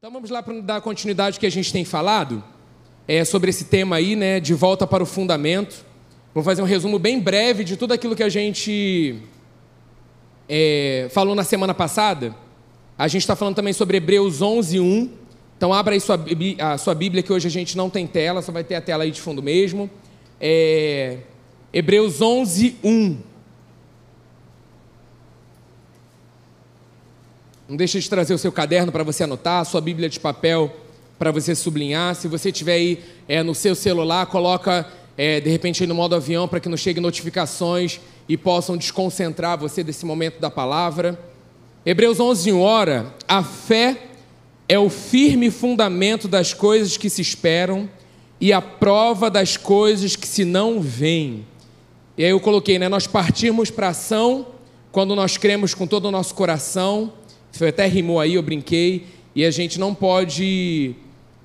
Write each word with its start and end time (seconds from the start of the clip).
Então 0.00 0.12
vamos 0.12 0.30
lá 0.30 0.40
para 0.40 0.60
dar 0.60 0.80
continuidade 0.80 1.40
que 1.40 1.46
a 1.46 1.50
gente 1.50 1.72
tem 1.72 1.84
falado 1.84 2.44
é, 3.08 3.24
sobre 3.24 3.50
esse 3.50 3.64
tema 3.64 3.96
aí, 3.96 4.14
né, 4.14 4.38
de 4.38 4.54
volta 4.54 4.86
para 4.86 5.02
o 5.02 5.06
fundamento. 5.06 5.84
Vou 6.32 6.44
fazer 6.44 6.62
um 6.62 6.64
resumo 6.64 7.00
bem 7.00 7.18
breve 7.18 7.64
de 7.64 7.76
tudo 7.76 7.92
aquilo 7.92 8.14
que 8.14 8.22
a 8.22 8.28
gente 8.28 9.20
é, 10.48 11.08
falou 11.10 11.34
na 11.34 11.42
semana 11.42 11.74
passada. 11.74 12.32
A 12.96 13.08
gente 13.08 13.22
está 13.22 13.34
falando 13.34 13.56
também 13.56 13.72
sobre 13.72 13.96
Hebreus 13.96 14.40
11, 14.40 14.78
1. 14.78 15.10
Então 15.56 15.74
abra 15.74 15.94
aí 15.94 16.00
sua, 16.00 16.16
a 16.60 16.78
sua 16.78 16.94
Bíblia, 16.94 17.20
que 17.20 17.32
hoje 17.32 17.48
a 17.48 17.50
gente 17.50 17.76
não 17.76 17.90
tem 17.90 18.06
tela, 18.06 18.40
só 18.40 18.52
vai 18.52 18.62
ter 18.62 18.76
a 18.76 18.80
tela 18.80 19.02
aí 19.02 19.10
de 19.10 19.20
fundo 19.20 19.42
mesmo. 19.42 19.90
É, 20.40 21.18
Hebreus 21.72 22.22
11, 22.22 22.76
1. 22.84 23.18
Não 27.68 27.76
deixe 27.76 28.00
de 28.00 28.08
trazer 28.08 28.32
o 28.32 28.38
seu 28.38 28.50
caderno 28.50 28.90
para 28.90 29.04
você 29.04 29.24
anotar, 29.24 29.60
a 29.60 29.64
sua 29.64 29.82
Bíblia 29.82 30.08
de 30.08 30.18
papel 30.18 30.74
para 31.18 31.30
você 31.30 31.54
sublinhar. 31.54 32.14
Se 32.14 32.26
você 32.26 32.50
tiver 32.50 32.72
aí 32.72 33.04
é, 33.28 33.42
no 33.42 33.54
seu 33.54 33.74
celular, 33.74 34.24
coloca 34.24 34.90
é, 35.18 35.38
de 35.38 35.50
repente 35.50 35.86
no 35.86 35.94
modo 35.94 36.14
avião 36.14 36.48
para 36.48 36.60
que 36.60 36.68
não 36.70 36.78
cheguem 36.78 37.02
notificações 37.02 38.00
e 38.26 38.38
possam 38.38 38.74
desconcentrar 38.74 39.58
você 39.58 39.84
desse 39.84 40.06
momento 40.06 40.40
da 40.40 40.48
palavra. 40.48 41.20
Hebreus 41.84 42.18
11, 42.18 42.52
ora, 42.52 43.14
a 43.28 43.44
fé 43.44 43.98
é 44.66 44.78
o 44.78 44.88
firme 44.88 45.50
fundamento 45.50 46.26
das 46.26 46.54
coisas 46.54 46.96
que 46.96 47.10
se 47.10 47.20
esperam 47.20 47.86
e 48.40 48.50
a 48.50 48.62
prova 48.62 49.30
das 49.30 49.58
coisas 49.58 50.16
que 50.16 50.26
se 50.26 50.42
não 50.42 50.80
veem. 50.80 51.44
E 52.16 52.24
aí 52.24 52.30
eu 52.30 52.40
coloquei, 52.40 52.78
né? 52.78 52.88
Nós 52.88 53.06
partimos 53.06 53.70
para 53.70 53.88
ação 53.88 54.46
quando 54.90 55.14
nós 55.14 55.36
cremos 55.36 55.74
com 55.74 55.86
todo 55.86 56.06
o 56.06 56.10
nosso 56.10 56.34
coração 56.34 57.12
foi 57.52 57.68
até 57.68 57.86
rimou 57.86 58.20
aí, 58.20 58.34
eu 58.34 58.42
brinquei. 58.42 59.06
E 59.34 59.44
a 59.44 59.50
gente 59.50 59.78
não 59.78 59.94
pode 59.94 60.94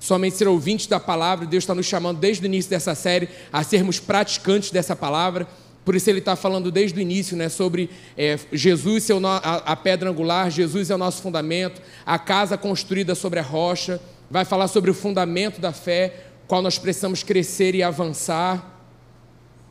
somente 0.04 0.36
ser 0.36 0.46
ouvinte 0.46 0.88
da 0.88 1.00
palavra, 1.00 1.46
Deus 1.46 1.64
está 1.64 1.74
nos 1.74 1.86
chamando 1.86 2.18
desde 2.18 2.44
o 2.44 2.46
início 2.46 2.70
dessa 2.70 2.94
série 2.94 3.26
a 3.50 3.62
sermos 3.62 3.98
praticantes 3.98 4.70
dessa 4.70 4.94
palavra. 4.94 5.48
Por 5.82 5.94
isso 5.94 6.10
ele 6.10 6.18
está 6.18 6.36
falando 6.36 6.70
desde 6.70 6.98
o 6.98 7.00
início 7.00 7.36
né, 7.36 7.48
sobre 7.48 7.88
é, 8.16 8.38
Jesus 8.52 9.04
ser 9.04 9.14
a, 9.24 9.36
a 9.36 9.76
pedra 9.76 10.10
angular, 10.10 10.50
Jesus 10.50 10.90
é 10.90 10.94
o 10.94 10.98
nosso 10.98 11.22
fundamento, 11.22 11.80
a 12.04 12.18
casa 12.18 12.58
construída 12.58 13.14
sobre 13.14 13.38
a 13.38 13.42
rocha. 13.42 14.00
Vai 14.30 14.44
falar 14.44 14.68
sobre 14.68 14.90
o 14.90 14.94
fundamento 14.94 15.60
da 15.60 15.72
fé, 15.72 16.12
qual 16.46 16.60
nós 16.60 16.78
precisamos 16.78 17.22
crescer 17.22 17.74
e 17.74 17.82
avançar. 17.82 18.82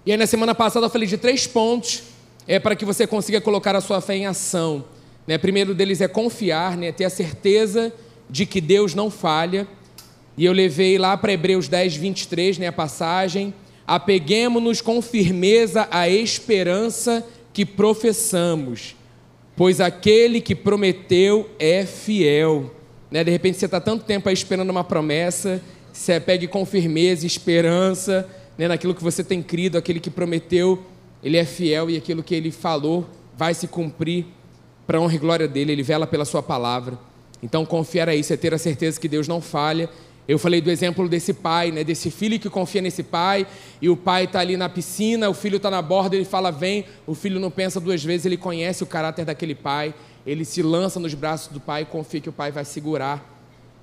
E 0.05 0.11
aí 0.11 0.17
na 0.17 0.27
semana 0.27 0.55
passada 0.55 0.85
eu 0.85 0.89
falei 0.89 1.07
de 1.07 1.17
três 1.17 1.45
pontos 1.45 2.03
é, 2.47 2.59
para 2.59 2.75
que 2.75 2.85
você 2.85 3.05
consiga 3.07 3.39
colocar 3.41 3.75
a 3.75 3.81
sua 3.81 4.01
fé 4.01 4.15
em 4.15 4.25
ação. 4.25 4.85
Né? 5.27 5.37
Primeiro 5.37 5.73
deles 5.73 6.01
é 6.01 6.07
confiar, 6.07 6.77
né? 6.77 6.91
ter 6.91 7.05
a 7.05 7.09
certeza 7.09 7.93
de 8.29 8.45
que 8.45 8.59
Deus 8.59 8.93
não 8.95 9.09
falha. 9.09 9.67
E 10.37 10.45
eu 10.45 10.53
levei 10.53 10.97
lá 10.97 11.15
para 11.15 11.33
Hebreus 11.33 11.67
10, 11.67 11.95
23, 11.95 12.57
né, 12.57 12.67
a 12.67 12.71
passagem. 12.71 13.53
Apeguemos-nos 13.85 14.81
com 14.81 15.01
firmeza 15.01 15.87
à 15.91 16.09
esperança 16.09 17.25
que 17.53 17.65
professamos, 17.65 18.95
pois 19.55 19.79
aquele 19.79 20.41
que 20.41 20.55
prometeu 20.55 21.49
é 21.59 21.85
fiel. 21.85 22.73
Né? 23.11 23.23
De 23.23 23.29
repente 23.29 23.59
você 23.59 23.65
está 23.65 23.79
tanto 23.79 24.05
tempo 24.05 24.27
aí 24.27 24.33
esperando 24.33 24.71
uma 24.71 24.83
promessa, 24.83 25.61
você 25.91 26.19
pegue 26.19 26.47
com 26.47 26.65
firmeza, 26.65 27.27
esperança 27.27 28.27
né, 28.57 28.67
naquilo 28.67 28.95
que 28.95 29.03
você 29.03 29.23
tem 29.23 29.43
crido, 29.43 29.77
aquele 29.77 29.99
que 29.99 30.09
prometeu, 30.09 30.83
ele 31.23 31.37
é 31.37 31.45
fiel 31.45 31.89
e 31.89 31.97
aquilo 31.97 32.23
que 32.23 32.33
ele 32.33 32.49
falou 32.49 33.07
vai 33.37 33.53
se 33.53 33.67
cumprir 33.67 34.25
para 34.85 34.99
honra 34.99 35.15
e 35.15 35.17
glória 35.17 35.47
dele, 35.47 35.71
ele 35.71 35.83
vela 35.83 36.05
pela 36.05 36.25
sua 36.25 36.43
palavra. 36.43 36.97
Então 37.41 37.65
confiar 37.65 38.07
a 38.07 38.15
isso 38.15 38.31
é 38.33 38.37
ter 38.37 38.53
a 38.53 38.57
certeza 38.57 38.99
que 38.99 39.07
Deus 39.07 39.27
não 39.27 39.41
falha. 39.41 39.89
Eu 40.25 40.39
falei 40.39 40.61
do 40.61 40.71
exemplo 40.71 41.09
desse 41.09 41.33
pai, 41.33 41.71
né, 41.71 41.83
desse 41.83 42.09
filho 42.09 42.39
que 42.39 42.49
confia 42.49 42.81
nesse 42.81 43.03
pai, 43.03 43.45
e 43.81 43.89
o 43.89 43.97
pai 43.97 44.23
está 44.23 44.39
ali 44.39 44.55
na 44.55 44.69
piscina, 44.69 45.29
o 45.29 45.33
filho 45.33 45.57
está 45.57 45.69
na 45.69 45.81
borda, 45.81 46.15
ele 46.15 46.23
fala, 46.23 46.49
vem, 46.49 46.85
o 47.05 47.13
filho 47.13 47.41
não 47.41 47.51
pensa 47.51 47.77
duas 47.77 48.01
vezes, 48.01 48.25
ele 48.25 48.37
conhece 48.37 48.81
o 48.83 48.85
caráter 48.85 49.25
daquele 49.25 49.53
pai, 49.53 49.93
ele 50.25 50.45
se 50.45 50.61
lança 50.61 50.97
nos 50.97 51.13
braços 51.13 51.51
do 51.51 51.59
pai 51.59 51.81
e 51.81 51.85
confia 51.85 52.21
que 52.21 52.29
o 52.29 52.33
pai 52.33 52.51
vai 52.51 52.63
segurar 52.63 53.29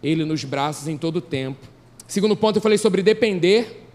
ele 0.03 0.25
nos 0.25 0.43
braços 0.43 0.89
em 0.89 0.97
todo 0.97 1.16
o 1.16 1.21
tempo. 1.21 1.69
Segundo 2.06 2.34
ponto, 2.34 2.56
eu 2.56 2.62
falei 2.62 2.78
sobre 2.78 3.03
depender, 3.03 3.87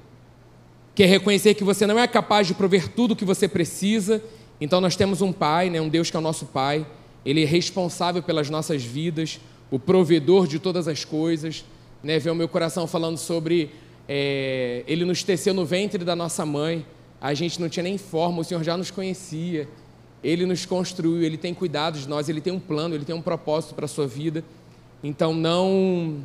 que 0.94 1.02
é 1.02 1.08
reconhecer 1.08 1.56
que 1.56 1.64
você 1.64 1.88
não 1.88 1.98
é 1.98 2.08
capaz 2.08 2.46
de 2.46 2.54
prover 2.54 2.90
tudo 2.90 3.14
o 3.14 3.16
que 3.16 3.26
você 3.26 3.48
precisa 3.48 4.22
então 4.60 4.80
nós 4.80 4.96
temos 4.96 5.22
um 5.22 5.32
Pai, 5.32 5.70
né, 5.70 5.82
um 5.82 5.90
Deus 5.90 6.10
que 6.10 6.16
é 6.16 6.20
o 6.20 6.24
nosso 6.24 6.46
Pai, 6.46 6.86
Ele 7.26 7.44
é 7.44 7.46
responsável 7.46 8.24
pelas 8.24 8.50
nossas 8.50 8.84
vidas, 8.84 9.40
o 9.70 9.80
provedor 9.80 10.48
de 10.48 10.60
todas 10.60 10.88
as 10.88 11.04
coisas. 11.04 11.66
Né, 12.04 12.20
ver 12.20 12.30
o 12.30 12.36
meu 12.36 12.48
coração 12.48 12.86
falando 12.86 13.18
sobre 13.18 13.72
é, 14.08 14.84
Ele 14.88 15.04
nos 15.06 15.24
teceu 15.24 15.54
no 15.54 15.66
ventre 15.66 16.04
da 16.06 16.16
nossa 16.16 16.46
mãe, 16.46 16.86
a 17.20 17.34
gente 17.34 17.60
não 17.60 17.68
tinha 17.68 17.84
nem 17.84 17.98
forma, 17.98 18.42
o 18.42 18.44
Senhor 18.44 18.64
já 18.64 18.78
nos 18.78 18.92
conhecia, 18.92 19.68
Ele 20.24 20.46
nos 20.46 20.66
construiu, 20.66 21.24
Ele 21.24 21.38
tem 21.38 21.54
cuidado 21.54 21.98
de 21.98 22.08
nós, 22.08 22.30
Ele 22.30 22.40
tem 22.40 22.54
um 22.54 22.60
plano, 22.60 22.94
Ele 22.94 23.06
tem 23.06 23.16
um 23.16 23.22
propósito 23.22 23.74
para 23.74 23.86
a 23.86 23.88
sua 23.88 24.06
vida. 24.06 24.44
Então 25.04 25.34
não, 25.34 26.20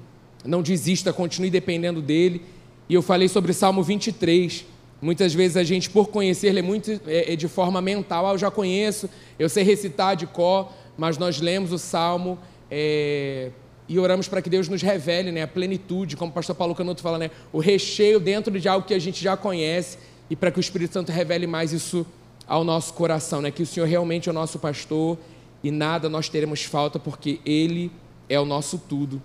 não 0.44 0.62
desista, 0.62 1.12
continue 1.12 1.50
dependendo 1.50 2.02
dEle. 2.02 2.42
E 2.88 2.94
eu 2.94 3.02
falei 3.02 3.28
sobre 3.28 3.52
Salmo 3.52 3.82
23, 3.82 4.66
Muitas 5.00 5.32
vezes 5.32 5.56
a 5.56 5.64
gente, 5.64 5.88
por 5.88 6.08
conhecer, 6.08 6.52
lê 6.52 6.60
muito 6.60 7.00
é, 7.06 7.32
é, 7.32 7.36
de 7.36 7.48
forma 7.48 7.80
mental. 7.80 8.26
Ah, 8.26 8.32
eu 8.32 8.38
já 8.38 8.50
conheço, 8.50 9.08
eu 9.38 9.48
sei 9.48 9.64
recitar 9.64 10.14
de 10.14 10.26
có, 10.26 10.70
mas 10.96 11.16
nós 11.16 11.40
lemos 11.40 11.72
o 11.72 11.78
Salmo 11.78 12.38
é, 12.70 13.50
e 13.88 13.98
oramos 13.98 14.28
para 14.28 14.42
que 14.42 14.50
Deus 14.50 14.68
nos 14.68 14.82
revele 14.82 15.32
né, 15.32 15.42
a 15.42 15.48
plenitude, 15.48 16.16
como 16.16 16.30
o 16.30 16.34
pastor 16.34 16.54
Paulo 16.54 16.74
Canuto 16.74 17.00
fala, 17.00 17.18
né, 17.18 17.30
o 17.52 17.58
recheio 17.58 18.20
dentro 18.20 18.60
de 18.60 18.68
algo 18.68 18.86
que 18.86 18.94
a 18.94 18.98
gente 18.98 19.22
já 19.22 19.36
conhece 19.36 19.98
e 20.28 20.36
para 20.36 20.50
que 20.50 20.58
o 20.58 20.60
Espírito 20.60 20.92
Santo 20.92 21.10
revele 21.10 21.46
mais 21.46 21.72
isso 21.72 22.06
ao 22.46 22.62
nosso 22.62 22.92
coração, 22.92 23.40
né, 23.40 23.50
que 23.50 23.62
o 23.62 23.66
Senhor 23.66 23.86
realmente 23.86 24.28
é 24.28 24.32
o 24.32 24.34
nosso 24.34 24.58
pastor 24.58 25.18
e 25.64 25.70
nada 25.70 26.08
nós 26.08 26.28
teremos 26.28 26.62
falta 26.62 26.98
porque 26.98 27.40
Ele 27.44 27.90
é 28.28 28.38
o 28.38 28.44
nosso 28.44 28.78
tudo. 28.78 29.20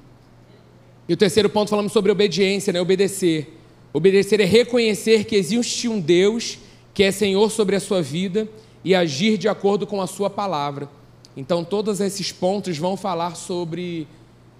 E 1.07 1.13
o 1.13 1.17
terceiro 1.17 1.49
ponto 1.49 1.69
falamos 1.69 1.91
sobre 1.91 2.11
obediência, 2.11 2.73
né, 2.73 2.81
obedecer. 2.81 3.55
Obedecer 3.95 4.41
é 4.41 4.43
reconhecer 4.43 5.23
que 5.23 5.37
existe 5.37 5.87
um 5.87 6.01
Deus 6.01 6.59
que 6.93 7.01
é 7.01 7.13
Senhor 7.13 7.49
sobre 7.49 7.77
a 7.77 7.79
sua 7.79 8.01
vida 8.01 8.45
e 8.83 8.93
agir 8.93 9.37
de 9.37 9.47
acordo 9.47 9.87
com 9.87 10.01
a 10.01 10.05
sua 10.05 10.29
palavra. 10.29 10.89
Então, 11.37 11.63
todos 11.63 12.01
esses 12.01 12.29
pontos 12.29 12.77
vão 12.77 12.97
falar 12.97 13.37
sobre 13.37 14.05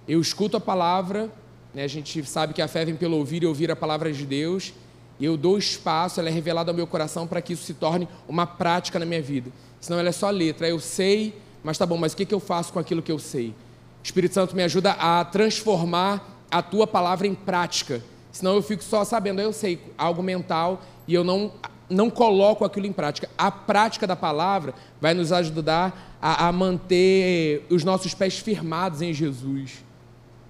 eu 0.08 0.22
escuto 0.22 0.56
a 0.56 0.60
palavra, 0.60 1.30
né? 1.74 1.84
a 1.84 1.86
gente 1.86 2.24
sabe 2.24 2.54
que 2.54 2.62
a 2.62 2.66
fé 2.66 2.86
vem 2.86 2.96
pelo 2.96 3.18
ouvir 3.18 3.42
e 3.42 3.46
ouvir 3.46 3.70
a 3.70 3.76
palavra 3.76 4.10
de 4.10 4.24
Deus, 4.24 4.72
e 5.20 5.26
eu 5.26 5.36
dou 5.36 5.58
espaço, 5.58 6.18
ela 6.18 6.30
é 6.30 6.32
revelada 6.32 6.70
ao 6.70 6.74
meu 6.74 6.86
coração 6.86 7.26
para 7.26 7.42
que 7.42 7.52
isso 7.52 7.64
se 7.64 7.74
torne 7.74 8.08
uma 8.26 8.46
prática 8.46 8.98
na 8.98 9.04
minha 9.04 9.20
vida. 9.20 9.50
Senão 9.82 10.00
ela 10.00 10.08
é 10.08 10.12
só 10.12 10.30
letra, 10.30 10.66
eu 10.66 10.80
sei, 10.80 11.34
mas 11.62 11.76
tá 11.76 11.84
bom, 11.84 11.98
mas 11.98 12.14
o 12.14 12.16
que, 12.16 12.24
que 12.24 12.34
eu 12.34 12.40
faço 12.40 12.72
com 12.72 12.78
aquilo 12.78 13.02
que 13.02 13.12
eu 13.12 13.18
sei? 13.18 13.48
O 13.48 13.54
Espírito 14.02 14.32
Santo 14.32 14.56
me 14.56 14.62
ajuda 14.62 14.92
a 14.92 15.22
transformar 15.26 16.42
a 16.50 16.62
tua 16.62 16.86
palavra 16.86 17.26
em 17.26 17.34
prática 17.34 18.02
Senão 18.36 18.54
eu 18.54 18.60
fico 18.60 18.84
só 18.84 19.02
sabendo, 19.02 19.40
eu 19.40 19.50
sei 19.50 19.80
algo 19.96 20.22
mental 20.22 20.82
e 21.08 21.14
eu 21.14 21.24
não, 21.24 21.50
não 21.88 22.10
coloco 22.10 22.66
aquilo 22.66 22.84
em 22.84 22.92
prática. 22.92 23.30
A 23.38 23.50
prática 23.50 24.06
da 24.06 24.14
palavra 24.14 24.74
vai 25.00 25.14
nos 25.14 25.32
ajudar 25.32 26.18
a, 26.20 26.46
a 26.46 26.52
manter 26.52 27.64
os 27.70 27.82
nossos 27.82 28.12
pés 28.12 28.38
firmados 28.38 29.00
em 29.00 29.14
Jesus. 29.14 29.82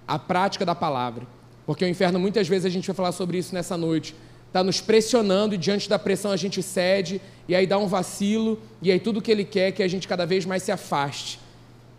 A 0.04 0.19
prática 0.19 0.66
da 0.66 0.74
palavra. 0.74 1.28
Porque 1.64 1.84
o 1.84 1.88
inferno, 1.88 2.19
muitas 2.19 2.48
vezes, 2.48 2.66
a 2.66 2.70
gente 2.70 2.88
vai 2.88 2.97
falar 2.97 3.12
sobre 3.12 3.38
isso 3.38 3.54
nessa 3.54 3.76
noite. 3.76 4.16
Está 4.48 4.64
nos 4.64 4.80
pressionando 4.80 5.54
e 5.54 5.58
diante 5.58 5.88
da 5.88 5.97
pressão 5.97 6.32
a 6.32 6.36
gente 6.36 6.60
cede, 6.64 7.22
e 7.47 7.54
aí 7.54 7.68
dá 7.68 7.78
um 7.78 7.86
vacilo, 7.86 8.58
e 8.82 8.91
aí 8.91 8.98
tudo 8.98 9.22
que 9.22 9.30
ele 9.30 9.44
quer 9.44 9.68
é 9.68 9.72
que 9.72 9.82
a 9.84 9.88
gente 9.88 10.08
cada 10.08 10.26
vez 10.26 10.44
mais 10.44 10.64
se 10.64 10.72
afaste. 10.72 11.38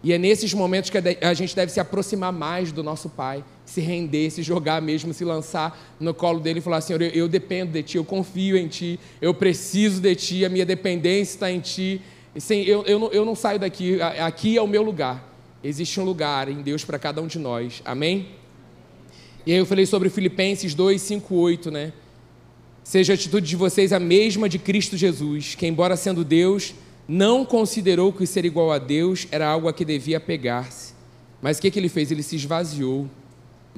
E 0.03 0.11
é 0.11 0.17
nesses 0.17 0.53
momentos 0.53 0.89
que 0.89 0.97
a 0.97 1.33
gente 1.33 1.55
deve 1.55 1.71
se 1.71 1.79
aproximar 1.79 2.33
mais 2.33 2.73
do 2.73 2.83
nosso 2.83 3.09
Pai, 3.09 3.41
se 3.67 3.81
render, 3.81 4.31
se 4.31 4.41
jogar 4.41 4.81
mesmo, 4.81 5.13
se 5.13 5.25
lançar 5.25 5.77
no 5.99 6.13
colo 6.13 6.39
dele 6.39 6.59
e 6.59 6.61
falar: 6.61 6.81
Senhor, 6.81 7.01
eu, 7.01 7.09
eu 7.09 7.27
dependo 7.27 7.73
de 7.73 7.83
Ti, 7.83 7.97
eu 7.97 8.05
confio 8.05 8.57
em 8.57 8.67
Ti, 8.67 8.99
eu 9.21 9.33
preciso 9.33 10.01
de 10.01 10.15
Ti, 10.15 10.45
a 10.45 10.49
minha 10.49 10.65
dependência 10.65 11.35
está 11.35 11.51
em 11.51 11.59
Ti. 11.59 12.01
Sim, 12.37 12.61
eu, 12.61 12.83
eu, 12.83 12.97
não, 12.97 13.11
eu 13.11 13.25
não 13.25 13.35
saio 13.35 13.59
daqui, 13.59 14.01
aqui 14.01 14.57
é 14.57 14.61
o 14.61 14.67
meu 14.67 14.81
lugar. 14.81 15.35
Existe 15.63 15.99
um 15.99 16.03
lugar 16.03 16.47
em 16.49 16.61
Deus 16.61 16.85
para 16.85 16.97
cada 16.97 17.21
um 17.21 17.27
de 17.27 17.37
nós. 17.37 17.81
Amém? 17.83 18.29
E 19.45 19.51
aí 19.51 19.57
eu 19.57 19.65
falei 19.65 19.85
sobre 19.85 20.09
Filipenses 20.09 20.73
2, 20.73 21.01
5, 21.01 21.35
8, 21.35 21.71
né? 21.71 21.93
Seja 22.83 23.13
a 23.13 23.15
atitude 23.15 23.47
de 23.47 23.55
vocês 23.57 23.91
a 23.91 23.99
mesma 23.99 24.47
de 24.47 24.57
Cristo 24.57 24.95
Jesus, 24.95 25.55
que, 25.55 25.67
embora 25.67 25.97
sendo 25.97 26.23
Deus, 26.23 26.73
não 27.05 27.43
considerou 27.43 28.13
que 28.13 28.25
ser 28.25 28.45
igual 28.45 28.71
a 28.71 28.77
Deus 28.77 29.27
era 29.29 29.45
algo 29.45 29.67
a 29.67 29.73
que 29.73 29.83
devia 29.83 30.21
pegar-se. 30.21 30.93
Mas 31.41 31.57
o 31.57 31.61
que, 31.61 31.71
que 31.71 31.79
ele 31.79 31.89
fez? 31.89 32.11
Ele 32.11 32.23
se 32.23 32.37
esvaziou, 32.37 33.09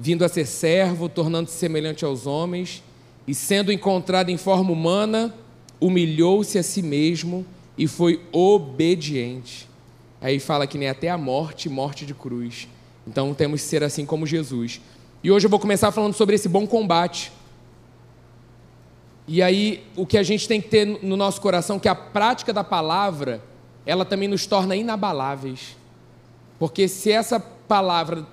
vindo 0.02 0.24
a 0.24 0.30
ser 0.30 0.46
servo, 0.46 1.10
tornando-se 1.10 1.58
semelhante 1.58 2.06
aos 2.06 2.26
homens, 2.26 2.82
e 3.28 3.36
sendo 3.36 3.70
encontrado 3.70 4.30
em 4.30 4.38
forma 4.38 4.72
humana, 4.72 5.36
humilhou-se 5.80 6.58
a 6.58 6.64
si 6.64 6.82
mesmo 6.82 7.46
e 7.78 7.86
foi 7.86 8.22
obediente. 8.32 9.68
Aí 10.22 10.40
fala 10.40 10.66
que 10.66 10.78
nem 10.78 10.88
até 10.88 11.10
a 11.10 11.18
morte, 11.18 11.68
morte 11.68 12.06
de 12.06 12.14
cruz. 12.14 12.68
Então 13.06 13.34
temos 13.34 13.62
que 13.62 13.68
ser 13.68 13.84
assim 13.84 14.06
como 14.06 14.26
Jesus. 14.26 14.80
E 15.22 15.30
hoje 15.30 15.48
eu 15.48 15.50
vou 15.50 15.60
começar 15.60 15.92
falando 15.92 16.14
sobre 16.14 16.36
esse 16.36 16.48
bom 16.48 16.66
combate. 16.66 17.32
E 19.28 19.42
aí, 19.44 19.84
o 19.98 20.06
que 20.06 20.18
a 20.18 20.24
gente 20.24 20.48
tem 20.48 20.62
que 20.62 20.70
ter 20.70 20.86
no 21.04 21.18
nosso 21.18 21.42
coração, 21.42 21.78
que 21.78 21.90
a 21.90 21.94
prática 21.94 22.54
da 22.54 22.64
palavra, 22.64 23.44
ela 23.86 24.06
também 24.06 24.30
nos 24.30 24.48
torna 24.48 24.78
inabaláveis. 24.78 25.78
Porque 26.58 26.88
se 26.88 27.12
essa 27.12 27.40
palavra, 27.40 28.26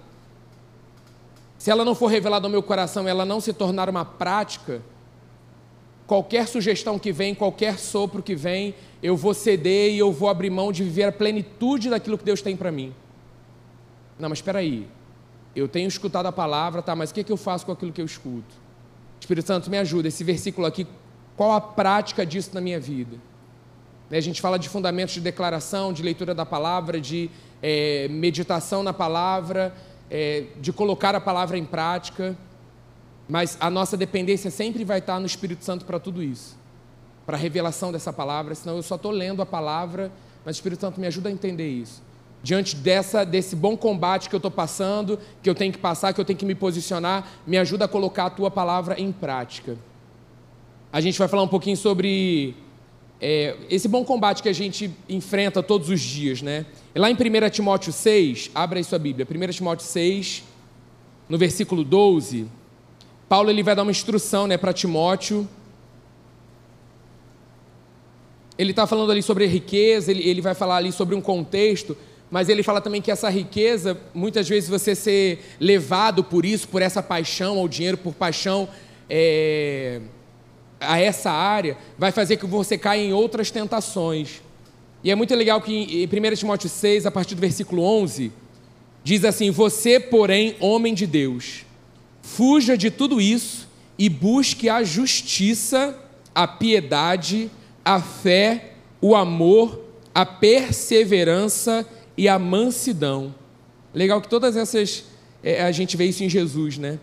se 1.67 1.71
ela 1.73 1.85
não 1.85 1.97
for 1.97 2.07
revelada 2.07 2.47
ao 2.47 2.51
meu 2.51 2.63
coração, 2.63 3.09
ela 3.09 3.25
não 3.25 3.41
se 3.41 3.53
tornar 3.53 3.89
uma 3.89 4.05
prática, 4.05 4.81
qualquer 6.07 6.47
sugestão 6.47 6.97
que 6.97 7.11
vem, 7.11 7.35
qualquer 7.35 7.77
sopro 7.77 8.23
que 8.23 8.37
vem, 8.37 8.73
eu 9.03 9.17
vou 9.17 9.35
ceder 9.35 9.93
e 9.93 9.99
eu 9.99 10.13
vou 10.13 10.29
abrir 10.29 10.49
mão 10.49 10.71
de 10.71 10.85
viver 10.85 11.03
a 11.03 11.11
plenitude 11.11 11.91
daquilo 11.91 12.17
que 12.17 12.25
Deus 12.25 12.41
tem 12.41 12.57
para 12.57 12.71
mim. 12.71 12.95
Não, 14.17 14.29
mas 14.29 14.39
espera 14.39 14.61
aí. 14.61 14.87
Eu 15.57 15.67
tenho 15.67 15.89
escutado 15.89 16.27
a 16.27 16.31
palavra, 16.31 16.83
tá, 16.83 16.95
mas 16.95 17.11
o 17.11 17.15
que, 17.15 17.23
é 17.23 17.25
que 17.25 17.33
eu 17.33 17.37
faço 17.37 17.67
com 17.67 17.73
aquilo 17.73 17.91
que 17.91 18.01
eu 18.01 18.07
escuto? 18.07 18.55
Espírito 19.19 19.49
Santo, 19.49 19.69
me 19.69 19.79
ajuda. 19.79 20.07
Esse 20.07 20.23
versículo 20.23 20.69
aqui, 20.69 20.87
qual 21.37 21.51
a 21.51 21.61
prática 21.61 22.25
disso 22.25 22.51
na 22.55 22.61
minha 22.61 22.79
vida? 22.79 23.17
Né, 24.09 24.19
a 24.19 24.23
gente 24.23 24.41
fala 24.41 24.57
de 24.57 24.69
fundamentos 24.69 25.15
de 25.15 25.21
declaração, 25.21 25.93
de 25.93 26.01
leitura 26.01 26.33
da 26.33 26.47
palavra, 26.47 27.01
de 27.01 27.29
é, 27.61 28.07
meditação 28.07 28.85
na 28.85 28.93
palavra, 28.93 29.75
é, 30.11 30.45
de 30.61 30.73
colocar 30.73 31.15
a 31.15 31.21
palavra 31.21 31.59
em 31.59 31.65
prática, 31.65 32.37
mas 33.29 33.57
a 33.61 33.69
nossa 33.69 33.97
dependência 33.97 34.51
sempre 34.51 34.85
vai 34.85 34.99
estar 34.99 35.19
no 35.19 35.27
Espírito 35.27 35.65
Santo 35.65 35.85
para 35.85 35.99
tudo 35.99 36.23
isso, 36.23 36.57
para 37.25 37.37
a 37.37 37.41
revelação 37.41 37.91
dessa 37.91 38.13
palavra, 38.13 38.55
senão 38.55 38.77
eu 38.77 38.83
só 38.83 38.95
estou 38.95 39.11
lendo 39.11 39.43
a 39.43 39.47
palavra, 39.47 40.13
mas 40.45 40.57
o 40.57 40.59
Espírito 40.59 40.81
Santo 40.81 41.01
me 41.01 41.07
ajuda 41.07 41.29
a 41.29 41.33
entender 41.33 41.69
isso. 41.69 42.03
Diante 42.43 42.77
dessa, 42.77 43.25
desse 43.25 43.57
bom 43.57 43.77
combate 43.77 44.29
que 44.29 44.35
eu 44.35 44.39
estou 44.39 44.51
passando, 44.51 45.19
que 45.43 45.51
eu 45.51 45.55
tenho 45.55 45.73
que 45.73 45.79
passar, 45.79 46.13
que 46.13 46.21
eu 46.21 46.25
tenho 46.25 46.39
que 46.39 46.45
me 46.45 46.55
posicionar, 46.55 47.27
me 47.45 47.59
ajuda 47.59 47.87
a 47.87 47.89
colocar 47.89 48.27
a 48.27 48.31
tua 48.31 48.51
palavra 48.51 49.01
em 49.01 49.11
prática. 49.11 49.77
A 50.93 51.01
gente 51.01 51.19
vai 51.19 51.27
falar 51.27 51.43
um 51.43 51.49
pouquinho 51.49 51.77
sobre 51.77 52.55
é, 53.21 53.57
esse 53.71 53.89
bom 53.89 54.05
combate 54.05 54.43
que 54.43 54.49
a 54.49 54.53
gente 54.53 54.91
enfrenta 55.09 55.63
todos 55.63 55.89
os 55.89 56.01
dias, 56.01 56.43
né? 56.43 56.67
Lá 56.95 57.11
em 57.11 57.15
1 57.15 57.51
Timóteo 57.51 57.93
6, 57.93 58.51
abra 58.55 58.79
aí 58.79 58.85
sua 58.85 58.99
Bíblia, 58.99 59.27
1 59.29 59.53
Timóteo 59.53 59.87
6, 59.87 60.45
no 61.29 61.39
versículo 61.39 61.83
12, 61.83 62.47
Paulo 63.29 63.51
ele 63.51 63.63
vai 63.63 63.75
dar 63.75 63.83
uma 63.83 63.91
instrução 63.91 64.47
né, 64.47 64.57
para 64.57 64.73
Timóteo. 64.73 65.49
Ele 68.57 68.71
está 68.71 68.87
falando 68.87 69.11
ali 69.11 69.23
sobre 69.23 69.47
riqueza, 69.47 70.11
ele, 70.11 70.27
ele 70.29 70.41
vai 70.41 70.55
falar 70.55 70.77
ali 70.77 70.93
sobre 70.93 71.15
um 71.15 71.21
contexto, 71.21 71.97
mas 72.31 72.49
ele 72.49 72.63
fala 72.63 72.81
também 72.81 73.03
que 73.03 73.11
essa 73.11 73.29
riqueza, 73.29 73.99
muitas 74.15 74.49
vezes 74.49 74.69
você 74.69 74.95
ser 74.95 75.41
levado 75.61 76.23
por 76.23 76.45
isso, 76.45 76.69
por 76.69 76.81
essa 76.81 77.03
paixão 77.03 77.59
ao 77.59 77.69
dinheiro, 77.69 77.99
por 77.99 78.15
paixão 78.15 78.69
é, 79.11 80.01
a 80.81 81.01
essa 81.01 81.31
área, 81.31 81.77
vai 81.99 82.13
fazer 82.13 82.37
que 82.37 82.47
você 82.47 82.77
caia 82.77 83.03
em 83.03 83.13
outras 83.13 83.51
tentações. 83.51 84.43
E 85.03 85.11
é 85.11 85.15
muito 85.15 85.35
legal 85.35 85.61
que 85.61 85.73
em 85.73 86.07
1 86.07 86.35
Timóteo 86.37 86.69
6, 86.69 87.07
a 87.07 87.11
partir 87.11 87.35
do 87.35 87.41
versículo 87.41 87.83
11, 87.83 88.33
diz 89.05 89.25
assim: 89.25 89.51
Você, 89.51 90.01
porém, 90.01 90.57
homem 90.61 90.95
de 90.95 91.07
Deus, 91.07 91.65
fuja 92.23 92.77
de 92.77 92.91
tudo 92.91 93.21
isso 93.21 93.69
e 93.99 94.09
busque 94.09 94.69
a 94.69 94.83
justiça, 94.83 95.97
a 96.35 96.47
piedade, 96.47 97.51
a 97.85 98.01
fé, 98.01 98.73
o 99.01 99.15
amor, 99.15 99.81
a 100.15 100.27
perseverança 100.27 101.87
e 102.17 102.29
a 102.29 102.39
mansidão. 102.39 103.35
Legal 103.95 104.21
que 104.21 104.29
todas 104.29 104.57
essas 104.57 105.05
é, 105.43 105.63
a 105.63 105.71
gente 105.71 105.97
vê 105.97 106.07
isso 106.07 106.25
em 106.25 106.29
Jesus, 106.29 106.77
né? 106.77 106.99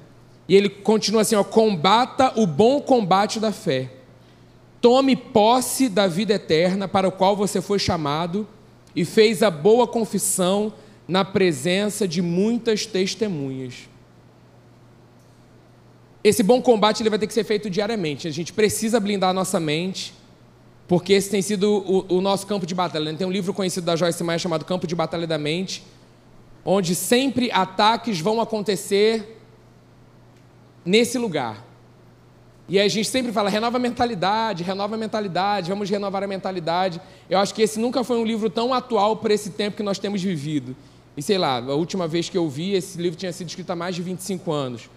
E 0.48 0.56
ele 0.56 0.70
continua 0.70 1.22
assim: 1.22 1.36
ó, 1.36 1.44
combata 1.44 2.34
o 2.36 2.46
bom 2.46 2.82
combate 2.82 3.40
da 3.40 3.52
fé. 3.52 3.90
Tome 4.82 5.16
posse 5.16 5.88
da 5.88 6.08
vida 6.08 6.34
eterna 6.34 6.88
para 6.88 7.08
o 7.08 7.12
qual 7.12 7.36
você 7.36 7.62
foi 7.62 7.80
chamado 7.80 8.48
e 8.96 9.06
fez 9.06 9.42
a 9.42 9.50
boa 9.50 9.88
confissão 9.88 10.74
na 11.08 11.24
presença 11.24 12.08
de 12.08 12.22
muitas 12.22 12.86
testemunhas. 12.86 13.88
Esse 16.24 16.42
bom 16.42 16.62
combate 16.62 17.02
ele 17.02 17.10
vai 17.10 17.20
ter 17.20 17.28
que 17.28 17.34
ser 17.34 17.44
feito 17.44 17.70
diariamente. 17.70 18.28
A 18.28 18.32
gente 18.32 18.54
precisa 18.54 19.00
blindar 19.00 19.32
a 19.32 19.34
nossa 19.34 19.60
mente, 19.60 20.14
porque 20.88 21.14
esse 21.14 21.30
tem 21.30 21.42
sido 21.42 21.70
o, 21.70 22.18
o 22.18 22.22
nosso 22.22 22.48
campo 22.48 22.66
de 22.66 22.74
batalha. 22.74 23.14
Tem 23.14 23.28
um 23.28 23.32
livro 23.32 23.54
conhecido 23.54 23.86
da 23.86 23.96
Joyce 23.96 24.24
Meyer 24.24 24.40
chamado 24.40 24.64
Campo 24.64 24.88
de 24.88 24.96
Batalha 24.96 25.28
da 25.28 25.38
Mente, 25.38 25.84
onde 26.64 26.96
sempre 26.96 27.52
ataques 27.52 28.22
vão 28.22 28.40
acontecer 28.40 29.33
nesse 30.86 31.18
lugar. 31.18 31.64
E 32.68 32.80
a 32.80 32.88
gente 32.88 33.10
sempre 33.10 33.32
fala, 33.32 33.50
renova 33.50 33.78
a 33.78 33.80
mentalidade, 33.80 34.64
renova 34.64 34.96
a 34.96 34.98
mentalidade, 34.98 35.70
vamos 35.70 35.90
renovar 35.90 36.24
a 36.24 36.28
mentalidade. 36.28 37.02
Eu 37.30 37.40
acho 37.40 37.54
que 37.54 37.62
esse 37.62 37.80
nunca 37.80 38.04
foi 38.04 38.18
um 38.18 38.24
livro 38.24 38.50
tão 38.50 38.74
atual 38.74 39.18
para 39.18 39.34
esse 39.34 39.52
tempo 39.52 39.78
que 39.78 39.84
nós 39.84 40.00
temos 40.00 40.22
vivido. 40.22 40.76
E 41.16 41.22
sei 41.22 41.38
lá, 41.38 41.58
a 41.58 41.74
última 41.74 42.08
vez 42.08 42.30
que 42.30 42.38
eu 42.38 42.50
vi, 42.50 42.74
esse 42.74 43.00
livro 43.02 43.18
tinha 43.18 43.32
sido 43.34 43.50
escrito 43.50 43.70
há 43.70 43.76
mais 43.76 43.96
de 43.96 44.02
25 44.02 44.52
anos. 44.52 44.90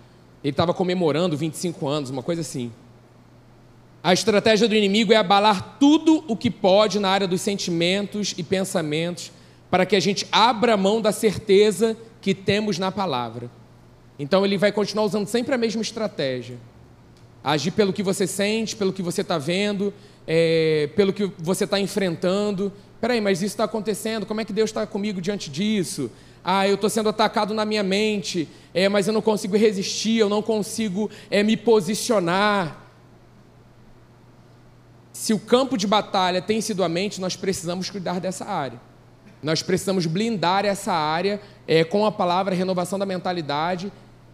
Ele 0.43 0.53
estava 0.53 0.73
comemorando 0.73 1.37
25 1.37 1.89
anos, 1.89 2.09
uma 2.09 2.23
coisa 2.23 2.41
assim. 2.41 2.71
A 4.03 4.13
estratégia 4.13 4.69
do 4.69 4.75
inimigo 4.75 5.13
é 5.13 5.17
abalar 5.17 5.77
tudo 5.81 6.25
o 6.29 6.37
que 6.37 6.51
pode 6.51 7.01
na 7.01 7.09
área 7.09 7.27
dos 7.27 7.41
sentimentos 7.41 8.35
e 8.39 8.43
pensamentos, 8.45 9.33
para 9.69 9.85
que 9.85 9.97
a 9.97 10.01
gente 10.01 10.27
abra 10.31 10.77
mão 10.77 11.01
da 11.01 11.11
certeza 11.11 11.97
que 12.21 12.33
temos 12.33 12.79
na 12.79 12.93
palavra. 12.93 13.51
Então 14.19 14.45
ele 14.45 14.57
vai 14.57 14.73
continuar 14.73 15.05
usando 15.05 15.27
sempre 15.27 15.55
a 15.55 15.59
mesma 15.59 15.83
estratégia 15.83 16.59
agir 17.47 17.71
pelo 17.71 17.93
que 17.93 18.03
você 18.03 18.27
sente, 18.27 18.75
pelo 18.75 18.93
que 18.93 19.01
você 19.03 19.21
está 19.21 19.39
vendo, 19.39 19.95
é, 20.27 20.91
pelo 20.97 21.13
que 21.13 21.31
você 21.39 21.63
está 21.63 21.79
enfrentando. 21.79 22.73
Peraí, 23.01 23.21
mas 23.21 23.39
isso 23.39 23.55
está 23.55 23.63
acontecendo, 23.63 24.27
como 24.27 24.41
é 24.41 24.45
que 24.45 24.53
Deus 24.53 24.71
está 24.71 24.85
comigo 24.85 25.21
diante 25.21 25.49
disso? 25.49 26.11
Ah, 26.43 26.67
eu 26.67 26.75
estou 26.75 26.91
sendo 26.91 27.09
atacado 27.09 27.55
na 27.55 27.65
minha 27.65 27.85
mente, 27.85 28.49
é, 28.75 28.89
mas 28.89 29.07
eu 29.07 29.13
não 29.13 29.23
consigo 29.23 29.57
resistir, 29.57 30.19
eu 30.19 30.29
não 30.29 30.43
consigo 30.43 31.09
é, 31.31 31.45
me 31.45 31.57
posicionar. 31.57 32.85
Se 35.13 35.33
o 35.33 35.39
campo 35.39 35.77
de 35.77 35.87
batalha 35.87 36.43
tem 36.43 36.61
sido 36.61 36.83
a 36.83 36.89
mente, 36.89 37.21
nós 37.21 37.37
precisamos 37.37 37.89
cuidar 37.89 38.19
dessa 38.19 38.45
área. 38.45 38.81
Nós 39.41 39.63
precisamos 39.63 40.05
blindar 40.07 40.65
essa 40.65 40.93
área 40.93 41.41
é, 41.69 41.85
com 41.85 42.05
a 42.05 42.11
palavra 42.11 42.57
renovação 42.57 42.99
da 42.99 43.07
mentalidade 43.07 43.93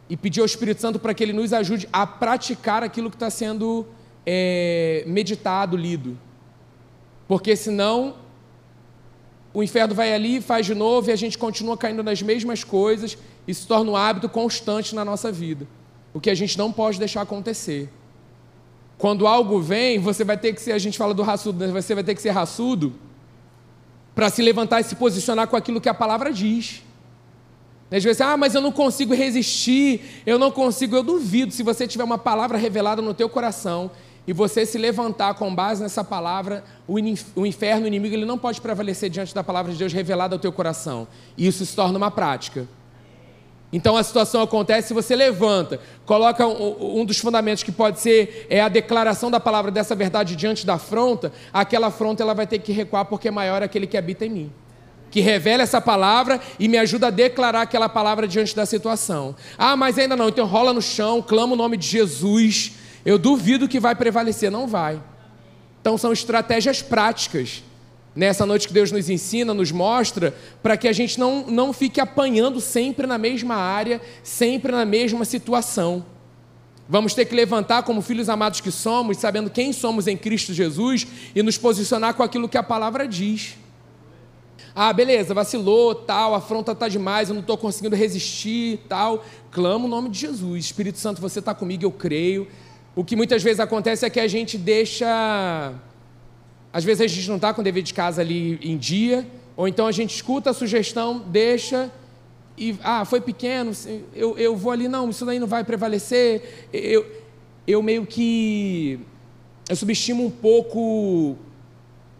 e 0.08 0.16
pedir 0.16 0.40
ao 0.40 0.46
Espírito 0.46 0.80
Santo 0.80 0.98
para 0.98 1.14
que 1.14 1.22
ele 1.22 1.32
nos 1.32 1.52
ajude 1.52 1.88
a 1.92 2.06
praticar 2.06 2.82
aquilo 2.82 3.10
que 3.10 3.16
está 3.16 3.30
sendo 3.30 3.86
é, 4.26 5.04
meditado, 5.06 5.76
lido. 5.76 6.18
Porque 7.26 7.56
senão 7.56 8.16
o 9.54 9.62
inferno 9.62 9.94
vai 9.94 10.12
ali, 10.12 10.40
faz 10.40 10.66
de 10.66 10.74
novo 10.74 11.10
e 11.10 11.12
a 11.12 11.16
gente 11.16 11.36
continua 11.36 11.76
caindo 11.76 12.02
nas 12.02 12.22
mesmas 12.22 12.64
coisas 12.64 13.18
e 13.46 13.54
se 13.54 13.66
torna 13.66 13.90
um 13.90 13.96
hábito 13.96 14.28
constante 14.28 14.94
na 14.94 15.04
nossa 15.04 15.30
vida. 15.30 15.66
O 16.14 16.20
que 16.20 16.30
a 16.30 16.34
gente 16.34 16.56
não 16.56 16.72
pode 16.72 16.98
deixar 16.98 17.22
acontecer. 17.22 17.90
Quando 18.98 19.26
algo 19.26 19.60
vem, 19.60 19.98
você 19.98 20.24
vai 20.24 20.36
ter 20.36 20.52
que 20.52 20.60
ser, 20.60 20.72
a 20.72 20.78
gente 20.78 20.96
fala 20.96 21.12
do 21.12 21.22
raçudo, 21.22 21.66
né? 21.66 21.72
você 21.72 21.94
vai 21.94 22.04
ter 22.04 22.14
que 22.14 22.22
ser 22.22 22.30
raçudo 22.30 22.94
para 24.14 24.30
se 24.30 24.42
levantar 24.42 24.80
e 24.80 24.84
se 24.84 24.94
posicionar 24.94 25.48
com 25.48 25.56
aquilo 25.56 25.80
que 25.80 25.88
a 25.88 25.94
palavra 25.94 26.32
diz. 26.32 26.82
Às 27.92 28.02
vezes, 28.02 28.22
ah, 28.22 28.38
mas 28.38 28.54
eu 28.54 28.60
não 28.62 28.72
consigo 28.72 29.14
resistir, 29.14 30.22
eu 30.24 30.38
não 30.38 30.50
consigo. 30.50 30.96
Eu 30.96 31.02
duvido, 31.02 31.52
se 31.52 31.62
você 31.62 31.86
tiver 31.86 32.04
uma 32.04 32.16
palavra 32.16 32.56
revelada 32.56 33.02
no 33.02 33.12
teu 33.12 33.28
coração 33.28 33.90
e 34.26 34.32
você 34.32 34.64
se 34.64 34.78
levantar 34.78 35.34
com 35.34 35.54
base 35.54 35.82
nessa 35.82 36.02
palavra, 36.02 36.64
o 36.88 36.98
inferno, 37.46 37.84
o 37.84 37.86
inimigo, 37.86 38.14
ele 38.14 38.24
não 38.24 38.38
pode 38.38 38.62
prevalecer 38.62 39.10
diante 39.10 39.34
da 39.34 39.44
palavra 39.44 39.72
de 39.72 39.78
Deus 39.78 39.92
revelada 39.92 40.34
ao 40.34 40.38
teu 40.38 40.50
coração. 40.50 41.06
E 41.36 41.46
isso 41.46 41.66
se 41.66 41.76
torna 41.76 41.98
uma 41.98 42.10
prática. 42.10 42.66
Então 43.70 43.96
a 43.96 44.02
situação 44.02 44.42
acontece 44.42 44.88
se 44.88 44.94
você 44.94 45.14
levanta, 45.14 45.80
coloca 46.06 46.46
um, 46.46 47.00
um, 47.00 47.04
dos 47.04 47.18
fundamentos 47.18 47.62
que 47.62 47.72
pode 47.72 48.00
ser 48.00 48.46
é 48.50 48.60
a 48.60 48.68
declaração 48.68 49.30
da 49.30 49.40
palavra 49.40 49.70
dessa 49.70 49.94
verdade 49.94 50.36
diante 50.36 50.66
da 50.66 50.74
afronta, 50.74 51.32
aquela 51.50 51.86
afronta 51.86 52.22
ela 52.22 52.34
vai 52.34 52.46
ter 52.46 52.58
que 52.58 52.70
recuar 52.70 53.06
porque 53.06 53.28
é 53.28 53.30
maior 53.30 53.62
aquele 53.62 53.86
que 53.86 53.96
habita 53.96 54.26
em 54.26 54.30
mim 54.30 54.52
que 55.12 55.20
revela 55.20 55.62
essa 55.62 55.80
palavra 55.80 56.40
e 56.58 56.66
me 56.66 56.78
ajuda 56.78 57.08
a 57.08 57.10
declarar 57.10 57.60
aquela 57.60 57.88
palavra 57.88 58.26
diante 58.26 58.56
da 58.56 58.64
situação. 58.64 59.36
Ah, 59.58 59.76
mas 59.76 59.98
ainda 59.98 60.16
não, 60.16 60.30
então 60.30 60.46
rola 60.46 60.72
no 60.72 60.80
chão, 60.80 61.22
clama 61.22 61.52
o 61.52 61.56
nome 61.56 61.76
de 61.76 61.86
Jesus. 61.86 62.72
Eu 63.04 63.18
duvido 63.18 63.68
que 63.68 63.78
vai 63.78 63.94
prevalecer, 63.94 64.50
não 64.50 64.66
vai. 64.66 65.00
Então 65.82 65.98
são 65.98 66.12
estratégias 66.12 66.80
práticas. 66.80 67.62
Nessa 68.16 68.46
noite 68.46 68.66
que 68.66 68.74
Deus 68.74 68.90
nos 68.90 69.10
ensina, 69.10 69.52
nos 69.52 69.70
mostra, 69.70 70.34
para 70.62 70.76
que 70.76 70.88
a 70.88 70.92
gente 70.92 71.20
não, 71.20 71.44
não 71.46 71.72
fique 71.72 72.00
apanhando 72.00 72.60
sempre 72.60 73.06
na 73.06 73.18
mesma 73.18 73.54
área, 73.54 74.00
sempre 74.22 74.72
na 74.72 74.84
mesma 74.86 75.26
situação. 75.26 76.04
Vamos 76.88 77.14
ter 77.14 77.26
que 77.26 77.34
levantar 77.34 77.82
como 77.82 78.02
filhos 78.02 78.28
amados 78.28 78.60
que 78.60 78.70
somos, 78.70 79.18
sabendo 79.18 79.50
quem 79.50 79.72
somos 79.72 80.06
em 80.06 80.16
Cristo 80.16 80.54
Jesus 80.54 81.06
e 81.34 81.42
nos 81.42 81.58
posicionar 81.58 82.14
com 82.14 82.22
aquilo 82.22 82.48
que 82.48 82.58
a 82.58 82.62
palavra 82.62 83.06
diz. 83.06 83.56
Ah, 84.74 84.92
beleza, 84.92 85.34
vacilou, 85.34 85.94
tal, 85.94 86.34
a 86.34 86.38
afronta 86.38 86.72
está 86.72 86.88
demais, 86.88 87.28
eu 87.28 87.34
não 87.34 87.42
estou 87.42 87.58
conseguindo 87.58 87.94
resistir, 87.94 88.80
tal. 88.88 89.22
Clamo 89.50 89.86
o 89.86 89.88
nome 89.88 90.08
de 90.08 90.18
Jesus. 90.18 90.64
Espírito 90.64 90.98
Santo, 90.98 91.20
você 91.20 91.40
está 91.40 91.54
comigo, 91.54 91.84
eu 91.84 91.92
creio. 91.92 92.48
O 92.96 93.04
que 93.04 93.14
muitas 93.14 93.42
vezes 93.42 93.60
acontece 93.60 94.06
é 94.06 94.10
que 94.10 94.20
a 94.20 94.26
gente 94.26 94.56
deixa. 94.56 95.74
Às 96.72 96.84
vezes 96.84 97.02
a 97.02 97.06
gente 97.06 97.28
não 97.28 97.36
está 97.36 97.52
com 97.52 97.60
o 97.60 97.64
dever 97.64 97.82
de 97.82 97.92
casa 97.92 98.22
ali 98.22 98.58
em 98.62 98.78
dia, 98.78 99.26
ou 99.54 99.68
então 99.68 99.86
a 99.86 99.92
gente 99.92 100.14
escuta 100.14 100.50
a 100.50 100.54
sugestão, 100.54 101.18
deixa 101.18 101.90
e. 102.56 102.74
Ah, 102.82 103.04
foi 103.04 103.20
pequeno, 103.20 103.72
eu, 104.14 104.38
eu 104.38 104.56
vou 104.56 104.72
ali, 104.72 104.88
não, 104.88 105.10
isso 105.10 105.26
daí 105.26 105.38
não 105.38 105.46
vai 105.46 105.64
prevalecer. 105.64 106.68
Eu, 106.72 107.06
eu 107.66 107.82
meio 107.82 108.06
que. 108.06 109.00
Eu 109.68 109.76
subestimo 109.76 110.24
um 110.24 110.30
pouco 110.30 111.36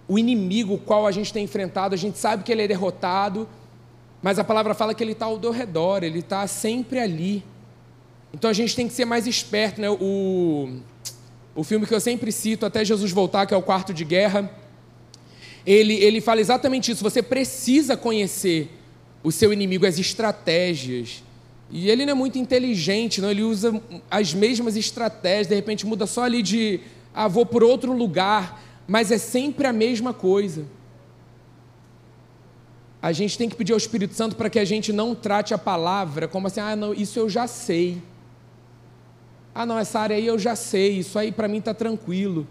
o 0.09 0.19
inimigo 0.19 0.79
qual 0.79 1.07
a 1.07 1.13
gente 1.13 1.33
tem 1.33 1.45
enfrentado, 1.45 1.95
a 1.95 1.99
gente 1.99 2.19
sabe 2.19 2.43
que 2.43 2.53
ele 2.53 2.63
é 2.63 2.69
derrotado, 2.69 3.49
mas 4.23 4.39
a 4.39 4.45
palavra 4.45 4.75
fala 4.75 4.95
que 4.95 5.03
ele 5.03 5.13
está 5.13 5.27
ao 5.27 5.39
redor, 5.51 6.05
ele 6.05 6.21
está 6.21 6.47
sempre 6.47 6.99
ali. 6.99 7.45
Então 8.33 8.49
a 8.49 8.53
gente 8.53 8.75
tem 8.75 8.87
que 8.87 8.95
ser 8.95 9.05
mais 9.05 9.27
esperto, 9.27 9.81
né? 9.81 9.91
O, 9.91 10.77
o 11.55 11.65
filme 11.65 11.87
que 11.87 11.95
eu 11.95 12.01
sempre 12.01 12.31
cito, 12.31 12.65
até 12.65 12.85
Jesus 12.85 13.11
voltar, 13.11 13.47
que 13.47 13.53
é 13.53 13.57
o 13.57 13.63
Quarto 13.63 13.93
de 13.93 14.05
Guerra, 14.05 14.51
ele, 15.67 15.95
ele 15.95 16.21
fala 16.21 16.41
exatamente 16.41 16.91
isso. 16.93 17.03
Você 17.03 17.23
precisa 17.23 17.97
conhecer 17.97 18.71
o 19.23 19.31
seu 19.31 19.53
inimigo, 19.53 19.87
as 19.87 19.99
estratégias. 19.99 21.23
E 21.71 21.89
ele 21.89 22.05
não 22.05 22.13
é 22.13 22.15
muito 22.15 22.39
inteligente, 22.39 23.21
não? 23.21 23.31
ele 23.31 23.43
usa 23.43 23.81
as 24.11 24.35
mesmas 24.35 24.77
estratégias, 24.77 25.47
de 25.47 25.55
repente 25.55 25.87
muda 25.87 26.07
só 26.07 26.25
ali 26.25 26.43
de, 26.43 26.81
ah, 27.15 27.29
vou 27.29 27.47
por 27.47 27.63
outro 27.63 27.93
lugar 27.93 28.63
mas 28.87 29.11
é 29.11 29.19
sempre 29.19 29.67
a 29.67 29.73
mesma 29.73 30.13
coisa. 30.13 30.67
A 33.01 33.11
gente 33.11 33.37
tem 33.37 33.49
que 33.49 33.57
pedir 33.57 33.73
ao 33.73 33.79
Espírito 33.79 34.15
Santo 34.15 34.37
para 34.37 34.49
que 34.49 34.59
a 34.59 34.65
gente 34.65 34.93
não 34.93 35.15
trate 35.15 35.53
a 35.53 35.59
palavra 35.59 36.29
como 36.29 36.47
assim, 36.47 36.61
ah, 36.61 36.77
não, 36.77 36.95
isso 36.95 37.19
eu 37.19 37.29
já 37.29 37.47
sei. 37.47 38.01
Ah, 39.55 39.67
não, 39.67 39.79
essa 39.79 39.99
área 39.99 40.17
aí 40.17 40.27
eu 40.27 40.39
já 40.39 40.55
sei, 40.55 40.99
isso 40.99 41.19
aí 41.19 41.33
para 41.33 41.49
mim 41.49 41.59
está 41.59 41.75
tranquilo. 41.75 42.47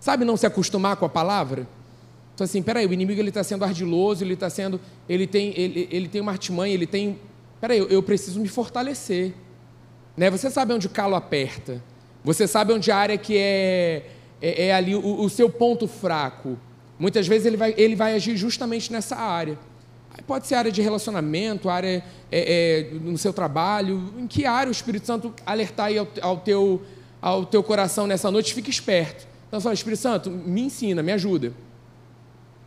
Sabe 0.00 0.24
não 0.24 0.36
se 0.36 0.46
acostumar 0.46 0.96
com 0.96 1.04
a 1.04 1.08
palavra? 1.08 1.68
Então 2.34 2.44
assim, 2.44 2.62
peraí, 2.62 2.86
o 2.86 2.92
inimigo 2.92 3.20
ele 3.20 3.30
está 3.30 3.44
sendo 3.44 3.64
ardiloso, 3.64 4.24
ele 4.24 4.34
está 4.34 4.50
sendo, 4.50 4.80
ele 5.08 5.26
tem, 5.26 5.58
ele, 5.58 5.88
ele 5.90 6.08
tem 6.08 6.20
uma 6.20 6.32
artimanha, 6.32 6.74
ele 6.74 6.86
tem, 6.86 7.18
peraí, 7.60 7.78
eu, 7.78 7.88
eu 7.88 8.02
preciso 8.02 8.40
me 8.40 8.48
fortalecer. 8.48 9.34
Né? 10.16 10.30
Você 10.30 10.50
sabe 10.50 10.72
onde 10.72 10.86
o 10.86 10.90
calo 10.90 11.14
aperta. 11.14 11.82
Você 12.24 12.46
sabe 12.48 12.72
onde 12.72 12.90
a 12.90 12.96
área 12.96 13.16
que 13.16 13.36
é 13.38 14.15
é, 14.40 14.66
é 14.66 14.74
ali 14.74 14.94
o, 14.94 15.20
o, 15.22 15.28
seu 15.28 15.48
ponto 15.48 15.86
fraco. 15.86 16.58
Muitas 16.98 17.26
vezes 17.26 17.46
ele 17.46 17.56
vai, 17.56 17.74
ele 17.76 17.94
vai 17.94 18.14
agir 18.14 18.36
justamente 18.36 18.92
nessa 18.92 19.16
área. 19.16 19.58
Pode 20.26 20.46
ser 20.46 20.54
área 20.54 20.72
de 20.72 20.80
relacionamento, 20.80 21.68
área 21.68 22.02
é, 22.32 22.88
é, 22.92 22.94
no 22.94 23.18
seu 23.18 23.32
trabalho. 23.32 24.12
Em 24.18 24.26
que 24.26 24.46
área 24.46 24.68
o 24.68 24.72
Espírito 24.72 25.06
Santo 25.06 25.34
alertar 25.44 25.86
aí 25.86 25.98
ao, 25.98 26.08
ao, 26.22 26.38
teu, 26.38 26.82
ao 27.20 27.44
teu 27.44 27.62
coração 27.62 28.06
nessa 28.06 28.30
noite? 28.30 28.54
Fique 28.54 28.70
esperto. 28.70 29.26
Então, 29.48 29.60
fala, 29.60 29.74
Espírito 29.74 30.00
Santo, 30.00 30.30
me 30.30 30.62
ensina, 30.62 31.02
me 31.02 31.12
ajuda. 31.12 31.52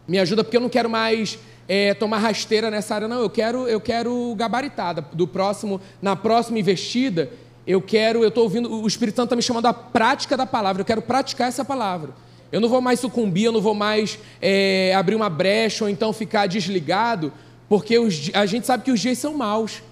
Me 0.07 0.19
ajuda 0.19 0.43
porque 0.43 0.57
eu 0.57 0.61
não 0.61 0.69
quero 0.69 0.89
mais 0.89 1.39
é, 1.67 1.93
tomar 1.93 2.17
rasteira 2.17 2.71
nessa 2.71 2.95
área, 2.95 3.07
não. 3.07 3.19
Eu 3.19 3.29
quero, 3.29 3.67
eu 3.67 3.79
quero 3.79 4.33
gabaritada. 4.35 5.05
Do 5.13 5.27
próximo, 5.27 5.81
na 6.01 6.15
próxima 6.15 6.57
investida, 6.59 7.31
eu 7.69 7.79
quero, 7.79 8.23
eu 8.23 8.29
estou 8.29 8.45
ouvindo, 8.45 8.81
o 8.81 8.88
Espírito 8.88 9.17
Santo 9.17 9.27
está 9.27 9.35
me 9.35 9.43
chamando 9.43 9.67
à 9.67 9.73
prática 9.73 10.35
da 10.35 10.43
palavra, 10.43 10.81
eu 10.81 10.85
quero 10.85 11.03
praticar 11.03 11.49
essa 11.49 11.63
palavra. 11.63 12.15
Eu 12.51 12.59
não 12.59 12.67
vou 12.67 12.81
mais 12.81 12.99
sucumbir, 12.99 13.43
eu 13.43 13.51
não 13.51 13.61
vou 13.61 13.75
mais 13.75 14.17
é, 14.41 14.91
abrir 14.95 15.13
uma 15.13 15.29
brecha 15.29 15.83
ou 15.83 15.89
então 15.89 16.11
ficar 16.11 16.47
desligado, 16.47 17.31
porque 17.69 17.99
os, 17.99 18.31
a 18.33 18.47
gente 18.47 18.65
sabe 18.65 18.83
que 18.83 18.91
os 18.91 18.99
dias 18.99 19.19
são 19.19 19.35
maus. 19.35 19.83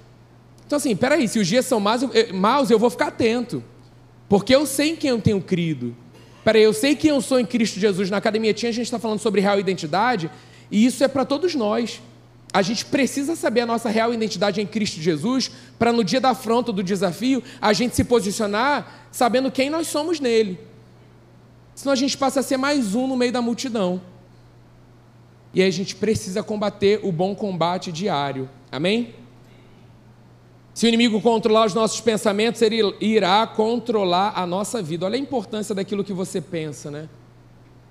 Então, 0.65 0.77
assim, 0.77 0.95
peraí, 0.95 1.27
se 1.27 1.37
os 1.37 1.45
dias 1.45 1.67
são 1.67 1.79
maus, 1.79 2.01
eu, 2.01 2.33
maus, 2.33 2.71
eu 2.71 2.79
vou 2.79 2.89
ficar 2.89 3.09
atento, 3.09 3.63
porque 4.27 4.55
eu 4.55 4.65
sei 4.65 4.93
em 4.93 4.95
quem 4.95 5.11
eu 5.11 5.21
tenho 5.21 5.39
crido. 5.39 5.95
Peraí, 6.43 6.63
eu 6.63 6.73
sei 6.73 6.95
quem 6.95 7.11
eu 7.11 7.21
sou 7.21 7.39
em 7.39 7.45
Cristo 7.45 7.79
Jesus. 7.79 8.09
Na 8.09 8.17
academia 8.17 8.55
tinha 8.55 8.71
a 8.71 8.73
gente 8.73 8.85
está 8.85 8.97
falando 8.97 9.19
sobre 9.19 9.39
real 9.39 9.59
identidade, 9.59 10.31
e 10.71 10.83
isso 10.83 11.03
é 11.03 11.07
para 11.07 11.23
todos 11.23 11.53
nós. 11.53 12.01
A 12.57 12.63
gente 12.63 12.85
precisa 12.85 13.35
saber 13.35 13.61
a 13.61 13.65
nossa 13.67 13.87
real 13.87 14.11
identidade 14.11 14.59
em 14.59 14.65
Cristo 14.65 14.99
Jesus, 14.99 15.51
para 15.77 15.93
no 15.93 16.03
dia 16.03 16.19
da 16.19 16.31
afronta, 16.31 16.73
do 16.73 16.81
desafio, 16.81 17.43
a 17.61 17.71
gente 17.71 17.95
se 17.95 18.03
posicionar 18.03 19.05
sabendo 19.11 19.51
quem 19.51 19.69
nós 19.69 19.85
somos 19.85 20.19
nele. 20.19 20.59
Senão 21.75 21.93
a 21.93 21.95
gente 21.95 22.17
passa 22.17 22.39
a 22.39 22.43
ser 22.43 22.57
mais 22.57 22.95
um 22.95 23.05
no 23.05 23.15
meio 23.15 23.31
da 23.31 23.43
multidão. 23.43 24.01
E 25.53 25.61
aí 25.61 25.67
a 25.67 25.71
gente 25.71 25.95
precisa 25.95 26.41
combater 26.41 26.99
o 27.03 27.11
bom 27.11 27.35
combate 27.35 27.91
diário. 27.91 28.49
Amém? 28.71 29.13
Se 30.73 30.87
o 30.87 30.89
inimigo 30.89 31.21
controlar 31.21 31.67
os 31.67 31.75
nossos 31.75 32.01
pensamentos, 32.01 32.59
ele 32.63 32.81
irá 32.99 33.45
controlar 33.45 34.33
a 34.35 34.47
nossa 34.47 34.81
vida. 34.81 35.05
Olha 35.05 35.15
a 35.15 35.19
importância 35.19 35.75
daquilo 35.75 36.03
que 36.03 36.11
você 36.11 36.41
pensa, 36.41 36.89
né? 36.89 37.07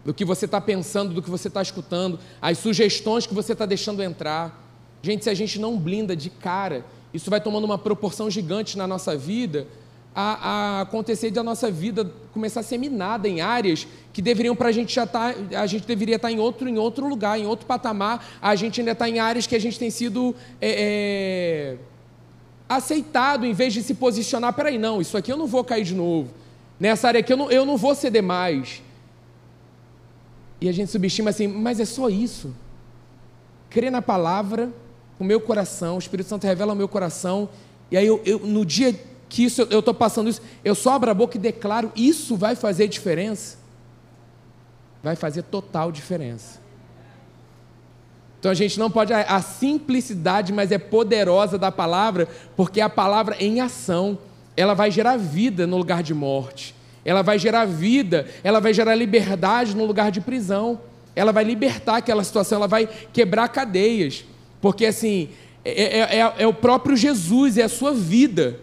Do 0.06 0.14
que 0.14 0.24
você 0.24 0.44
está 0.44 0.60
pensando, 0.60 1.12
do 1.12 1.20
que 1.20 1.28
você 1.28 1.48
está 1.48 1.60
escutando, 1.60 2.16
as 2.40 2.58
sugestões 2.58 3.26
que 3.26 3.34
você 3.34 3.54
está 3.54 3.66
deixando 3.66 4.00
entrar. 4.00 4.64
Gente, 5.02 5.24
se 5.24 5.30
a 5.30 5.34
gente 5.34 5.58
não 5.58 5.76
blinda 5.76 6.14
de 6.14 6.30
cara, 6.30 6.86
isso 7.12 7.28
vai 7.28 7.40
tomando 7.40 7.64
uma 7.64 7.76
proporção 7.76 8.30
gigante 8.30 8.78
na 8.78 8.86
nossa 8.86 9.16
vida, 9.16 9.66
a, 10.14 10.78
a 10.78 10.80
acontecer 10.82 11.32
da 11.32 11.42
nossa 11.42 11.72
vida 11.72 12.08
começar 12.32 12.60
a 12.60 12.62
ser 12.62 12.78
minada 12.78 13.28
em 13.28 13.40
áreas 13.40 13.86
que 14.12 14.22
deveriam 14.22 14.54
para 14.54 14.68
a 14.68 14.72
gente 14.72 14.94
já 14.94 15.02
estar, 15.02 15.34
tá, 15.34 15.60
a 15.60 15.66
gente 15.66 15.84
deveria 15.84 16.16
estar 16.16 16.28
tá 16.28 16.32
em 16.32 16.38
outro, 16.38 16.68
em 16.68 16.78
outro 16.78 17.08
lugar, 17.08 17.36
em 17.38 17.44
outro 17.44 17.66
patamar. 17.66 18.24
A 18.40 18.54
gente 18.54 18.80
ainda 18.80 18.92
está 18.92 19.08
em 19.08 19.18
áreas 19.18 19.44
que 19.48 19.56
a 19.56 19.60
gente 19.60 19.76
tem 19.76 19.90
sido 19.90 20.36
é, 20.60 20.70
é, 20.70 21.76
aceitado 22.68 23.44
em 23.44 23.52
vez 23.52 23.74
de 23.74 23.82
se 23.82 23.94
posicionar. 23.94 24.52
Peraí, 24.52 24.78
não, 24.78 25.00
isso 25.00 25.16
aqui 25.16 25.32
eu 25.32 25.36
não 25.36 25.48
vou 25.48 25.64
cair 25.64 25.84
de 25.84 25.96
novo. 25.96 26.32
Nessa 26.78 27.08
área 27.08 27.18
aqui 27.18 27.32
eu 27.32 27.36
não, 27.36 27.50
eu 27.50 27.66
não 27.66 27.76
vou 27.76 27.94
ceder 27.94 28.22
mais. 28.22 28.85
E 30.60 30.68
a 30.68 30.72
gente 30.72 30.90
subestima 30.90 31.30
assim, 31.30 31.46
mas 31.46 31.80
é 31.80 31.84
só 31.84 32.08
isso. 32.08 32.54
Crer 33.68 33.90
na 33.90 34.00
palavra, 34.00 34.70
o 35.18 35.24
meu 35.24 35.40
coração, 35.40 35.96
o 35.96 35.98
Espírito 35.98 36.28
Santo 36.28 36.46
revela 36.46 36.72
o 36.72 36.76
meu 36.76 36.88
coração, 36.88 37.48
e 37.90 37.96
aí 37.96 38.06
eu, 38.06 38.20
eu 38.24 38.38
no 38.40 38.64
dia 38.64 38.98
que 39.28 39.44
isso, 39.44 39.62
eu 39.70 39.80
estou 39.80 39.94
passando 39.94 40.30
isso, 40.30 40.40
eu 40.64 40.74
só 40.74 40.94
abro 40.94 41.10
a 41.10 41.14
boca 41.14 41.36
e 41.36 41.40
declaro, 41.40 41.92
isso 41.94 42.36
vai 42.36 42.54
fazer 42.54 42.88
diferença? 42.88 43.58
Vai 45.02 45.16
fazer 45.16 45.42
total 45.42 45.92
diferença. 45.92 46.60
Então 48.38 48.50
a 48.50 48.54
gente 48.54 48.78
não 48.78 48.90
pode, 48.90 49.12
a 49.12 49.42
simplicidade, 49.42 50.52
mas 50.52 50.70
é 50.70 50.78
poderosa 50.78 51.58
da 51.58 51.72
palavra, 51.72 52.28
porque 52.56 52.80
a 52.80 52.88
palavra 52.88 53.36
em 53.40 53.60
ação, 53.60 54.18
ela 54.56 54.72
vai 54.72 54.90
gerar 54.90 55.16
vida 55.16 55.66
no 55.66 55.76
lugar 55.76 56.02
de 56.02 56.14
morte 56.14 56.75
ela 57.06 57.22
vai 57.22 57.38
gerar 57.38 57.64
vida, 57.64 58.26
ela 58.42 58.60
vai 58.60 58.74
gerar 58.74 58.96
liberdade 58.96 59.76
no 59.76 59.86
lugar 59.86 60.10
de 60.10 60.20
prisão, 60.20 60.80
ela 61.14 61.30
vai 61.30 61.44
libertar 61.44 61.98
aquela 61.98 62.24
situação, 62.24 62.56
ela 62.56 62.66
vai 62.66 62.88
quebrar 63.12 63.46
cadeias, 63.48 64.24
porque 64.60 64.84
assim, 64.84 65.28
é, 65.64 66.00
é, 66.00 66.18
é, 66.18 66.34
é 66.38 66.46
o 66.48 66.52
próprio 66.52 66.96
Jesus, 66.96 67.56
é 67.58 67.62
a 67.62 67.68
sua 67.68 67.94
vida, 67.94 68.58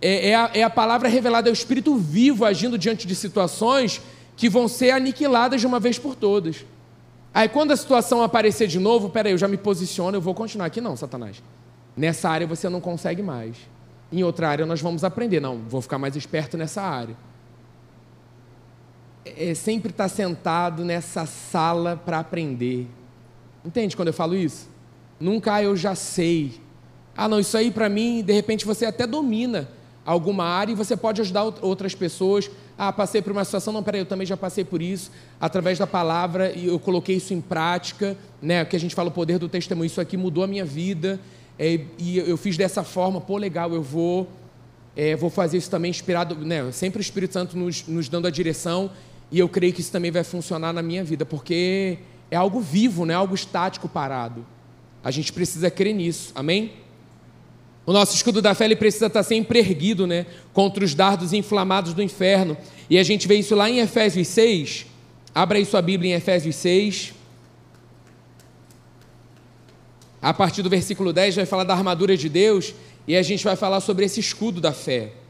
é, 0.00 0.28
é, 0.28 0.34
a, 0.34 0.50
é 0.52 0.62
a 0.62 0.68
palavra 0.68 1.08
revelada, 1.08 1.48
é 1.48 1.52
o 1.52 1.54
Espírito 1.54 1.96
vivo 1.96 2.44
agindo 2.44 2.76
diante 2.76 3.06
de 3.06 3.14
situações 3.14 4.02
que 4.36 4.46
vão 4.46 4.68
ser 4.68 4.90
aniquiladas 4.90 5.58
de 5.58 5.66
uma 5.66 5.80
vez 5.80 5.98
por 5.98 6.14
todas. 6.14 6.66
Aí 7.32 7.48
quando 7.48 7.70
a 7.70 7.76
situação 7.78 8.22
aparecer 8.22 8.68
de 8.68 8.78
novo, 8.78 9.08
peraí, 9.08 9.32
eu 9.32 9.38
já 9.38 9.48
me 9.48 9.56
posiciono, 9.56 10.18
eu 10.18 10.20
vou 10.20 10.34
continuar 10.34 10.66
aqui, 10.66 10.82
não, 10.82 10.98
Satanás. 10.98 11.42
Nessa 11.96 12.28
área 12.28 12.46
você 12.46 12.68
não 12.68 12.80
consegue 12.80 13.22
mais. 13.22 13.56
Em 14.12 14.22
outra 14.22 14.50
área 14.50 14.66
nós 14.66 14.82
vamos 14.82 15.02
aprender. 15.02 15.40
Não, 15.40 15.60
vou 15.66 15.80
ficar 15.80 15.98
mais 15.98 16.14
esperto 16.14 16.58
nessa 16.58 16.82
área 16.82 17.16
é, 19.24 19.54
sempre 19.54 19.90
estar 19.90 20.04
tá 20.04 20.08
sentado 20.08 20.84
nessa 20.84 21.26
sala 21.26 22.00
para 22.04 22.18
aprender. 22.18 22.86
Entende 23.64 23.96
quando 23.96 24.08
eu 24.08 24.14
falo 24.14 24.36
isso? 24.36 24.68
Nunca 25.18 25.54
ah, 25.54 25.62
eu 25.62 25.76
já 25.76 25.94
sei. 25.94 26.60
Ah, 27.16 27.28
não, 27.28 27.40
isso 27.40 27.56
aí 27.56 27.70
para 27.70 27.88
mim, 27.88 28.22
de 28.22 28.32
repente 28.32 28.66
você 28.66 28.84
até 28.84 29.06
domina 29.06 29.68
alguma 30.04 30.44
área 30.44 30.72
e 30.72 30.74
você 30.74 30.96
pode 30.96 31.20
ajudar 31.20 31.44
outras 31.62 31.94
pessoas. 31.94 32.50
Ah, 32.76 32.92
passei 32.92 33.22
por 33.22 33.32
uma 33.32 33.44
situação, 33.44 33.72
não, 33.72 33.82
peraí, 33.82 34.00
eu 34.00 34.06
também 34.06 34.26
já 34.26 34.36
passei 34.36 34.64
por 34.64 34.82
isso, 34.82 35.10
através 35.40 35.78
da 35.78 35.86
palavra, 35.86 36.50
e 36.50 36.66
eu 36.66 36.78
coloquei 36.78 37.16
isso 37.16 37.32
em 37.32 37.40
prática, 37.40 38.16
né? 38.42 38.64
Que 38.64 38.74
a 38.74 38.80
gente 38.80 38.94
fala 38.94 39.08
o 39.08 39.12
poder 39.12 39.38
do 39.38 39.48
testemunho, 39.48 39.86
isso 39.86 40.00
aqui 40.00 40.16
mudou 40.16 40.42
a 40.42 40.46
minha 40.46 40.64
vida, 40.64 41.20
é, 41.56 41.80
e 41.98 42.18
eu 42.18 42.36
fiz 42.36 42.56
dessa 42.56 42.82
forma, 42.82 43.20
pô, 43.20 43.36
legal, 43.36 43.72
eu 43.72 43.80
vou, 43.80 44.28
é, 44.96 45.14
vou 45.14 45.30
fazer 45.30 45.56
isso 45.56 45.70
também 45.70 45.88
inspirado, 45.88 46.34
né? 46.34 46.70
Sempre 46.72 46.98
o 46.98 47.00
Espírito 47.00 47.32
Santo 47.32 47.56
nos, 47.56 47.86
nos 47.86 48.08
dando 48.08 48.26
a 48.26 48.30
direção 48.30 48.90
e 49.34 49.40
eu 49.40 49.48
creio 49.48 49.72
que 49.72 49.80
isso 49.80 49.90
também 49.90 50.12
vai 50.12 50.22
funcionar 50.22 50.72
na 50.72 50.80
minha 50.80 51.02
vida, 51.02 51.26
porque 51.26 51.98
é 52.30 52.36
algo 52.36 52.60
vivo, 52.60 53.04
não 53.04 53.12
é 53.12 53.16
algo 53.16 53.34
estático, 53.34 53.88
parado. 53.88 54.46
A 55.02 55.10
gente 55.10 55.32
precisa 55.32 55.68
crer 55.68 55.92
nisso, 55.92 56.30
amém? 56.36 56.74
O 57.84 57.92
nosso 57.92 58.14
escudo 58.14 58.40
da 58.40 58.54
fé 58.54 58.66
ele 58.66 58.76
precisa 58.76 59.06
estar 59.06 59.24
sempre 59.24 59.58
erguido, 59.58 60.06
né? 60.06 60.24
Contra 60.52 60.84
os 60.84 60.94
dardos 60.94 61.32
inflamados 61.32 61.92
do 61.92 62.00
inferno. 62.00 62.56
E 62.88 62.96
a 62.96 63.02
gente 63.02 63.26
vê 63.26 63.34
isso 63.34 63.56
lá 63.56 63.68
em 63.68 63.80
Efésios 63.80 64.28
6. 64.28 64.86
Abra 65.34 65.58
aí 65.58 65.64
sua 65.64 65.82
Bíblia 65.82 66.12
em 66.12 66.14
Efésios 66.14 66.54
6. 66.54 67.12
A 70.22 70.32
partir 70.32 70.62
do 70.62 70.70
versículo 70.70 71.12
10 71.12 71.34
vai 71.34 71.44
falar 71.44 71.64
da 71.64 71.74
armadura 71.74 72.16
de 72.16 72.28
Deus 72.28 72.72
e 73.04 73.16
a 73.16 73.22
gente 73.22 73.42
vai 73.42 73.56
falar 73.56 73.80
sobre 73.80 74.04
esse 74.04 74.20
escudo 74.20 74.60
da 74.60 74.72
fé. 74.72 75.23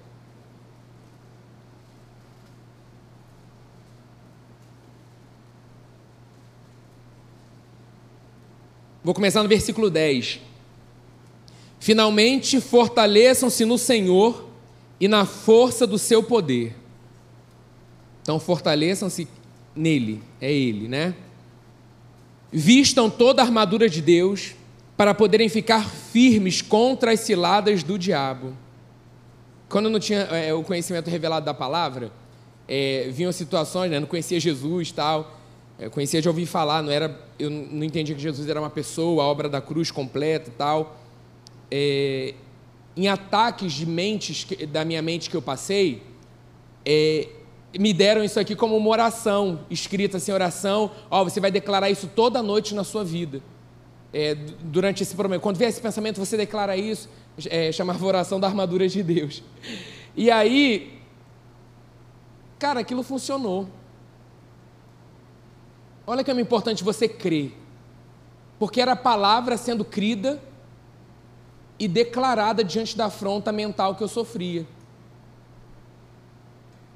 Vou 9.05 9.13
começar 9.13 9.43
no 9.43 9.49
versículo 9.51 9.91
10. 9.91 10.41
Finalmente 11.79 12.59
fortaleçam-se 12.59 13.67
no 13.67 13.77
Senhor 13.77 14.49
e 14.99 15.07
na 15.07 15.27
força 15.27 15.87
do 15.87 15.99
seu 15.99 16.23
poder. 16.23 16.75
Então 18.23 18.41
fortaleçam-se 18.41 19.29
nele, 19.77 20.23
é 20.41 20.51
ele, 20.51 20.89
né? 20.89 21.15
Vistam 22.51 23.11
toda 23.11 23.43
a 23.43 23.45
armadura 23.45 23.91
de 23.91 24.01
Deus 24.01 24.55
para 24.97 25.13
poderem 25.13 25.51
ficar 25.51 25.87
firmes 25.87 26.63
contra 26.63 27.13
as 27.13 27.21
ciladas 27.21 27.83
do 27.83 27.99
diabo. 27.99 28.57
Quando 29.69 29.87
eu 29.87 29.91
não 29.91 30.01
tinha 30.01 30.21
é, 30.21 30.55
o 30.55 30.63
conhecimento 30.63 31.11
revelado 31.11 31.45
da 31.45 31.53
palavra, 31.53 32.11
é, 32.67 33.11
vinham 33.13 33.33
situações, 33.33 33.91
né, 33.91 34.01
não 34.01 34.07
conhecia 34.07 34.41
Jesus 34.41 34.91
tal, 34.93 35.44
eu 35.79 35.91
conhecia 35.91 36.23
de 36.23 36.29
ouvir 36.29 36.47
falar, 36.47 36.83
não 36.83 36.93
era, 36.93 37.19
eu 37.39 37.51
não 37.51 37.83
entendia 37.83 38.15
que 38.15 38.23
Jesus 38.23 38.49
era 38.49 38.61
uma 38.61 38.71
pessoa, 38.71 39.25
a 39.25 39.27
obra 39.27 39.49
da 39.49 39.61
cruz 39.61 39.91
completa 39.91 40.49
e 40.49 40.53
tal. 40.53 40.97
É, 41.71 42.35
em 42.97 43.09
ataques 43.09 43.73
de 43.73 43.85
mentes 43.85 44.47
da 44.69 44.85
minha 44.85 45.03
mente 45.03 45.29
que 45.29 45.37
eu 45.37 45.43
passei, 45.43 46.03
é, 46.87 47.29
me 47.77 47.93
deram 47.93 48.23
isso 48.23 48.39
aqui 48.39 48.55
como 48.55 48.77
uma 48.77 48.89
oração, 48.89 49.61
escrita 49.69 50.19
assim, 50.19 50.31
oração, 50.31 50.93
ó, 51.11 51.25
você 51.25 51.41
vai 51.41 51.51
declarar 51.51 51.91
isso 51.91 52.09
toda 52.15 52.41
noite 52.41 52.75
na 52.75 52.85
sua 52.85 53.05
vida. 53.05 53.43
É, 54.13 54.37
durante 54.63 55.03
esse 55.03 55.17
problema. 55.17 55.43
Quando 55.43 55.57
vier 55.57 55.69
esse 55.69 55.81
pensamento, 55.81 56.21
você 56.21 56.37
declara 56.37 56.77
isso, 56.77 57.09
é, 57.47 57.73
chamava 57.73 58.07
oração 58.07 58.39
da 58.39 58.47
armadura 58.47 58.87
de 58.87 59.03
Deus. 59.03 59.43
E 60.17 60.31
aí, 60.31 61.01
cara, 62.61 62.79
aquilo 62.79 63.03
funcionou. 63.03 63.69
Olha 66.07 66.23
que 66.23 66.31
é 66.31 66.41
importante 66.41 66.85
você 66.85 67.09
crer. 67.09 67.53
Porque 68.59 68.81
era 68.81 68.93
a 68.93 68.97
palavra 68.97 69.57
sendo 69.57 69.85
crida 69.85 70.41
e 71.79 71.89
declarada 71.89 72.63
diante 72.63 72.97
da 72.97 73.07
afronta 73.07 73.51
mental 73.51 73.95
que 73.95 74.03
eu 74.03 74.09
sofria. 74.09 74.67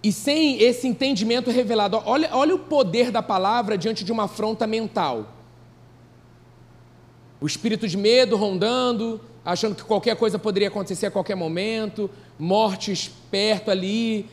E 0.02 0.12
sem 0.12 0.62
esse 0.62 0.86
entendimento 0.86 1.50
revelado, 1.50 2.00
olha, 2.06 2.30
olha 2.32 2.54
o 2.54 2.60
poder 2.60 3.10
da 3.10 3.22
palavra 3.22 3.76
diante 3.76 4.04
de 4.04 4.12
uma 4.12 4.24
afronta 4.24 4.66
mental. 4.66 5.34
O 7.40 7.46
espírito 7.46 7.88
de 7.88 7.96
medo 7.96 8.36
rondando, 8.36 9.20
achando 9.44 9.74
que 9.74 9.82
qualquer 9.82 10.16
coisa 10.16 10.38
poderia 10.38 10.68
acontecer 10.68 11.06
a 11.06 11.10
qualquer 11.10 11.34
momento, 11.34 12.08
mortes 12.38 13.10
perto 13.30 13.70
ali. 13.70 14.28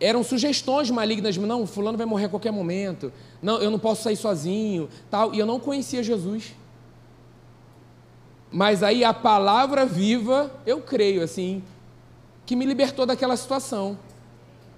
Eram 0.00 0.24
sugestões 0.24 0.90
malignas, 0.90 1.36
não, 1.36 1.66
fulano 1.66 1.98
vai 1.98 2.06
morrer 2.06 2.24
a 2.24 2.28
qualquer 2.30 2.50
momento. 2.50 3.12
Não, 3.42 3.60
eu 3.60 3.70
não 3.70 3.78
posso 3.78 4.02
sair 4.02 4.16
sozinho, 4.16 4.88
tal. 5.10 5.34
E 5.34 5.38
eu 5.38 5.44
não 5.44 5.60
conhecia 5.60 6.02
Jesus. 6.02 6.54
Mas 8.50 8.82
aí 8.82 9.04
a 9.04 9.12
palavra 9.12 9.84
viva, 9.84 10.50
eu 10.66 10.80
creio 10.80 11.22
assim, 11.22 11.62
que 12.46 12.56
me 12.56 12.64
libertou 12.64 13.04
daquela 13.04 13.36
situação. 13.36 13.98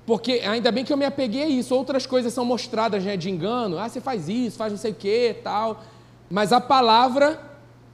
Porque 0.04 0.42
ainda 0.44 0.72
bem 0.72 0.84
que 0.84 0.92
eu 0.92 0.96
me 0.96 1.04
apeguei 1.04 1.44
a 1.44 1.48
isso. 1.48 1.74
Outras 1.74 2.04
coisas 2.04 2.34
são 2.34 2.44
mostradas 2.44 3.04
né, 3.04 3.16
de 3.16 3.30
engano. 3.30 3.78
Ah, 3.78 3.88
você 3.88 4.00
faz 4.00 4.28
isso, 4.28 4.56
faz 4.56 4.72
não 4.72 4.78
sei 4.78 4.90
o 4.90 4.94
que, 4.94 5.36
tal. 5.44 5.82
Mas 6.28 6.52
a 6.52 6.60
palavra, 6.60 7.40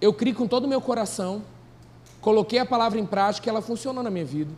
eu 0.00 0.12
criei 0.12 0.35
com 0.35 0.47
todo 0.47 0.64
o 0.64 0.68
meu 0.68 0.80
coração. 0.80 1.42
Coloquei 2.20 2.58
a 2.58 2.66
palavra 2.66 2.99
em 2.99 3.06
prática 3.06 3.49
e 3.49 3.50
ela 3.50 3.61
funcionou 3.61 4.02
na 4.02 4.11
minha 4.11 4.25
vida. 4.25 4.50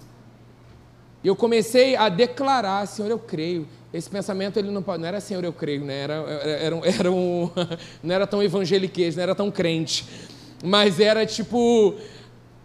E 1.23 1.29
eu 1.29 1.37
comecei 1.37 1.97
a 1.97 2.09
declarar, 2.09 2.87
Senhor, 2.87 3.11
eu 3.11 3.19
creio. 3.19 3.67
Esse 3.93 4.09
pensamento 4.09 4.59
ele 4.59 4.71
não, 4.71 4.81
não 4.81 5.05
era 5.05 5.21
Senhor, 5.21 5.45
eu 5.45 5.53
creio, 5.53 5.85
né? 5.85 6.03
era, 6.03 6.15
era, 6.15 6.77
era 6.85 7.13
um, 7.13 7.51
não 8.03 8.15
era 8.15 8.27
tão 8.27 8.43
evangeliquez, 8.43 9.17
não 9.17 9.23
era 9.23 9.35
tão 9.35 9.51
crente. 9.51 10.07
Mas 10.63 11.01
era 11.01 11.27
tipo, 11.27 11.95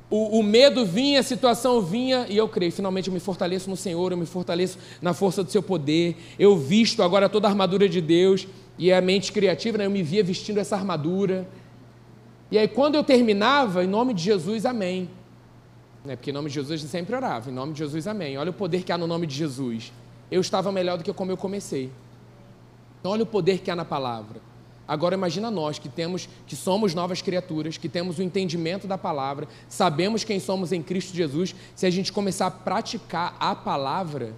o, 0.10 0.40
o, 0.40 0.44
medo 0.44 0.86
vinha, 0.86 1.20
a 1.20 1.24
situação 1.24 1.82
vinha 1.82 2.26
e 2.30 2.38
eu 2.38 2.48
creio. 2.48 2.72
Finalmente 2.72 3.08
eu 3.08 3.14
me 3.14 3.20
fortaleço 3.20 3.70
no 3.70 3.76
Senhor, 3.76 4.12
eu 4.12 4.18
me 4.18 4.26
fortaleço 4.26 4.78
na 5.02 5.14
força 5.14 5.44
do 5.44 5.52
seu 5.52 5.64
poder. 5.64 6.16
Eu 6.38 6.56
visto 6.56 7.02
agora 7.02 7.28
toda 7.28 7.48
a 7.48 7.52
armadura 7.52 7.90
de 7.90 8.00
Deus 8.00 8.48
e 8.78 8.92
a 8.92 9.02
mente 9.02 9.32
criativa, 9.32 9.78
né, 9.78 9.86
eu 9.86 9.92
me 9.92 10.04
via 10.04 10.24
vestindo 10.24 10.60
essa 10.60 10.76
armadura. 10.76 11.48
E 12.52 12.58
aí 12.58 12.68
quando 12.68 12.96
eu 12.96 13.04
terminava, 13.04 13.84
em 13.84 13.88
nome 13.88 14.14
de 14.14 14.24
Jesus, 14.24 14.66
amém. 14.66 15.10
Né, 16.06 16.16
porque 16.16 16.30
em 16.30 16.34
nome 16.34 16.50
de 16.50 16.56
Jesus 16.56 16.84
eu 16.84 16.88
sempre 16.88 17.16
orava, 17.16 17.50
em 17.50 17.54
nome 17.54 17.74
de 17.74 17.80
Jesus, 17.80 18.06
amém. 18.08 18.38
Olha 18.38 18.52
o 18.52 18.54
poder 18.54 18.84
que 18.84 18.92
há 18.92 18.98
no 18.98 19.08
nome 19.08 19.26
de 19.26 19.36
Jesus. 19.36 19.92
Eu 20.30 20.40
estava 20.40 20.72
melhor 20.72 20.98
do 21.00 21.04
que 21.04 21.12
como 21.12 21.32
eu 21.32 21.38
comecei. 21.38 21.92
Então 23.00 23.12
olha 23.12 23.24
o 23.24 23.28
poder 23.28 23.60
que 23.60 23.72
há 23.72 23.76
na 23.76 23.86
palavra. 23.86 24.40
Agora 24.88 25.16
imagina 25.16 25.50
nós 25.50 25.80
que 25.80 25.90
temos, 25.90 26.30
que 26.46 26.56
somos 26.56 26.94
novas 26.94 27.22
criaturas, 27.22 27.76
que 27.76 27.90
temos 27.90 28.20
o 28.20 28.22
entendimento 28.22 28.86
da 28.88 29.00
palavra, 29.00 29.48
sabemos 29.68 30.24
quem 30.24 30.40
somos 30.40 30.72
em 30.72 30.82
Cristo 30.84 31.16
Jesus, 31.16 31.56
se 31.76 31.88
a 31.88 31.90
gente 31.90 32.14
começar 32.14 32.48
a 32.48 32.52
praticar 32.52 33.36
a 33.40 33.56
palavra, 33.56 34.34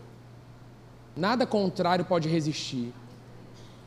nada 1.17 1.45
contrário 1.45 2.06
pode 2.06 2.30
resistir. 2.30 2.93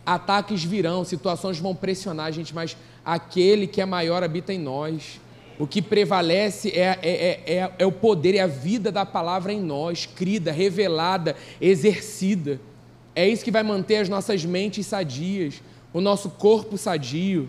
Ataques 0.05 0.63
virão, 0.63 1.03
situações 1.03 1.59
vão 1.59 1.75
pressionar 1.75 2.27
a 2.27 2.31
gente, 2.31 2.55
mas 2.55 2.77
aquele 3.03 3.67
que 3.67 3.81
é 3.81 3.87
maior 3.87 4.23
habita 4.23 4.53
em 4.53 4.59
nós. 4.59 5.19
O 5.61 5.67
que 5.67 5.81
prevalece 5.81 6.71
é, 6.71 6.99
é, 7.03 7.11
é, 7.11 7.55
é, 7.55 7.73
é 7.79 7.87
o 7.87 7.93
poder, 7.93 8.35
é 8.35 8.41
a 8.41 8.49
vida 8.49 8.91
da 8.91 9.07
palavra 9.07 9.53
em 9.53 9.61
nós, 9.61 10.07
crida, 10.07 10.51
revelada, 10.51 11.37
exercida. 11.61 12.61
É 13.15 13.29
isso 13.29 13.45
que 13.45 13.51
vai 13.53 13.63
manter 13.63 13.97
as 13.97 14.09
nossas 14.09 14.45
mentes 14.45 14.87
sadias 14.87 15.63
o 15.93 16.01
nosso 16.01 16.31
corpo 16.31 16.79
sadio. 16.79 17.49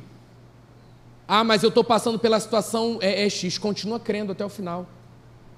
Ah, 1.27 1.43
mas 1.43 1.63
eu 1.63 1.69
estou 1.69 1.83
passando 1.83 2.19
pela 2.19 2.39
situação 2.39 2.97
é, 3.01 3.23
é 3.25 3.29
X. 3.29 3.57
Continua 3.57 3.99
crendo 3.99 4.31
até 4.31 4.43
o 4.43 4.49
final. 4.49 4.87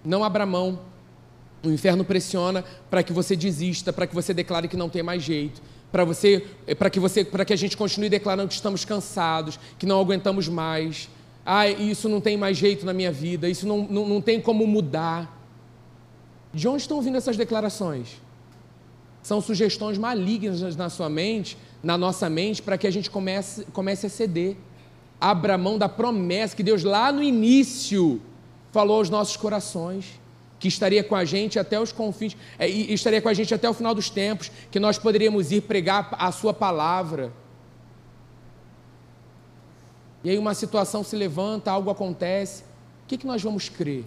Não 0.03 0.23
abra 0.23 0.45
mão. 0.45 0.79
O 1.63 1.69
inferno 1.69 2.03
pressiona 2.03 2.63
para 2.89 3.01
que 3.01 3.13
você 3.13 3.35
desista, 3.35 3.93
para 3.93 4.05
que 4.05 4.13
você 4.13 4.33
declare 4.33 4.67
que 4.67 4.75
não 4.75 4.89
tem 4.89 5.01
mais 5.01 5.23
jeito, 5.23 5.61
para 5.91 6.03
você, 6.03 6.45
é, 6.67 6.75
para 6.75 6.89
que 6.89 6.99
você, 6.99 7.23
para 7.23 7.45
que 7.45 7.53
a 7.53 7.55
gente 7.55 7.77
continue 7.77 8.09
declarando 8.09 8.49
que 8.49 8.53
estamos 8.53 8.83
cansados, 8.83 9.57
que 9.79 9.85
não 9.85 9.99
aguentamos 9.99 10.47
mais. 10.49 11.09
Ah, 11.45 11.67
isso 11.67 12.07
não 12.07 12.21
tem 12.21 12.37
mais 12.37 12.57
jeito 12.57 12.85
na 12.85 12.93
minha 12.93 13.11
vida, 13.11 13.49
isso 13.49 13.67
não, 13.67 13.87
não, 13.89 14.07
não 14.07 14.21
tem 14.21 14.39
como 14.39 14.65
mudar. 14.65 15.41
De 16.53 16.67
onde 16.67 16.81
estão 16.83 17.01
vindo 17.01 17.17
essas 17.17 17.35
declarações? 17.35 18.21
São 19.21 19.41
sugestões 19.41 19.97
malignas 19.97 20.75
na 20.75 20.89
sua 20.89 21.09
mente 21.09 21.57
na 21.83 21.97
nossa 21.97 22.29
mente 22.29 22.61
para 22.61 22.77
que 22.77 22.87
a 22.87 22.91
gente 22.91 23.11
comece, 23.11 23.65
comece 23.73 24.05
a 24.05 24.09
ceder. 24.09 24.55
Abra 25.19 25.57
mão 25.57 25.77
da 25.77 25.89
promessa 25.89 26.55
que 26.55 26.63
Deus 26.63 26.83
lá 26.83 27.11
no 27.11 27.21
início 27.21 28.21
falou 28.71 28.97
aos 28.97 29.09
nossos 29.09 29.35
corações, 29.35 30.19
que 30.59 30.67
estaria 30.67 31.03
com 31.03 31.15
a 31.15 31.25
gente 31.25 31.59
até 31.59 31.79
os 31.79 31.91
confins, 31.91 32.37
é, 32.57 32.67
estaria 32.67 33.21
com 33.21 33.27
a 33.27 33.33
gente 33.33 33.53
até 33.53 33.69
o 33.69 33.73
final 33.73 33.93
dos 33.93 34.09
tempos, 34.09 34.49
que 34.71 34.79
nós 34.79 34.97
poderíamos 34.97 35.51
ir 35.51 35.61
pregar 35.61 36.15
a 36.17 36.31
sua 36.31 36.53
palavra. 36.53 37.31
E 40.23 40.29
aí 40.29 40.37
uma 40.37 40.53
situação 40.53 41.03
se 41.03 41.15
levanta, 41.15 41.71
algo 41.71 41.89
acontece, 41.89 42.63
o 43.03 43.07
que, 43.07 43.17
que 43.17 43.27
nós 43.27 43.41
vamos 43.41 43.67
crer? 43.67 44.05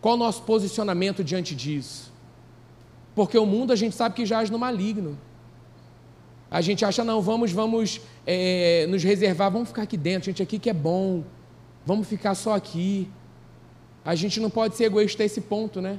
Qual 0.00 0.14
o 0.14 0.18
nosso 0.18 0.42
posicionamento 0.42 1.24
diante 1.24 1.54
disso? 1.54 2.12
Porque 3.14 3.38
o 3.38 3.46
mundo 3.46 3.72
a 3.72 3.76
gente 3.76 3.94
sabe 3.94 4.14
que 4.14 4.26
jaz 4.26 4.50
no 4.50 4.58
maligno. 4.58 5.18
A 6.50 6.60
gente 6.60 6.84
acha, 6.84 7.04
não, 7.04 7.22
vamos, 7.22 7.52
vamos 7.52 8.00
é, 8.26 8.86
nos 8.88 9.02
reservar, 9.02 9.50
vamos 9.50 9.68
ficar 9.68 9.82
aqui 9.82 9.96
dentro, 9.96 10.26
gente, 10.26 10.42
aqui 10.42 10.58
que 10.58 10.68
é 10.68 10.74
bom, 10.74 11.22
vamos 11.86 12.08
ficar 12.08 12.34
só 12.34 12.54
aqui. 12.54 13.08
A 14.04 14.14
gente 14.14 14.40
não 14.40 14.50
pode 14.50 14.76
ser 14.76 14.84
egoísta 14.84 15.22
a 15.22 15.26
esse 15.26 15.40
ponto, 15.40 15.80
né? 15.80 15.98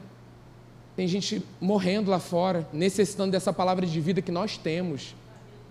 Tem 0.95 1.07
gente 1.07 1.41
morrendo 1.59 2.11
lá 2.11 2.19
fora, 2.19 2.67
necessitando 2.73 3.31
dessa 3.31 3.53
palavra 3.53 3.85
de 3.85 4.01
vida 4.01 4.21
que 4.21 4.31
nós 4.31 4.57
temos, 4.57 5.15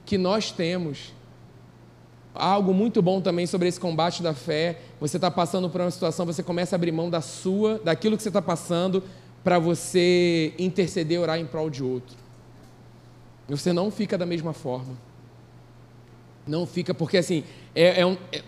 que 0.06 0.16
nós 0.16 0.50
temos. 0.50 1.12
Algo 2.34 2.72
muito 2.72 3.02
bom 3.02 3.20
também 3.20 3.46
sobre 3.46 3.68
esse 3.68 3.80
combate 3.80 4.22
da 4.22 4.32
fé. 4.32 4.78
Você 5.00 5.16
está 5.16 5.30
passando 5.30 5.68
por 5.68 5.80
uma 5.80 5.90
situação, 5.90 6.24
você 6.24 6.42
começa 6.42 6.74
a 6.74 6.76
abrir 6.76 6.92
mão 6.92 7.10
da 7.10 7.20
sua, 7.20 7.80
daquilo 7.82 8.16
que 8.16 8.22
você 8.22 8.28
está 8.28 8.40
passando, 8.40 9.02
para 9.42 9.58
você 9.58 10.52
interceder, 10.58 11.20
orar 11.20 11.38
em 11.38 11.46
prol 11.46 11.68
de 11.68 11.82
outro. 11.82 12.16
Você 13.48 13.72
não 13.72 13.90
fica 13.90 14.16
da 14.16 14.24
mesma 14.24 14.52
forma. 14.52 14.96
Não 16.46 16.66
fica, 16.66 16.94
porque 16.94 17.16
assim, 17.16 17.42
é, 17.74 18.00
é, 18.00 18.06
um, 18.06 18.16
é, 18.32 18.42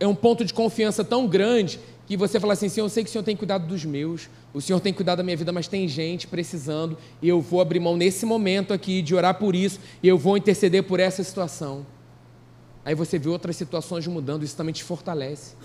é 0.00 0.06
um 0.06 0.14
ponto 0.14 0.44
de 0.44 0.52
confiança 0.52 1.02
tão 1.02 1.26
grande 1.26 1.80
que 2.06 2.16
você 2.16 2.38
fala 2.38 2.52
assim: 2.52 2.68
Senhor, 2.68 2.86
eu 2.86 2.90
sei 2.90 3.02
que 3.02 3.08
o 3.08 3.12
Senhor 3.12 3.24
tem 3.24 3.34
cuidado 3.34 3.66
dos 3.66 3.84
meus, 3.84 4.28
o 4.52 4.60
Senhor 4.60 4.78
tem 4.80 4.92
cuidado 4.92 5.18
da 5.18 5.24
minha 5.24 5.36
vida, 5.36 5.52
mas 5.52 5.68
tem 5.68 5.88
gente 5.88 6.26
precisando, 6.26 6.96
e 7.20 7.28
eu 7.28 7.40
vou 7.40 7.60
abrir 7.60 7.80
mão 7.80 7.96
nesse 7.96 8.26
momento 8.26 8.72
aqui 8.72 9.02
de 9.02 9.14
orar 9.14 9.34
por 9.34 9.54
isso, 9.54 9.80
e 10.02 10.08
eu 10.08 10.18
vou 10.18 10.36
interceder 10.36 10.82
por 10.82 11.00
essa 11.00 11.24
situação. 11.24 11.84
Aí 12.86 12.94
você 12.94 13.18
vê 13.18 13.28
outras 13.28 13.56
situações 13.56 14.06
mudando, 14.06 14.44
isso 14.44 14.56
também 14.56 14.72
te 14.72 14.84
fortalece. 14.84 15.56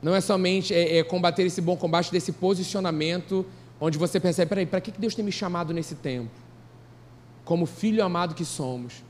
Não 0.00 0.14
é 0.14 0.20
somente 0.20 0.72
é, 0.72 0.98
é 0.98 1.02
combater 1.02 1.42
esse 1.42 1.60
bom 1.60 1.76
combate 1.76 2.12
desse 2.12 2.30
posicionamento, 2.30 3.44
onde 3.80 3.98
você 3.98 4.20
percebe, 4.20 4.48
peraí, 4.48 4.66
para 4.66 4.80
que 4.80 4.92
Deus 4.92 5.16
tem 5.16 5.24
me 5.24 5.32
chamado 5.32 5.74
nesse 5.74 5.96
tempo? 5.96 6.30
Como 7.44 7.66
filho 7.66 8.04
amado 8.04 8.36
que 8.36 8.44
somos. 8.44 9.02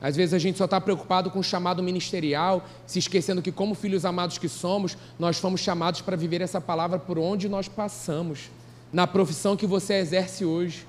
Às 0.00 0.14
vezes 0.14 0.32
a 0.32 0.38
gente 0.38 0.56
só 0.56 0.66
está 0.66 0.80
preocupado 0.80 1.32
com 1.32 1.40
o 1.40 1.44
chamado 1.44 1.82
ministerial, 1.82 2.64
se 2.86 3.00
esquecendo 3.00 3.42
que, 3.42 3.50
como 3.50 3.74
filhos 3.74 4.04
amados 4.04 4.38
que 4.38 4.48
somos, 4.48 4.96
nós 5.18 5.36
fomos 5.36 5.60
chamados 5.60 6.00
para 6.00 6.16
viver 6.16 6.40
essa 6.40 6.60
palavra 6.60 6.96
por 6.96 7.18
onde 7.18 7.48
nós 7.48 7.66
passamos, 7.66 8.50
na 8.92 9.04
profissão 9.04 9.56
que 9.56 9.66
você 9.66 9.94
exerce 9.94 10.44
hoje, 10.44 10.86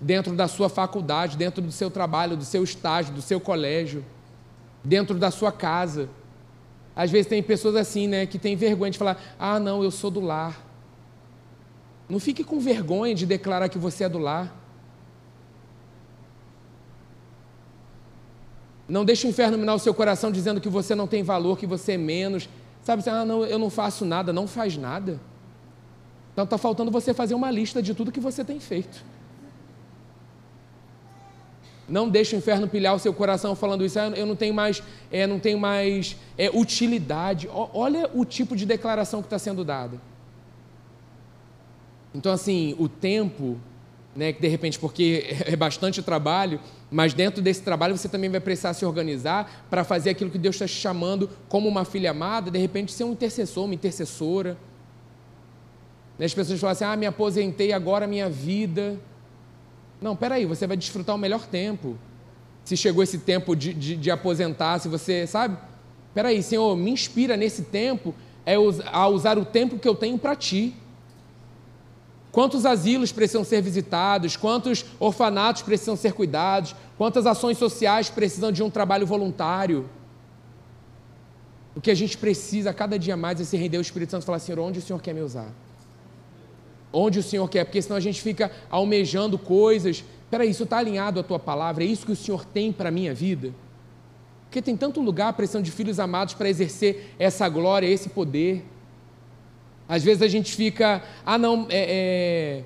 dentro 0.00 0.34
da 0.34 0.48
sua 0.48 0.70
faculdade, 0.70 1.36
dentro 1.36 1.60
do 1.60 1.70
seu 1.70 1.90
trabalho, 1.90 2.38
do 2.38 2.44
seu 2.44 2.64
estágio, 2.64 3.12
do 3.12 3.20
seu 3.20 3.38
colégio, 3.38 4.02
dentro 4.84 5.18
da 5.18 5.30
sua 5.30 5.52
casa. 5.52 6.08
Às 6.94 7.10
vezes 7.10 7.26
tem 7.26 7.42
pessoas 7.42 7.76
assim, 7.76 8.06
né, 8.06 8.26
que 8.26 8.38
têm 8.38 8.56
vergonha 8.56 8.90
de 8.90 8.98
falar: 8.98 9.20
ah, 9.38 9.58
não, 9.58 9.82
eu 9.82 9.90
sou 9.90 10.10
do 10.10 10.20
lar. 10.20 10.64
Não 12.08 12.18
fique 12.18 12.44
com 12.44 12.60
vergonha 12.60 13.14
de 13.14 13.24
declarar 13.24 13.68
que 13.68 13.78
você 13.78 14.04
é 14.04 14.08
do 14.08 14.18
lar. 14.18 14.54
Não 18.88 19.04
deixe 19.04 19.26
o 19.26 19.30
inferno 19.30 19.56
minar 19.56 19.74
o 19.74 19.78
seu 19.78 19.94
coração 19.94 20.30
dizendo 20.30 20.60
que 20.60 20.68
você 20.68 20.94
não 20.94 21.06
tem 21.06 21.22
valor, 21.22 21.56
que 21.56 21.66
você 21.66 21.92
é 21.92 21.96
menos. 21.96 22.48
Sabe, 22.82 23.02
ah, 23.08 23.24
não, 23.24 23.44
eu 23.44 23.58
não 23.58 23.70
faço 23.70 24.04
nada, 24.04 24.32
não 24.32 24.46
faz 24.46 24.76
nada. 24.76 25.18
Então 26.32 26.44
está 26.44 26.58
faltando 26.58 26.90
você 26.90 27.14
fazer 27.14 27.34
uma 27.34 27.50
lista 27.50 27.82
de 27.82 27.94
tudo 27.94 28.12
que 28.12 28.20
você 28.20 28.44
tem 28.44 28.58
feito. 28.58 29.02
Não 31.92 32.08
deixe 32.08 32.34
o 32.34 32.38
inferno 32.38 32.66
pilhar 32.66 32.94
o 32.94 32.98
seu 32.98 33.12
coração 33.12 33.54
falando 33.54 33.84
isso. 33.84 34.00
Ah, 34.00 34.08
eu 34.16 34.24
não 34.24 34.34
tenho 34.34 34.54
mais, 34.54 34.82
é, 35.10 35.26
não 35.26 35.38
tenho 35.38 35.58
mais 35.58 36.16
é, 36.38 36.48
utilidade. 36.48 37.46
Olha 37.52 38.08
o 38.14 38.24
tipo 38.24 38.56
de 38.56 38.64
declaração 38.64 39.20
que 39.20 39.26
está 39.26 39.38
sendo 39.38 39.62
dada. 39.62 40.00
Então, 42.14 42.32
assim, 42.32 42.74
o 42.78 42.88
tempo, 42.88 43.60
né, 44.16 44.32
que 44.32 44.40
de 44.40 44.48
repente, 44.48 44.78
porque 44.78 45.36
é 45.44 45.54
bastante 45.54 46.02
trabalho, 46.02 46.58
mas 46.90 47.12
dentro 47.12 47.42
desse 47.42 47.60
trabalho 47.60 47.94
você 47.94 48.08
também 48.08 48.30
vai 48.30 48.40
precisar 48.40 48.72
se 48.72 48.86
organizar 48.86 49.66
para 49.68 49.84
fazer 49.84 50.08
aquilo 50.08 50.30
que 50.30 50.38
Deus 50.38 50.54
está 50.54 50.66
te 50.66 50.72
chamando 50.72 51.28
como 51.46 51.68
uma 51.68 51.84
filha 51.84 52.12
amada, 52.12 52.50
de 52.50 52.58
repente 52.58 52.90
ser 52.90 53.04
um 53.04 53.12
intercessor, 53.12 53.66
uma 53.66 53.74
intercessora. 53.74 54.56
As 56.18 56.32
pessoas 56.32 56.58
falam 56.58 56.72
assim: 56.72 56.84
ah, 56.84 56.96
me 56.96 57.04
aposentei, 57.04 57.70
agora 57.70 58.06
minha 58.06 58.30
vida. 58.30 58.98
Não, 60.02 60.16
peraí, 60.16 60.44
você 60.44 60.66
vai 60.66 60.76
desfrutar 60.76 61.14
o 61.14 61.18
melhor 61.18 61.46
tempo. 61.46 61.96
Se 62.64 62.76
chegou 62.76 63.02
esse 63.02 63.18
tempo 63.18 63.54
de, 63.54 63.72
de, 63.72 63.96
de 63.96 64.10
aposentar, 64.10 64.78
se 64.78 64.88
você, 64.88 65.26
sabe? 65.26 65.56
Peraí, 66.12 66.42
Senhor, 66.42 66.76
me 66.76 66.90
inspira 66.90 67.36
nesse 67.36 67.62
tempo 67.62 68.14
é 68.44 68.56
a 68.86 69.06
usar 69.06 69.38
o 69.38 69.44
tempo 69.44 69.78
que 69.78 69.88
eu 69.88 69.94
tenho 69.94 70.18
para 70.18 70.34
Ti. 70.34 70.74
Quantos 72.32 72.64
asilos 72.64 73.12
precisam 73.12 73.44
ser 73.44 73.60
visitados? 73.62 74.36
Quantos 74.36 74.84
orfanatos 74.98 75.62
precisam 75.62 75.96
ser 75.96 76.12
cuidados? 76.12 76.74
Quantas 76.96 77.26
ações 77.26 77.58
sociais 77.58 78.10
precisam 78.10 78.50
de 78.50 78.62
um 78.62 78.70
trabalho 78.70 79.06
voluntário? 79.06 79.88
O 81.74 81.80
que 81.80 81.90
a 81.90 81.94
gente 81.94 82.16
precisa 82.18 82.72
cada 82.72 82.98
dia 82.98 83.16
mais 83.16 83.40
é 83.40 83.44
se 83.44 83.56
render 83.56 83.76
ao 83.76 83.82
Espírito 83.82 84.10
Santo 84.10 84.22
e 84.22 84.26
falar: 84.26 84.38
Senhor, 84.38 84.58
onde 84.58 84.78
o 84.78 84.82
Senhor 84.82 85.00
quer 85.00 85.14
me 85.14 85.20
usar? 85.20 85.52
Onde 86.92 87.18
o 87.18 87.22
Senhor 87.22 87.48
quer, 87.48 87.64
porque 87.64 87.80
senão 87.80 87.96
a 87.96 88.00
gente 88.00 88.20
fica 88.20 88.50
almejando 88.70 89.38
coisas. 89.38 90.04
Peraí, 90.30 90.50
isso 90.50 90.64
está 90.64 90.78
alinhado 90.78 91.20
à 91.20 91.22
tua 91.22 91.38
palavra? 91.38 91.84
É 91.84 91.86
isso 91.86 92.06
que 92.06 92.12
o 92.12 92.16
Senhor 92.16 92.44
tem 92.44 92.72
para 92.72 92.88
a 92.88 92.92
minha 92.92 93.14
vida? 93.14 93.52
Porque 94.44 94.60
tem 94.60 94.76
tanto 94.76 95.00
lugar 95.00 95.28
a 95.28 95.32
pressão 95.32 95.62
de 95.62 95.70
filhos 95.70 95.98
amados 95.98 96.34
para 96.34 96.48
exercer 96.48 97.14
essa 97.18 97.48
glória, 97.48 97.86
esse 97.86 98.10
poder. 98.10 98.64
Às 99.88 100.02
vezes 100.02 100.22
a 100.22 100.28
gente 100.28 100.54
fica, 100.54 101.02
ah, 101.24 101.38
não, 101.38 101.66
é, 101.70 102.60
é, 102.60 102.64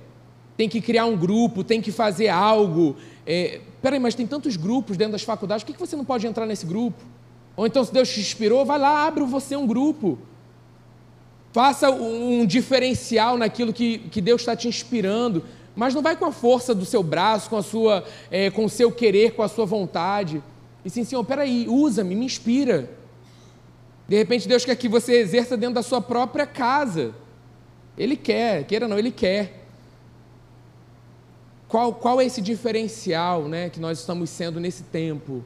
tem 0.57 0.69
que 0.69 0.81
criar 0.81 1.07
um 1.07 1.17
grupo, 1.17 1.63
tem 1.63 1.81
que 1.81 1.93
fazer 1.93 2.29
algo. 2.29 2.97
É, 3.25 3.61
peraí, 3.81 4.01
mas 4.01 4.15
tem 4.15 4.27
tantos 4.27 4.57
grupos 4.57 4.97
dentro 4.97 5.13
das 5.13 5.23
faculdades, 5.23 5.65
por 5.65 5.73
que 5.73 5.79
você 5.79 5.97
não 5.97 6.05
pode 6.05 6.27
entrar 6.27 6.47
nesse 6.47 6.67
grupo? 6.67 7.03
Ou 7.57 7.67
então, 7.67 7.83
se 7.85 7.93
Deus 7.93 8.09
te 8.09 8.21
inspirou, 8.21 8.65
vai 8.65 8.79
lá, 8.79 9.07
abre 9.07 9.25
você 9.25 9.57
um 9.57 9.67
grupo. 9.67 10.19
Faça 11.57 11.91
um 11.91 12.45
diferencial 12.45 13.39
naquilo 13.39 13.73
que, 13.73 13.97
que 14.11 14.21
Deus 14.21 14.43
está 14.43 14.55
te 14.55 14.69
inspirando, 14.69 15.43
mas 15.75 15.95
não 15.95 16.03
vai 16.03 16.15
com 16.15 16.27
a 16.27 16.31
força 16.31 16.75
do 16.75 16.85
seu 16.85 17.03
braço, 17.03 17.49
com, 17.49 17.57
a 17.57 17.63
sua, 17.63 18.05
é, 18.31 18.51
com 18.51 18.67
o 18.67 18.69
seu 18.69 18.93
querer, 18.93 19.33
com 19.33 19.43
a 19.43 19.49
sua 19.49 19.65
vontade. 19.65 20.43
E 20.85 20.91
sim, 20.91 21.03
Senhor, 21.03 21.25
peraí, 21.25 21.67
usa-me, 21.67 22.15
me 22.15 22.27
inspira. 22.27 22.91
De 24.07 24.15
repente 24.19 24.47
Deus 24.47 24.67
quer 24.67 24.77
que 24.77 24.87
você 24.87 25.15
exerça 25.15 25.57
dentro 25.57 25.77
da 25.77 25.83
sua 25.83 25.99
própria 25.99 26.45
casa. 26.45 27.15
Ele 27.97 28.19
quer, 28.19 28.65
queira 28.65 28.87
não, 28.87 28.99
Ele 28.99 29.11
quer. 29.11 29.67
Qual, 31.69 31.95
qual 31.95 32.21
é 32.21 32.27
esse 32.27 32.43
diferencial 32.43 33.49
né, 33.49 33.71
que 33.71 33.81
nós 33.81 33.99
estamos 33.99 34.29
sendo 34.29 34.61
nesse 34.61 34.83
tempo? 34.83 35.43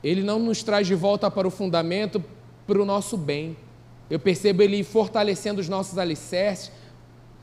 Ele 0.00 0.22
não 0.22 0.38
nos 0.38 0.62
traz 0.62 0.86
de 0.86 0.94
volta 0.94 1.28
para 1.28 1.48
o 1.48 1.50
fundamento 1.50 2.22
para 2.68 2.80
o 2.80 2.84
nosso 2.84 3.16
bem. 3.16 3.65
Eu 4.08 4.18
percebo 4.18 4.62
Ele 4.62 4.82
fortalecendo 4.84 5.60
os 5.60 5.68
nossos 5.68 5.98
alicerces 5.98 6.70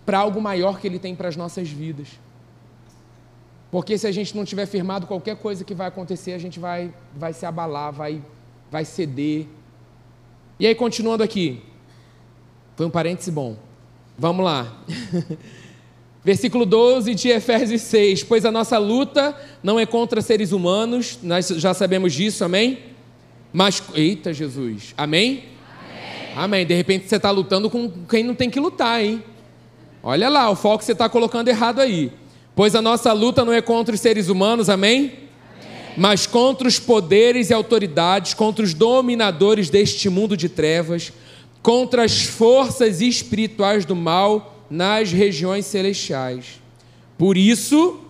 para 0.05 0.19
algo 0.19 0.41
maior 0.41 0.79
que 0.79 0.87
Ele 0.87 0.99
tem 0.99 1.15
para 1.15 1.27
as 1.27 1.35
nossas 1.35 1.69
vidas. 1.69 2.07
Porque 3.71 3.97
se 3.97 4.05
a 4.05 4.11
gente 4.11 4.35
não 4.35 4.45
tiver 4.45 4.65
firmado 4.67 5.07
qualquer 5.07 5.35
coisa 5.35 5.63
que 5.63 5.73
vai 5.73 5.87
acontecer, 5.87 6.33
a 6.33 6.37
gente 6.37 6.59
vai, 6.59 6.93
vai 7.15 7.33
se 7.33 7.45
abalar, 7.45 7.91
vai, 7.91 8.21
vai 8.69 8.85
ceder. 8.85 9.47
E 10.59 10.67
aí, 10.67 10.75
continuando 10.75 11.23
aqui. 11.23 11.61
Foi 12.75 12.85
um 12.85 12.89
parêntese 12.89 13.31
bom. 13.31 13.57
Vamos 14.17 14.45
lá. 14.45 14.71
Versículo 16.23 16.65
12 16.65 17.15
de 17.15 17.29
Efésios 17.29 17.81
6. 17.81 18.23
Pois 18.23 18.45
a 18.45 18.51
nossa 18.51 18.77
luta 18.77 19.35
não 19.61 19.79
é 19.79 19.85
contra 19.85 20.21
seres 20.21 20.51
humanos, 20.51 21.19
nós 21.21 21.47
já 21.47 21.73
sabemos 21.73 22.13
disso, 22.13 22.45
amém? 22.45 22.79
Mas, 23.51 23.83
eita 23.93 24.33
Jesus, 24.33 24.93
amém? 24.97 25.45
Amém. 26.35 26.65
De 26.65 26.73
repente 26.73 27.07
você 27.07 27.15
está 27.15 27.29
lutando 27.29 27.69
com 27.69 27.89
quem 28.09 28.23
não 28.23 28.33
tem 28.33 28.49
que 28.49 28.59
lutar, 28.59 29.03
hein? 29.03 29.23
Olha 30.01 30.27
lá, 30.27 30.49
o 30.49 30.55
foco 30.55 30.83
você 30.83 30.91
está 30.91 31.07
colocando 31.07 31.47
errado 31.47 31.79
aí. 31.79 32.11
Pois 32.55 32.75
a 32.75 32.81
nossa 32.81 33.13
luta 33.13 33.45
não 33.45 33.53
é 33.53 33.61
contra 33.61 33.95
os 33.95 34.01
seres 34.01 34.27
humanos, 34.29 34.69
amém? 34.69 34.99
amém? 34.99 35.19
Mas 35.95 36.27
contra 36.27 36.67
os 36.67 36.79
poderes 36.79 37.49
e 37.49 37.53
autoridades, 37.53 38.33
contra 38.33 38.65
os 38.65 38.73
dominadores 38.73 39.69
deste 39.69 40.09
mundo 40.09 40.35
de 40.35 40.49
trevas, 40.49 41.13
contra 41.61 42.03
as 42.03 42.23
forças 42.23 42.99
espirituais 42.99 43.85
do 43.85 43.95
mal 43.95 44.65
nas 44.69 45.11
regiões 45.11 45.65
celestiais. 45.65 46.59
Por 47.17 47.37
isso, 47.37 48.01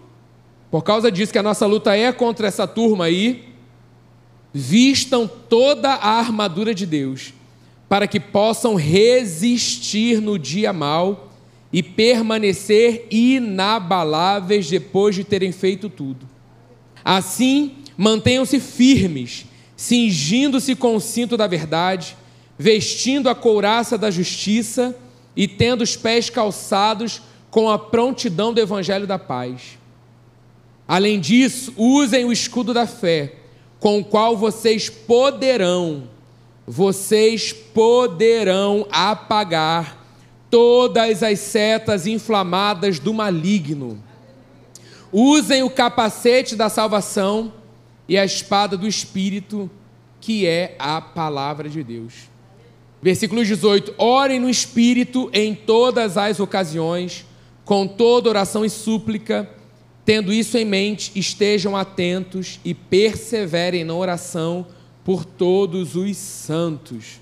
por 0.71 0.81
causa 0.83 1.11
disso 1.11 1.31
que 1.31 1.37
a 1.37 1.43
nossa 1.43 1.65
luta 1.65 1.95
é 1.95 2.11
contra 2.11 2.47
essa 2.47 2.65
turma 2.65 3.05
aí, 3.05 3.49
vistam 4.51 5.27
toda 5.27 5.89
a 5.89 6.19
armadura 6.19 6.73
de 6.73 6.85
Deus 6.85 7.33
para 7.93 8.07
que 8.07 8.19
possam 8.19 8.73
resistir 8.73 10.19
no 10.19 10.39
dia 10.39 10.73
mal 10.73 11.31
e 11.71 11.83
permanecer 11.83 13.05
inabaláveis 13.11 14.67
depois 14.67 15.13
de 15.13 15.23
terem 15.23 15.51
feito 15.51 15.87
tudo. 15.91 16.27
Assim, 17.05 17.73
mantenham-se 17.95 18.59
firmes, 18.59 19.45
cingindo-se 19.77 20.75
com 20.75 20.95
o 20.95 20.99
cinto 20.99 21.37
da 21.37 21.45
verdade, 21.45 22.17
vestindo 22.57 23.29
a 23.29 23.35
couraça 23.35 23.95
da 23.95 24.09
justiça 24.09 24.97
e 25.35 25.47
tendo 25.47 25.83
os 25.83 25.95
pés 25.95 26.31
calçados 26.31 27.21
com 27.51 27.69
a 27.69 27.77
prontidão 27.77 28.51
do 28.51 28.59
evangelho 28.59 29.05
da 29.05 29.19
paz. 29.19 29.77
Além 30.87 31.19
disso, 31.19 31.71
usem 31.77 32.25
o 32.25 32.31
escudo 32.31 32.73
da 32.73 32.87
fé, 32.87 33.35
com 33.79 33.99
o 33.99 34.03
qual 34.03 34.35
vocês 34.35 34.89
poderão 34.89 36.11
vocês 36.65 37.51
poderão 37.51 38.87
apagar 38.89 39.97
todas 40.49 41.23
as 41.23 41.39
setas 41.39 42.07
inflamadas 42.07 42.99
do 42.99 43.13
maligno. 43.13 44.01
Usem 45.11 45.63
o 45.63 45.69
capacete 45.69 46.55
da 46.55 46.69
salvação 46.69 47.53
e 48.07 48.17
a 48.17 48.25
espada 48.25 48.77
do 48.77 48.87
Espírito, 48.87 49.69
que 50.19 50.45
é 50.45 50.75
a 50.79 51.01
palavra 51.01 51.69
de 51.69 51.83
Deus. 51.83 52.29
Versículo 53.01 53.43
18: 53.43 53.95
Orem 53.97 54.39
no 54.39 54.49
Espírito 54.49 55.29
em 55.33 55.53
todas 55.53 56.17
as 56.17 56.39
ocasiões, 56.39 57.25
com 57.65 57.85
toda 57.85 58.29
oração 58.29 58.63
e 58.63 58.69
súplica, 58.69 59.49
tendo 60.05 60.31
isso 60.31 60.57
em 60.57 60.65
mente, 60.65 61.11
estejam 61.15 61.75
atentos 61.75 62.59
e 62.63 62.73
perseverem 62.73 63.83
na 63.83 63.93
oração 63.93 64.65
por 65.03 65.25
todos 65.25 65.95
os 65.95 66.17
santos. 66.17 67.19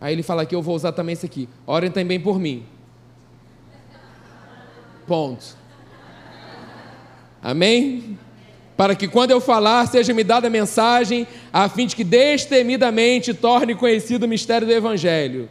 Aí 0.00 0.14
ele 0.14 0.22
fala 0.22 0.42
aqui, 0.42 0.54
eu 0.54 0.62
vou 0.62 0.74
usar 0.74 0.92
também 0.92 1.12
isso 1.12 1.26
aqui. 1.26 1.48
Orem 1.66 1.90
também 1.90 2.18
por 2.18 2.38
mim. 2.38 2.64
Ponto. 5.06 5.56
Amém? 7.42 8.18
para 8.80 8.94
que 8.94 9.06
quando 9.06 9.30
eu 9.30 9.42
falar 9.42 9.86
seja-me 9.86 10.24
dada 10.24 10.46
a 10.46 10.50
mensagem, 10.50 11.26
a 11.52 11.68
fim 11.68 11.86
de 11.86 11.94
que 11.94 12.02
destemidamente 12.02 13.34
torne 13.34 13.74
conhecido 13.74 14.24
o 14.24 14.28
mistério 14.28 14.66
do 14.66 14.72
Evangelho, 14.72 15.50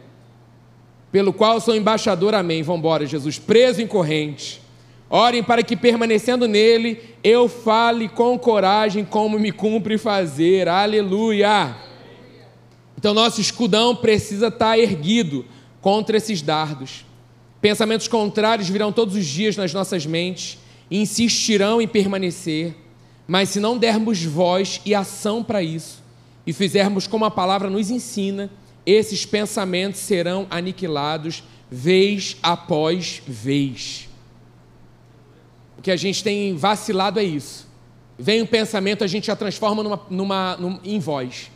pelo 1.12 1.32
qual 1.32 1.60
sou 1.60 1.76
embaixador, 1.76 2.34
amém. 2.34 2.64
Vamos 2.64 2.80
embora, 2.80 3.06
Jesus, 3.06 3.38
preso 3.38 3.80
em 3.80 3.86
corrente. 3.86 4.60
Orem 5.12 5.42
para 5.42 5.64
que, 5.64 5.76
permanecendo 5.76 6.46
nele, 6.46 7.02
eu 7.24 7.48
fale 7.48 8.08
com 8.08 8.38
coragem 8.38 9.04
como 9.04 9.40
me 9.40 9.50
cumpre 9.50 9.98
fazer. 9.98 10.68
Aleluia! 10.68 11.74
Então, 12.96 13.12
nosso 13.12 13.40
escudão 13.40 13.96
precisa 13.96 14.46
estar 14.46 14.78
erguido 14.78 15.44
contra 15.80 16.16
esses 16.16 16.40
dardos. 16.40 17.04
Pensamentos 17.60 18.06
contrários 18.06 18.68
virão 18.68 18.92
todos 18.92 19.16
os 19.16 19.26
dias 19.26 19.56
nas 19.56 19.74
nossas 19.74 20.06
mentes 20.06 20.58
e 20.88 21.00
insistirão 21.00 21.82
em 21.82 21.88
permanecer. 21.88 22.76
Mas 23.26 23.48
se 23.48 23.58
não 23.58 23.76
dermos 23.76 24.22
voz 24.22 24.80
e 24.84 24.94
ação 24.94 25.42
para 25.42 25.60
isso, 25.60 26.02
e 26.46 26.52
fizermos 26.52 27.08
como 27.08 27.24
a 27.24 27.30
palavra 27.30 27.68
nos 27.68 27.90
ensina, 27.90 28.48
esses 28.86 29.26
pensamentos 29.26 30.00
serão 30.00 30.46
aniquilados 30.50 31.42
vez 31.68 32.36
após 32.42 33.22
vez. 33.26 34.09
O 35.80 35.82
que 35.82 35.90
a 35.90 35.96
gente 35.96 36.22
tem 36.22 36.54
vacilado 36.54 37.18
é 37.18 37.24
isso. 37.24 37.66
Vem 38.18 38.42
um 38.42 38.46
pensamento, 38.46 39.02
a 39.02 39.06
gente 39.06 39.28
já 39.28 39.34
transforma 39.34 39.82
numa, 39.82 40.58
numa, 40.58 40.80
em 40.84 40.98
voz. 40.98 41.50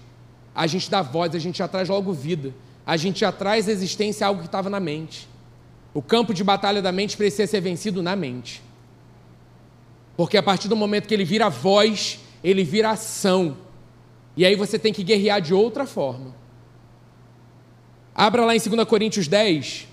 A 0.55 0.67
gente 0.67 0.91
dá 0.91 1.03
voz, 1.03 1.35
a 1.35 1.39
gente 1.39 1.59
já 1.59 1.69
traz 1.69 1.91
logo 1.91 2.11
vida. 2.11 2.55
A 2.87 2.97
gente 2.97 3.21
já 3.21 3.31
traz 3.31 3.69
existência 3.69 4.27
a 4.27 4.29
algo 4.29 4.41
que 4.41 4.47
estava 4.47 4.71
na 4.71 4.81
mente. 4.81 5.29
O 5.93 6.01
campo 6.01 6.33
de 6.33 6.43
batalha 6.43 6.81
da 6.81 6.91
mente 6.91 7.19
precisa 7.19 7.47
ser 7.47 7.61
vencido 7.61 8.03
na 8.03 8.17
mente. 8.17 8.63
Porque 10.17 10.39
a 10.39 10.43
partir 10.43 10.69
do 10.69 10.77
momento 10.77 11.07
que 11.07 11.13
ele 11.13 11.27
vira 11.27 11.51
voz, 11.51 12.19
ele 12.43 12.65
vira 12.65 12.93
ação. 12.93 13.59
E 14.35 14.47
aí 14.47 14.57
você 14.57 14.79
tem 14.79 14.91
que 14.91 15.05
guerrear 15.05 15.43
de 15.43 15.53
outra 15.53 15.85
forma. 15.85 16.35
Abra 18.15 18.43
lá 18.47 18.57
em 18.57 18.59
2 18.59 18.89
Coríntios 18.89 19.29
10. 19.29 19.87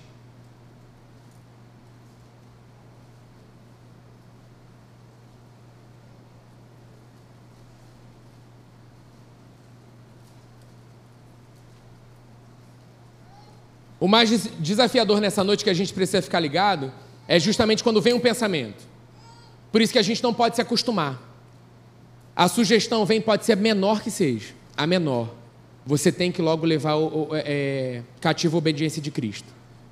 O 14.02 14.08
mais 14.08 14.48
desafiador 14.58 15.20
nessa 15.20 15.44
noite 15.44 15.62
que 15.62 15.70
a 15.70 15.72
gente 15.72 15.94
precisa 15.94 16.20
ficar 16.20 16.40
ligado 16.40 16.92
é 17.28 17.38
justamente 17.38 17.84
quando 17.84 18.02
vem 18.02 18.12
um 18.12 18.18
pensamento. 18.18 18.82
Por 19.70 19.80
isso 19.80 19.92
que 19.92 19.98
a 19.98 20.02
gente 20.02 20.20
não 20.24 20.34
pode 20.34 20.56
se 20.56 20.60
acostumar. 20.60 21.22
A 22.34 22.48
sugestão 22.48 23.06
vem, 23.06 23.20
pode 23.20 23.44
ser 23.44 23.52
a 23.52 23.56
menor 23.56 24.02
que 24.02 24.10
seja, 24.10 24.54
a 24.76 24.88
menor. 24.88 25.32
Você 25.86 26.10
tem 26.10 26.32
que 26.32 26.42
logo 26.42 26.66
levar 26.66 26.96
o, 26.96 27.28
o 27.28 27.36
é, 27.36 27.44
é, 27.46 28.02
cativo 28.20 28.56
a 28.56 28.58
obediência 28.58 29.00
de 29.00 29.12
Cristo. 29.12 29.46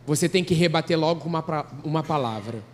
Você 0.05 0.29
tem 0.29 0.43
que 0.43 0.55
rebater 0.55 0.99
logo 0.99 1.21
com 1.21 1.29
uma, 1.29 1.67
uma 1.85 2.03
palavra. 2.03 2.65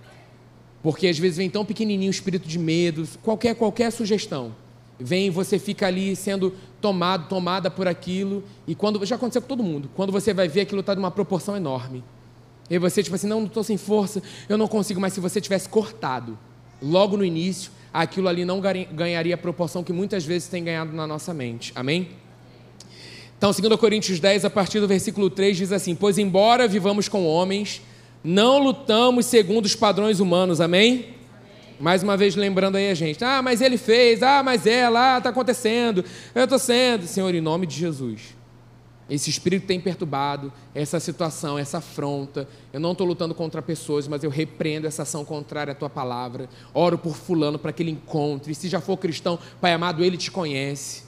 Porque 0.83 1.07
às 1.07 1.19
vezes 1.19 1.37
vem 1.37 1.51
tão 1.51 1.67
pequenininho 1.67 2.09
o 2.09 2.15
espírito 2.15 2.49
de 2.49 2.59
medo, 2.59 3.07
qualquer, 3.23 3.55
qualquer 3.55 3.93
sugestão. 3.93 4.55
Vem, 4.99 5.29
você 5.29 5.59
fica 5.59 5.87
ali 5.87 6.17
sendo 6.17 6.55
tomado, 6.81 7.29
tomada 7.29 7.71
por 7.71 7.89
aquilo, 7.89 8.45
e 8.67 8.75
quando 8.75 9.05
já 9.05 9.17
aconteceu 9.17 9.43
com 9.43 9.49
todo 9.49 9.63
mundo, 9.63 9.91
quando 9.95 10.13
você 10.13 10.33
vai 10.33 10.49
ver 10.49 10.63
aquilo 10.63 10.81
está 10.81 10.95
de 10.95 11.01
uma 11.01 11.11
proporção 11.11 11.57
enorme. 11.57 12.05
E 12.69 12.79
você, 12.79 13.03
tipo 13.03 13.15
assim, 13.15 13.27
não, 13.27 13.41
não 13.41 13.47
estou 13.47 13.63
sem 13.63 13.77
força, 13.77 14.23
eu 14.49 14.59
não 14.59 14.69
consigo, 14.69 15.01
mas 15.01 15.13
se 15.13 15.21
você 15.21 15.41
tivesse 15.41 15.69
cortado, 15.69 16.39
logo 16.83 17.17
no 17.17 17.25
início, 17.25 17.71
aquilo 17.93 18.29
ali 18.29 18.45
não 18.45 18.61
ganharia 18.61 19.35
a 19.35 19.39
proporção 19.39 19.83
que 19.83 19.93
muitas 19.93 20.25
vezes 20.25 20.49
tem 20.49 20.63
ganhado 20.65 20.93
na 20.93 21.07
nossa 21.07 21.33
mente. 21.33 21.73
Amém? 21.75 22.11
Então, 23.39 23.51
2 23.53 23.79
Coríntios 23.79 24.19
10, 24.19 24.45
a 24.45 24.51
partir 24.51 24.81
do 24.81 24.89
versículo 24.89 25.29
3, 25.29 25.57
diz 25.57 25.73
assim: 25.73 25.95
Pois 25.95 26.19
embora 26.19 26.67
vivamos 26.67 27.09
com 27.09 27.27
homens, 27.27 27.83
não 28.25 28.59
lutamos 28.59 29.27
segundo 29.27 29.67
os 29.67 29.77
padrões 29.77 30.21
humanos. 30.21 30.61
Amém? 30.61 31.16
Mais 31.79 32.03
uma 32.03 32.17
vez 32.17 32.35
lembrando 32.37 32.77
aí 32.77 32.91
a 32.91 32.95
gente: 32.95 33.25
Ah, 33.25 33.43
mas 33.43 33.61
ele 33.61 33.77
fez, 33.77 34.23
ah, 34.23 34.43
mas 34.43 34.67
ela, 34.67 35.15
ah, 35.15 35.19
está 35.19 35.31
acontecendo, 35.31 36.05
eu 36.35 36.45
estou 36.45 36.59
sendo. 36.59 37.07
Senhor, 37.07 37.35
em 37.35 37.41
nome 37.41 37.67
de 37.67 37.77
Jesus. 37.77 38.37
Esse 39.09 39.31
espírito 39.31 39.67
tem 39.67 39.81
perturbado 39.81 40.53
essa 40.75 40.99
situação, 40.99 41.57
essa 41.57 41.79
afronta. 41.79 42.49
Eu 42.73 42.81
não 42.81 42.91
estou 42.91 43.07
lutando 43.07 43.35
contra 43.35 43.63
pessoas, 43.63 44.09
mas 44.09 44.25
eu 44.25 44.31
repreendo 44.31 44.87
essa 44.87 45.03
ação 45.03 45.25
contrária 45.25 45.71
à 45.71 45.75
tua 45.75 45.89
palavra. 45.89 46.49
Oro 46.75 46.99
por 46.99 47.15
Fulano 47.15 47.57
para 47.57 47.73
que 47.73 47.85
ele 47.85 47.93
encontre. 47.93 48.51
E 48.51 48.55
se 48.55 48.69
já 48.69 48.81
for 48.81 48.97
cristão, 48.97 49.39
Pai 49.61 49.73
amado, 49.73 50.03
ele 50.05 50.17
te 50.17 50.31
conhece. 50.31 51.05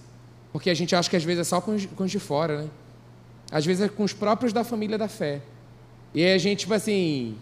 Porque 0.53 0.71
a 0.71 0.75
gente 0.75 0.95
acha 0.95 1.11
que 1.11 1.17
às 1.17 1.25
vezes 1.25 1.41
é 1.41 1.45
só 1.45 1.61
com 1.61 1.75
os, 1.75 1.87
com 1.87 2.05
os 2.05 2.11
de 2.11 2.21
fora, 2.21 2.63
né? 2.63 2.69
Às 3.51 3.67
vezes 3.67 3.83
é 3.83 3.89
com 3.89 4.05
os 4.05 4.13
próprios 4.13 4.53
da 4.53 4.63
família 4.63 4.97
da 4.97 5.09
fé. 5.09 5.43
E 6.15 6.25
aí 6.25 6.35
a 6.35 6.39
gente, 6.39 6.61
tipo 6.61 6.75
assim. 6.75 7.37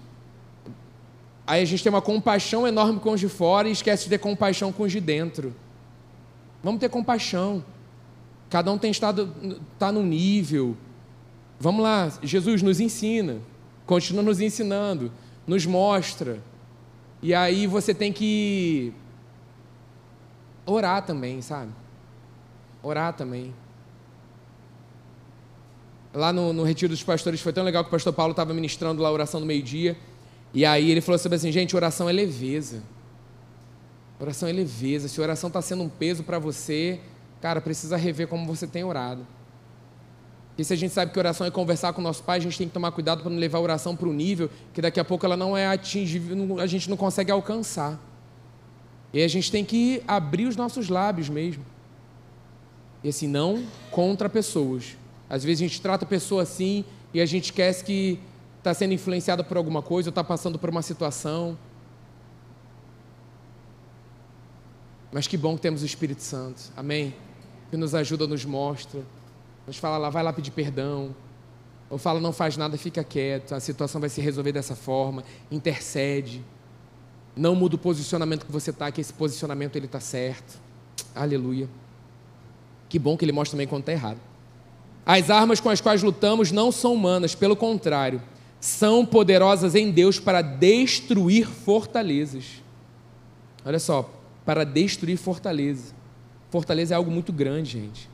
Aí 1.46 1.62
a 1.62 1.64
gente 1.64 1.82
tem 1.82 1.90
uma 1.90 2.02
compaixão 2.02 2.66
enorme 2.66 2.98
com 2.98 3.12
os 3.12 3.20
de 3.20 3.28
fora 3.28 3.68
e 3.68 3.72
esquece 3.72 4.04
de 4.04 4.10
ter 4.10 4.18
compaixão 4.18 4.72
com 4.72 4.82
os 4.82 4.90
de 4.90 5.00
dentro. 5.00 5.54
Vamos 6.62 6.80
ter 6.80 6.88
compaixão. 6.88 7.64
Cada 8.50 8.72
um 8.72 8.78
tem 8.78 8.90
estado, 8.90 9.32
está 9.72 9.92
num 9.92 10.02
nível. 10.02 10.76
Vamos 11.58 11.82
lá, 11.82 12.12
Jesus 12.22 12.62
nos 12.62 12.80
ensina, 12.80 13.38
continua 13.86 14.22
nos 14.22 14.40
ensinando, 14.40 15.12
nos 15.46 15.64
mostra. 15.64 16.40
E 17.22 17.32
aí 17.32 17.66
você 17.66 17.94
tem 17.94 18.12
que 18.12 18.92
orar 20.66 21.02
também, 21.06 21.40
sabe? 21.40 21.70
Orar 22.82 23.14
também. 23.14 23.54
Lá 26.12 26.32
no, 26.32 26.52
no 26.52 26.62
Retiro 26.62 26.92
dos 26.92 27.02
Pastores 27.02 27.40
foi 27.40 27.52
tão 27.52 27.62
legal 27.64 27.84
que 27.84 27.88
o 27.88 27.90
pastor 27.90 28.12
Paulo 28.12 28.32
estava 28.32 28.52
ministrando 28.52 29.00
lá 29.00 29.08
a 29.08 29.12
oração 29.12 29.40
do 29.40 29.46
meio-dia. 29.46 29.96
E 30.56 30.64
aí 30.64 30.90
ele 30.90 31.00
falou 31.00 31.20
sobre 31.20 31.36
assim, 31.36 31.52
gente, 31.52 31.76
oração 31.76 32.08
é 32.08 32.12
leveza. 32.12 32.82
Oração 34.18 34.48
é 34.48 34.52
leveza. 34.52 35.06
Se 35.06 35.20
oração 35.20 35.46
está 35.46 35.62
sendo 35.62 35.84
um 35.84 35.88
peso 35.88 36.24
para 36.24 36.40
você, 36.40 36.98
Cara, 37.40 37.60
precisa 37.60 37.96
rever 37.96 38.28
como 38.28 38.46
você 38.46 38.66
tem 38.66 38.82
orado. 38.84 39.26
E 40.58 40.64
se 40.64 40.72
a 40.72 40.76
gente 40.76 40.92
sabe 40.92 41.12
que 41.12 41.18
oração 41.18 41.46
é 41.46 41.50
conversar 41.50 41.92
com 41.92 42.00
nosso 42.00 42.22
pai, 42.22 42.38
a 42.38 42.40
gente 42.40 42.56
tem 42.56 42.66
que 42.66 42.72
tomar 42.72 42.90
cuidado 42.90 43.20
para 43.20 43.30
não 43.30 43.38
levar 43.38 43.58
a 43.58 43.60
oração 43.60 43.94
para 43.94 44.08
o 44.08 44.12
nível 44.12 44.50
que 44.72 44.80
daqui 44.80 44.98
a 44.98 45.04
pouco 45.04 45.26
ela 45.26 45.36
não 45.36 45.56
é 45.56 45.66
atingível, 45.66 46.58
a 46.58 46.66
gente 46.66 46.88
não 46.88 46.96
consegue 46.96 47.30
alcançar. 47.30 48.00
E 49.12 49.22
a 49.22 49.28
gente 49.28 49.52
tem 49.52 49.64
que 49.64 50.02
abrir 50.08 50.46
os 50.46 50.56
nossos 50.56 50.88
lábios 50.88 51.28
mesmo. 51.28 51.64
E 53.04 53.10
assim, 53.10 53.28
não 53.28 53.64
contra 53.90 54.28
pessoas. 54.30 54.96
Às 55.28 55.44
vezes 55.44 55.60
a 55.60 55.68
gente 55.68 55.80
trata 55.80 56.04
a 56.04 56.08
pessoa 56.08 56.42
assim 56.42 56.84
e 57.12 57.20
a 57.20 57.26
gente 57.26 57.44
esquece 57.44 57.84
que 57.84 58.18
está 58.66 58.74
sendo 58.74 58.94
influenciada 58.94 59.42
por 59.44 59.56
alguma 59.56 59.82
coisa, 59.82 60.08
ou 60.08 60.10
está 60.10 60.24
passando 60.24 60.58
por 60.58 60.70
uma 60.70 60.82
situação. 60.82 61.56
Mas 65.12 65.26
que 65.26 65.36
bom 65.36 65.54
que 65.54 65.62
temos 65.62 65.82
o 65.82 65.86
Espírito 65.86 66.22
Santo. 66.22 66.72
Amém? 66.76 67.14
que 67.70 67.76
nos 67.76 67.94
ajuda, 67.94 68.26
nos 68.26 68.44
mostra, 68.44 69.02
nos 69.66 69.76
fala 69.76 69.98
lá, 69.98 70.10
vai 70.10 70.22
lá 70.22 70.32
pedir 70.32 70.50
perdão, 70.50 71.14
ou 71.90 71.98
fala, 71.98 72.20
não 72.20 72.32
faz 72.32 72.56
nada, 72.56 72.76
fica 72.76 73.02
quieto, 73.02 73.54
a 73.54 73.60
situação 73.60 74.00
vai 74.00 74.10
se 74.10 74.20
resolver 74.20 74.52
dessa 74.52 74.74
forma, 74.74 75.24
intercede, 75.50 76.44
não 77.34 77.54
muda 77.54 77.76
o 77.76 77.78
posicionamento 77.78 78.46
que 78.46 78.52
você 78.52 78.70
está, 78.70 78.90
que 78.90 79.00
esse 79.00 79.12
posicionamento 79.12 79.76
ele 79.76 79.86
está 79.86 80.00
certo, 80.00 80.58
aleluia. 81.14 81.68
Que 82.88 82.98
bom 82.98 83.16
que 83.16 83.24
ele 83.24 83.32
mostra 83.32 83.56
também 83.56 83.66
quando 83.66 83.82
está 83.82 83.92
errado. 83.92 84.20
As 85.04 85.28
armas 85.28 85.60
com 85.60 85.68
as 85.68 85.80
quais 85.80 86.02
lutamos 86.02 86.50
não 86.50 86.72
são 86.72 86.94
humanas, 86.94 87.34
pelo 87.34 87.56
contrário, 87.56 88.22
são 88.60 89.04
poderosas 89.04 89.74
em 89.74 89.90
Deus 89.90 90.18
para 90.18 90.42
destruir 90.42 91.46
fortalezas. 91.46 92.62
Olha 93.64 93.78
só, 93.78 94.10
para 94.44 94.64
destruir 94.64 95.16
fortalezas. 95.16 95.94
Fortaleza 96.50 96.94
é 96.94 96.96
algo 96.96 97.10
muito 97.10 97.32
grande, 97.32 97.72
gente. 97.72 98.08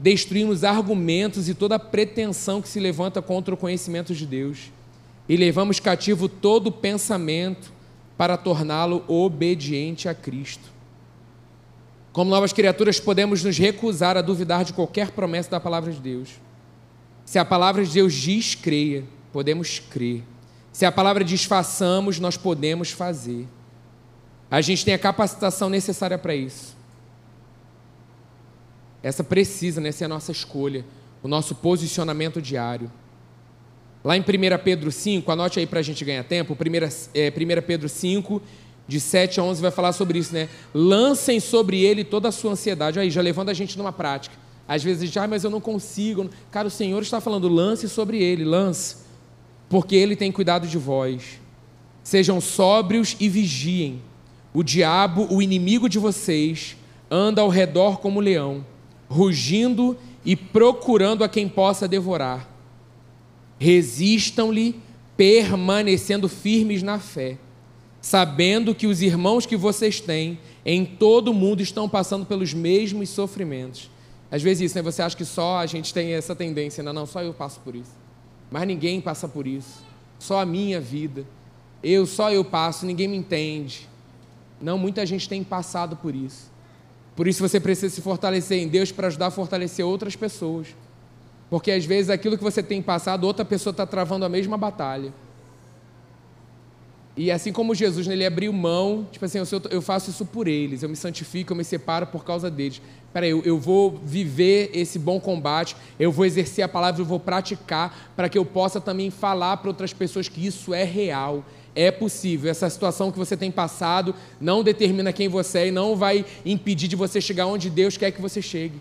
Destruímos 0.00 0.64
argumentos 0.64 1.48
e 1.48 1.54
toda 1.54 1.78
pretensão 1.78 2.62
que 2.62 2.68
se 2.68 2.80
levanta 2.80 3.20
contra 3.20 3.54
o 3.54 3.56
conhecimento 3.56 4.14
de 4.14 4.26
Deus. 4.26 4.70
E 5.28 5.36
levamos 5.36 5.78
cativo 5.78 6.28
todo 6.28 6.72
pensamento 6.72 7.72
para 8.16 8.36
torná-lo 8.36 9.04
obediente 9.06 10.08
a 10.08 10.14
Cristo. 10.14 10.72
Como 12.12 12.30
novas 12.30 12.52
criaturas, 12.52 12.98
podemos 12.98 13.44
nos 13.44 13.58
recusar 13.58 14.16
a 14.16 14.22
duvidar 14.22 14.64
de 14.64 14.72
qualquer 14.72 15.12
promessa 15.12 15.50
da 15.50 15.60
palavra 15.60 15.92
de 15.92 16.00
Deus. 16.00 16.30
Se 17.24 17.38
a 17.38 17.44
palavra 17.44 17.84
de 17.84 17.92
Deus 17.92 18.14
diz 18.14 18.54
creia, 18.54 19.04
podemos 19.32 19.78
crer. 19.78 20.22
Se 20.72 20.84
a 20.84 20.92
palavra 20.92 21.24
diz 21.24 21.44
façamos, 21.44 22.20
nós 22.20 22.36
podemos 22.36 22.90
fazer. 22.90 23.46
A 24.50 24.60
gente 24.60 24.84
tem 24.84 24.94
a 24.94 24.98
capacitação 24.98 25.68
necessária 25.68 26.16
para 26.16 26.34
isso. 26.34 26.76
Essa 29.02 29.22
precisa, 29.22 29.80
né, 29.80 29.92
ser 29.92 30.04
a 30.04 30.08
nossa 30.08 30.32
escolha, 30.32 30.84
o 31.22 31.28
nosso 31.28 31.54
posicionamento 31.54 32.40
diário. 32.40 32.90
Lá 34.02 34.16
em 34.16 34.20
1 34.20 34.24
Pedro 34.62 34.90
5, 34.90 35.30
anote 35.30 35.58
aí 35.58 35.66
para 35.66 35.80
a 35.80 35.82
gente 35.82 36.04
ganhar 36.04 36.24
tempo, 36.24 36.54
1, 36.54 36.56
é, 37.14 37.30
1 37.30 37.62
Pedro 37.66 37.88
5, 37.88 38.40
de 38.86 38.98
7 38.98 39.38
a 39.38 39.42
11 39.42 39.60
vai 39.60 39.70
falar 39.70 39.92
sobre 39.92 40.18
isso, 40.18 40.32
né? 40.32 40.48
Lancem 40.72 41.38
sobre 41.40 41.82
ele 41.84 42.02
toda 42.02 42.28
a 42.28 42.32
sua 42.32 42.52
ansiedade. 42.52 42.98
Aí, 42.98 43.10
já 43.10 43.20
levando 43.20 43.50
a 43.50 43.54
gente 43.54 43.76
numa 43.76 43.92
prática. 43.92 44.34
Às 44.66 44.82
vezes 44.82 45.02
a 45.02 45.06
gente, 45.06 45.18
ah, 45.18 45.26
mas 45.26 45.44
eu 45.44 45.50
não 45.50 45.60
consigo. 45.60 46.28
Cara, 46.50 46.68
o 46.68 46.70
Senhor 46.70 47.02
está 47.02 47.20
falando, 47.20 47.48
lance 47.48 47.88
sobre 47.88 48.22
ele, 48.22 48.44
lance. 48.44 49.07
Porque 49.68 49.94
ele 49.96 50.16
tem 50.16 50.32
cuidado 50.32 50.66
de 50.66 50.78
vós. 50.78 51.40
Sejam 52.02 52.40
sóbrios 52.40 53.16
e 53.20 53.28
vigiem. 53.28 54.00
O 54.54 54.62
diabo, 54.62 55.26
o 55.30 55.42
inimigo 55.42 55.88
de 55.88 55.98
vocês, 55.98 56.76
anda 57.10 57.42
ao 57.42 57.48
redor 57.48 57.98
como 57.98 58.20
leão, 58.20 58.64
rugindo 59.08 59.96
e 60.24 60.34
procurando 60.34 61.22
a 61.22 61.28
quem 61.28 61.48
possa 61.48 61.86
devorar. 61.86 62.48
Resistam-lhe, 63.58 64.80
permanecendo 65.16 66.28
firmes 66.28 66.82
na 66.82 66.98
fé 66.98 67.38
sabendo 68.00 68.74
que 68.74 68.86
os 68.86 69.02
irmãos 69.02 69.44
que 69.44 69.56
vocês 69.56 70.00
têm 70.00 70.38
em 70.64 70.84
todo 70.84 71.28
o 71.28 71.34
mundo 71.34 71.62
estão 71.62 71.88
passando 71.88 72.24
pelos 72.24 72.54
mesmos 72.54 73.08
sofrimentos. 73.10 73.90
Às 74.30 74.42
vezes 74.42 74.70
isso, 74.70 74.76
né? 74.76 74.82
Você 74.82 75.02
acha 75.02 75.16
que 75.16 75.24
só 75.24 75.58
a 75.58 75.66
gente 75.66 75.92
tem 75.92 76.12
essa 76.12 76.34
tendência, 76.34 76.82
não, 76.82 76.92
não, 76.92 77.06
só 77.06 77.22
eu 77.22 77.32
passo 77.32 77.60
por 77.60 77.74
isso. 77.74 77.90
Mas 78.50 78.66
ninguém 78.66 79.00
passa 79.00 79.28
por 79.28 79.46
isso. 79.46 79.82
Só 80.18 80.40
a 80.40 80.46
minha 80.46 80.80
vida. 80.80 81.24
Eu, 81.82 82.06
só 82.06 82.30
eu 82.32 82.44
passo, 82.44 82.86
ninguém 82.86 83.08
me 83.08 83.16
entende. 83.16 83.88
Não, 84.60 84.76
muita 84.76 85.04
gente 85.06 85.28
tem 85.28 85.44
passado 85.44 85.96
por 85.96 86.14
isso. 86.14 86.50
Por 87.14 87.26
isso 87.26 87.40
você 87.40 87.60
precisa 87.60 87.94
se 87.94 88.00
fortalecer 88.00 88.58
em 88.58 88.68
Deus 88.68 88.92
para 88.92 89.08
ajudar 89.08 89.26
a 89.26 89.30
fortalecer 89.30 89.84
outras 89.84 90.16
pessoas. 90.16 90.68
Porque 91.50 91.70
às 91.70 91.84
vezes 91.84 92.10
aquilo 92.10 92.36
que 92.36 92.44
você 92.44 92.62
tem 92.62 92.82
passado, 92.82 93.24
outra 93.24 93.44
pessoa 93.44 93.70
está 93.70 93.86
travando 93.86 94.24
a 94.24 94.28
mesma 94.28 94.56
batalha. 94.56 95.12
E 97.16 97.32
assim 97.32 97.52
como 97.52 97.74
Jesus, 97.74 98.06
né, 98.06 98.14
ele 98.14 98.24
abriu 98.24 98.52
mão, 98.52 99.08
tipo 99.10 99.24
assim, 99.24 99.38
eu 99.70 99.82
faço 99.82 100.10
isso 100.10 100.24
por 100.24 100.46
eles, 100.46 100.84
eu 100.84 100.88
me 100.88 100.94
santifico, 100.94 101.52
eu 101.52 101.56
me 101.56 101.64
separo 101.64 102.06
por 102.06 102.24
causa 102.24 102.48
deles. 102.48 102.80
Peraí, 103.18 103.30
eu, 103.30 103.42
eu 103.44 103.58
vou 103.58 104.00
viver 104.04 104.70
esse 104.72 104.96
bom 104.96 105.18
combate, 105.18 105.74
eu 105.98 106.12
vou 106.12 106.24
exercer 106.24 106.64
a 106.64 106.68
palavra, 106.68 107.00
eu 107.00 107.04
vou 107.04 107.18
praticar, 107.18 108.12
para 108.14 108.28
que 108.28 108.38
eu 108.38 108.44
possa 108.44 108.80
também 108.80 109.10
falar 109.10 109.56
para 109.56 109.70
outras 109.70 109.92
pessoas 109.92 110.28
que 110.28 110.46
isso 110.46 110.72
é 110.72 110.84
real, 110.84 111.44
é 111.74 111.90
possível. 111.90 112.48
Essa 112.48 112.70
situação 112.70 113.10
que 113.10 113.18
você 113.18 113.36
tem 113.36 113.50
passado 113.50 114.14
não 114.40 114.62
determina 114.62 115.12
quem 115.12 115.26
você 115.26 115.58
é 115.58 115.66
e 115.66 115.72
não 115.72 115.96
vai 115.96 116.24
impedir 116.46 116.86
de 116.86 116.94
você 116.94 117.20
chegar 117.20 117.46
onde 117.46 117.68
Deus 117.68 117.96
quer 117.96 118.12
que 118.12 118.22
você 118.22 118.40
chegue. 118.40 118.80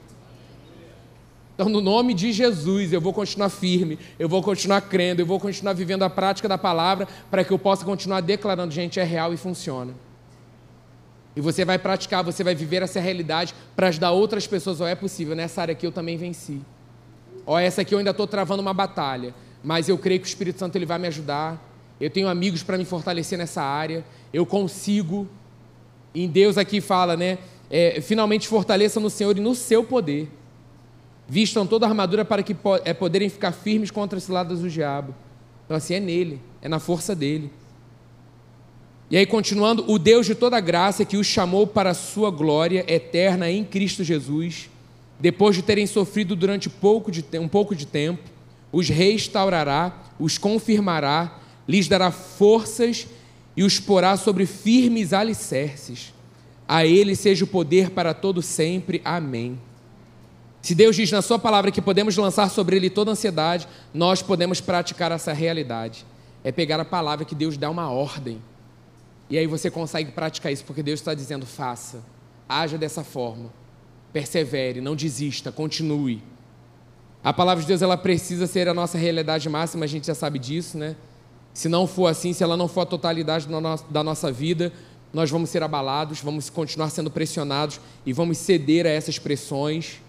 Então, 1.56 1.68
no 1.68 1.82
nome 1.82 2.14
de 2.14 2.32
Jesus, 2.32 2.94
eu 2.94 3.02
vou 3.02 3.14
continuar 3.14 3.50
firme, 3.50 3.98
eu 4.20 4.30
vou 4.30 4.44
continuar 4.44 4.82
crendo, 4.82 5.20
eu 5.20 5.26
vou 5.26 5.40
continuar 5.40 5.74
vivendo 5.74 6.04
a 6.04 6.12
prática 6.12 6.48
da 6.48 6.60
palavra 6.60 7.08
para 7.32 7.44
que 7.44 7.52
eu 7.52 7.58
possa 7.58 7.84
continuar 7.84 8.22
declarando: 8.22 8.72
gente, 8.72 9.00
é 9.00 9.04
real 9.04 9.34
e 9.34 9.38
funciona. 9.38 9.96
E 11.38 11.42
você 11.42 11.64
vai 11.64 11.78
praticar, 11.78 12.24
você 12.24 12.44
vai 12.44 12.56
viver 12.56 12.82
essa 12.82 13.00
realidade 13.00 13.54
para 13.76 13.90
ajudar 13.90 14.10
outras 14.10 14.48
pessoas. 14.48 14.82
Ó, 14.82 14.86
oh, 14.86 14.88
é 14.88 14.96
possível, 14.96 15.36
nessa 15.36 15.62
área 15.62 15.74
aqui 15.74 15.86
eu 15.86 15.92
também 15.92 16.18
venci. 16.18 16.60
Ó, 17.46 17.54
oh, 17.54 17.60
essa 17.60 17.84
aqui 17.84 17.94
eu 17.94 18.00
ainda 18.00 18.10
estou 18.10 18.26
travando 18.26 18.60
uma 18.60 18.74
batalha, 18.74 19.36
mas 19.64 19.88
eu 19.88 20.00
creio 20.00 20.20
que 20.20 20.26
o 20.26 20.28
Espírito 20.28 20.58
Santo 20.58 20.76
ele 20.76 20.86
vai 20.88 20.98
me 20.98 21.06
ajudar. 21.06 21.64
Eu 22.02 22.10
tenho 22.10 22.28
amigos 22.28 22.64
para 22.64 22.76
me 22.76 22.86
fortalecer 22.86 23.38
nessa 23.38 23.62
área. 23.62 24.04
Eu 24.34 24.48
consigo. 24.48 25.28
Em 26.16 26.28
Deus 26.28 26.58
aqui 26.58 26.82
fala, 26.82 27.16
né? 27.16 27.38
É, 27.70 28.02
finalmente 28.02 28.48
fortaleça 28.48 29.00
no 29.00 29.10
Senhor 29.12 29.38
e 29.38 29.40
no 29.40 29.54
seu 29.54 29.84
poder. 29.84 30.28
Vistam 31.28 31.68
toda 31.68 31.86
a 31.86 31.90
armadura 31.90 32.26
para 32.26 32.42
que 32.42 32.56
é, 32.84 32.96
poderem 32.96 33.30
ficar 33.30 33.52
firmes 33.52 33.92
contra 33.92 34.18
as 34.18 34.24
ciladas 34.24 34.62
do 34.62 34.70
diabo. 34.72 35.14
Então, 35.66 35.78
assim, 35.78 35.94
é 35.94 36.00
nele, 36.00 36.42
é 36.64 36.68
na 36.68 36.80
força 36.80 37.14
dele. 37.14 37.52
E 39.10 39.16
aí, 39.16 39.26
continuando, 39.26 39.86
o 39.88 39.98
Deus 39.98 40.26
de 40.26 40.36
toda 40.36 40.60
graça 40.60 41.06
que 41.06 41.16
os 41.16 41.26
chamou 41.26 41.66
para 41.66 41.92
a 41.92 41.94
sua 41.94 42.30
glória 42.30 42.84
eterna 42.88 43.50
em 43.50 43.64
Cristo 43.64 44.04
Jesus, 44.04 44.70
depois 45.18 45.56
de 45.56 45.62
terem 45.62 45.88
sofrido 45.88 46.36
durante 46.36 46.70
pouco 46.70 47.10
de, 47.10 47.24
um 47.40 47.48
pouco 47.48 47.74
de 47.74 47.86
tempo, 47.86 48.24
os 48.72 48.90
restaurará, 48.90 49.98
os 50.20 50.38
confirmará, 50.38 51.40
lhes 51.66 51.88
dará 51.88 52.12
forças 52.12 53.08
e 53.56 53.64
os 53.64 53.80
porá 53.80 54.18
sobre 54.18 54.46
firmes 54.46 55.14
alicerces. 55.14 56.14
A 56.68 56.86
Ele 56.86 57.16
seja 57.16 57.46
o 57.46 57.48
poder 57.48 57.92
para 57.92 58.14
todo 58.14 58.42
sempre. 58.42 59.02
Amém. 59.06 59.58
Se 60.62 60.76
Deus 60.76 60.98
diz 60.98 61.10
na 61.12 61.22
Sua 61.22 61.40
palavra 61.40 61.72
que 61.72 61.82
podemos 61.82 62.18
lançar 62.18 62.50
sobre 62.50 62.76
Ele 62.76 62.90
toda 62.90 63.12
ansiedade, 63.12 63.70
nós 63.94 64.22
podemos 64.22 64.60
praticar 64.60 65.14
essa 65.14 65.32
realidade. 65.32 66.06
É 66.44 66.52
pegar 66.52 66.78
a 66.78 66.86
palavra 66.86 67.26
que 67.26 67.34
Deus 67.34 67.58
dá 67.58 67.70
uma 67.70 67.90
ordem. 67.90 68.42
E 69.30 69.38
aí 69.38 69.46
você 69.48 69.70
consegue 69.70 70.12
praticar 70.12 70.52
isso, 70.52 70.64
porque 70.64 70.82
Deus 70.82 71.00
está 71.00 71.14
dizendo: 71.14 71.46
faça, 71.46 72.04
haja 72.48 72.78
dessa 72.78 73.04
forma, 73.04 73.52
persevere, 74.14 74.82
não 74.82 74.96
desista, 74.96 75.52
continue. 75.52 76.24
A 77.24 77.34
palavra 77.34 77.62
de 77.62 77.68
Deus 77.68 77.82
ela 77.82 77.98
precisa 77.98 78.48
ser 78.48 78.68
a 78.68 78.74
nossa 78.74 78.98
realidade 78.98 79.50
máxima, 79.50 79.84
a 79.86 79.88
gente 79.88 80.08
já 80.08 80.16
sabe 80.16 80.40
disso, 80.40 80.78
né? 80.78 80.96
Se 81.54 81.68
não 81.68 81.88
for 81.88 82.08
assim, 82.08 82.32
se 82.32 82.44
ela 82.44 82.56
não 82.56 82.68
for 82.68 82.82
a 82.82 82.86
totalidade 82.86 83.48
da 83.90 84.04
nossa 84.04 84.32
vida, 84.32 84.72
nós 85.12 85.30
vamos 85.30 85.50
ser 85.50 85.64
abalados, 85.64 86.22
vamos 86.22 86.50
continuar 86.50 86.90
sendo 86.90 87.10
pressionados 87.10 87.82
e 88.06 88.14
vamos 88.14 88.38
ceder 88.38 88.86
a 88.86 88.90
essas 88.90 89.18
pressões. 89.18 90.00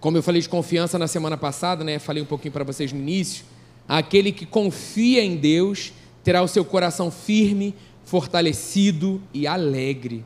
Como 0.00 0.18
eu 0.18 0.22
falei 0.22 0.42
de 0.42 0.48
confiança 0.48 0.98
na 0.98 1.06
semana 1.06 1.36
passada, 1.36 1.84
né? 1.84 1.98
Falei 2.00 2.22
um 2.22 2.26
pouquinho 2.26 2.52
para 2.52 2.64
vocês 2.64 2.92
no 2.92 2.98
início. 2.98 3.44
Aquele 3.88 4.32
que 4.32 4.44
confia 4.44 5.22
em 5.22 5.36
Deus 5.36 5.92
terá 6.22 6.42
o 6.42 6.48
seu 6.48 6.64
coração 6.64 7.10
firme, 7.10 7.74
fortalecido 8.04 9.20
e 9.32 9.46
alegre. 9.46 10.24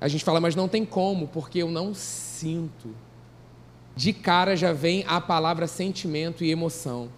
A 0.00 0.08
gente 0.08 0.24
fala, 0.24 0.40
mas 0.40 0.56
não 0.56 0.68
tem 0.68 0.84
como, 0.84 1.28
porque 1.28 1.58
eu 1.58 1.70
não 1.70 1.94
sinto. 1.94 2.94
De 3.94 4.12
cara 4.12 4.56
já 4.56 4.72
vem 4.72 5.04
a 5.06 5.20
palavra 5.20 5.66
sentimento 5.66 6.42
e 6.42 6.50
emoção. 6.50 7.08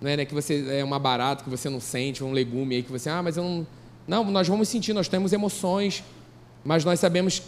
Não 0.00 0.10
é 0.10 0.16
né, 0.16 0.24
que 0.24 0.34
você 0.34 0.66
é 0.68 0.82
uma 0.82 0.98
barata 0.98 1.44
que 1.44 1.50
você 1.50 1.68
não 1.68 1.80
sente, 1.80 2.24
um 2.24 2.32
legume 2.32 2.74
aí 2.74 2.82
que 2.82 2.90
você, 2.90 3.08
ah, 3.08 3.22
mas 3.22 3.36
eu 3.36 3.44
não. 3.44 3.66
Não, 4.04 4.24
nós 4.24 4.48
vamos 4.48 4.68
sentir, 4.68 4.92
nós 4.92 5.06
temos 5.06 5.32
emoções, 5.32 6.02
mas 6.64 6.84
nós 6.84 6.98
sabemos 6.98 7.40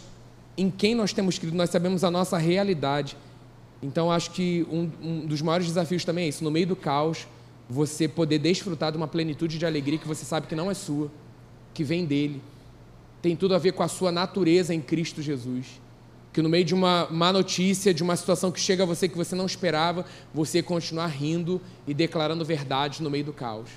em 0.57 0.71
quem 0.71 0.95
nós 0.95 1.11
temos 1.11 1.37
crido, 1.37 1.55
nós 1.55 1.69
sabemos 1.69 2.05
a 2.05 2.09
nossa 2.09 2.37
realidade. 2.37 3.17
Então, 3.83 4.09
acho 4.09 4.31
que 4.31 4.65
um, 4.71 4.89
um, 5.01 5.25
dos 5.25 5.41
maiores 5.41 5.67
desafios 5.67 6.05
também 6.05 6.25
é 6.25 6.27
isso, 6.29 6.43
no 6.43 6.49
meio 6.49 6.65
do 6.65 6.75
caos, 6.77 7.27
você 7.69 8.07
poder 8.07 8.39
desfrutar 8.39 8.91
de 8.91 8.97
uma 8.97 9.07
plenitude 9.07 9.57
de 9.57 9.65
alegria 9.65 9.97
que 9.97 10.07
você 10.07 10.23
sabe 10.23 10.47
que 10.47 10.55
não 10.55 10.69
é 10.69 10.73
sua, 10.73 11.11
que 11.73 11.83
vem 11.83 12.05
dele. 12.05 12.41
Tem 13.21 13.35
tudo 13.35 13.55
a 13.55 13.57
ver 13.57 13.71
com 13.73 13.83
a 13.83 13.87
sua 13.87 14.11
natureza 14.11 14.73
em 14.73 14.81
Cristo 14.81 15.21
Jesus. 15.21 15.81
Que 16.31 16.41
no 16.41 16.49
meio 16.49 16.65
de 16.65 16.75
uma 16.75 17.07
má 17.09 17.31
notícia, 17.31 17.93
de 17.93 18.03
uma 18.03 18.15
situação 18.15 18.51
que 18.51 18.59
chega 18.59 18.83
a 18.83 18.85
você 18.85 19.07
que 19.07 19.17
você 19.17 19.35
não 19.35 19.45
esperava, 19.45 20.05
você 20.33 20.61
continuar 20.61 21.07
rindo 21.07 21.61
e 21.87 21.93
declarando 21.93 22.45
verdade 22.45 23.01
no 23.01 23.09
meio 23.09 23.23
do 23.23 23.33
caos. 23.33 23.69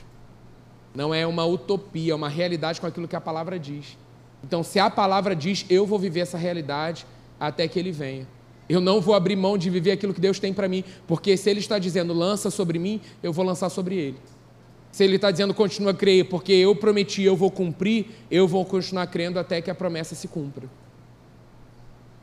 Não 0.95 1.15
é 1.15 1.27
uma 1.27 1.45
utopia, 1.47 2.13
é 2.13 2.15
uma 2.15 2.29
realidade 2.29 2.81
com 2.81 2.87
aquilo 2.87 3.09
que 3.09 3.17
a 3.17 3.21
palavra 3.21 3.59
diz. 3.59 3.97
Então, 4.43 4.63
se 4.63 4.79
a 4.79 4.91
palavra 4.91 5.35
diz, 5.35 5.65
eu 5.71 5.87
vou 5.87 5.99
viver 5.99 6.21
essa 6.21 6.37
realidade 6.37 7.07
até 7.39 7.67
que 7.69 7.79
ele 7.79 7.93
venha. 7.93 8.27
Eu 8.69 8.81
não 8.81 9.01
vou 9.01 9.15
abrir 9.15 9.35
mão 9.35 9.57
de 9.57 9.71
viver 9.71 9.93
aquilo 9.93 10.13
que 10.13 10.21
Deus 10.21 10.39
tem 10.39 10.53
para 10.53 10.69
mim, 10.69 10.85
porque 11.07 11.37
se 11.37 11.49
Ele 11.49 11.61
está 11.61 11.79
dizendo 11.79 12.13
lança 12.13 12.51
sobre 12.51 12.79
mim, 12.79 13.01
eu 13.23 13.33
vou 13.33 13.45
lançar 13.45 13.71
sobre 13.71 13.97
Ele. 13.97 14.19
Se 14.93 15.05
Ele 15.05 15.17
está 15.17 15.31
dizendo 15.31 15.55
continua 15.55 15.93
a 15.93 15.95
crer, 15.95 16.27
porque 16.27 16.53
eu 16.53 16.75
prometi, 16.77 17.23
eu 17.23 17.37
vou 17.37 17.51
cumprir, 17.51 18.07
eu 18.31 18.47
vou 18.47 18.65
continuar 18.65 19.07
crendo 19.07 19.39
até 19.39 19.63
que 19.63 19.71
a 19.71 19.75
promessa 19.75 20.15
se 20.15 20.29
cumpra. 20.29 20.69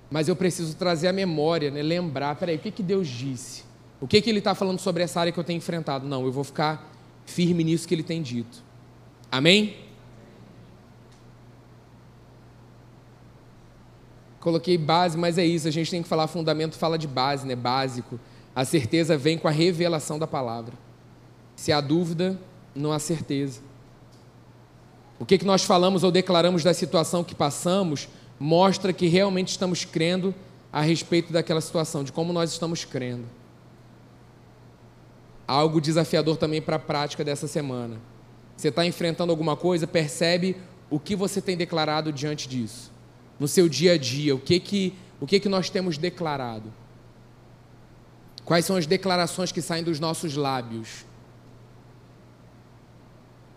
Mas 0.10 0.27
eu 0.27 0.36
preciso 0.36 0.75
trazer 0.75 1.08
a 1.08 1.13
memória, 1.13 1.71
né? 1.71 1.81
lembrar, 1.81 2.36
peraí, 2.36 2.58
o 2.58 2.60
que, 2.60 2.69
que 2.69 2.84
Deus 2.84 3.08
disse? 3.08 3.63
O 3.99 4.08
que, 4.08 4.21
que 4.21 4.29
Ele 4.29 4.39
está 4.39 4.53
falando 4.53 4.79
sobre 4.79 5.03
essa 5.03 5.19
área 5.19 5.31
que 5.31 5.39
eu 5.39 5.43
tenho 5.43 5.58
enfrentado? 5.58 6.08
Não, 6.08 6.25
eu 6.25 6.31
vou 6.31 6.43
ficar 6.43 6.91
firme 7.25 7.63
nisso 7.63 7.88
que 7.88 7.95
Ele 7.95 8.03
tem 8.03 8.21
dito. 8.21 8.63
Amém? 9.31 9.84
Coloquei 14.45 14.77
base, 14.77 15.17
mas 15.17 15.39
é 15.39 15.43
isso, 15.43 15.67
a 15.67 15.71
gente 15.71 15.89
tem 15.89 16.03
que 16.03 16.07
falar 16.07 16.28
fundamento, 16.28 16.76
fala 16.76 16.99
de 16.99 17.07
base, 17.07 17.47
né? 17.47 17.55
Básico. 17.55 18.19
A 18.55 18.63
certeza 18.63 19.17
vem 19.17 19.39
com 19.39 19.47
a 19.47 19.51
revelação 19.51 20.19
da 20.19 20.28
palavra. 20.28 20.76
Se 21.55 21.72
há 21.72 21.82
dúvida, 21.82 22.39
não 22.76 22.91
há 22.91 22.99
certeza. 22.99 23.59
O 25.17 25.26
que, 25.26 25.39
que 25.39 25.45
nós 25.45 25.63
falamos 25.63 26.03
ou 26.03 26.11
declaramos 26.11 26.63
da 26.63 26.76
situação 26.76 27.24
que 27.24 27.34
passamos 27.34 28.07
mostra 28.39 28.93
que 28.93 29.07
realmente 29.07 29.47
estamos 29.47 29.84
crendo 29.84 30.32
a 30.72 30.82
respeito 30.82 31.34
daquela 31.34 31.59
situação, 31.59 32.03
de 32.03 32.11
como 32.11 32.32
nós 32.32 32.51
estamos 32.51 32.86
crendo. 32.86 33.26
Algo 35.47 35.82
desafiador 35.82 36.38
também 36.38 36.61
para 36.61 36.76
a 36.76 36.80
prática 36.80 37.24
dessa 37.24 37.47
semana. 37.47 37.97
Você 38.55 38.67
está 38.67 38.86
enfrentando 38.86 39.32
alguma 39.32 39.55
coisa, 39.55 39.88
percebe 39.88 40.55
o 40.88 40.99
que 40.99 41.15
você 41.15 41.41
tem 41.41 41.57
declarado 41.57 42.13
diante 42.13 42.47
disso 42.47 42.93
no 43.39 43.47
seu 43.47 43.67
dia 43.67 43.93
a 43.93 43.97
dia, 43.97 44.36
o 44.36 44.39
que 44.39 44.59
que, 44.59 44.93
o 45.19 45.27
que, 45.27 45.39
que 45.39 45.49
nós 45.49 45.69
temos 45.69 45.97
declarado? 45.97 46.73
Quais 48.43 48.63
são 48.65 48.75
as 48.75 48.86
declarações 48.86 49.51
que 49.51 49.61
saem 49.61 49.83
dos 49.83 49.99
nossos 49.99 50.36
lábios? 50.36 51.05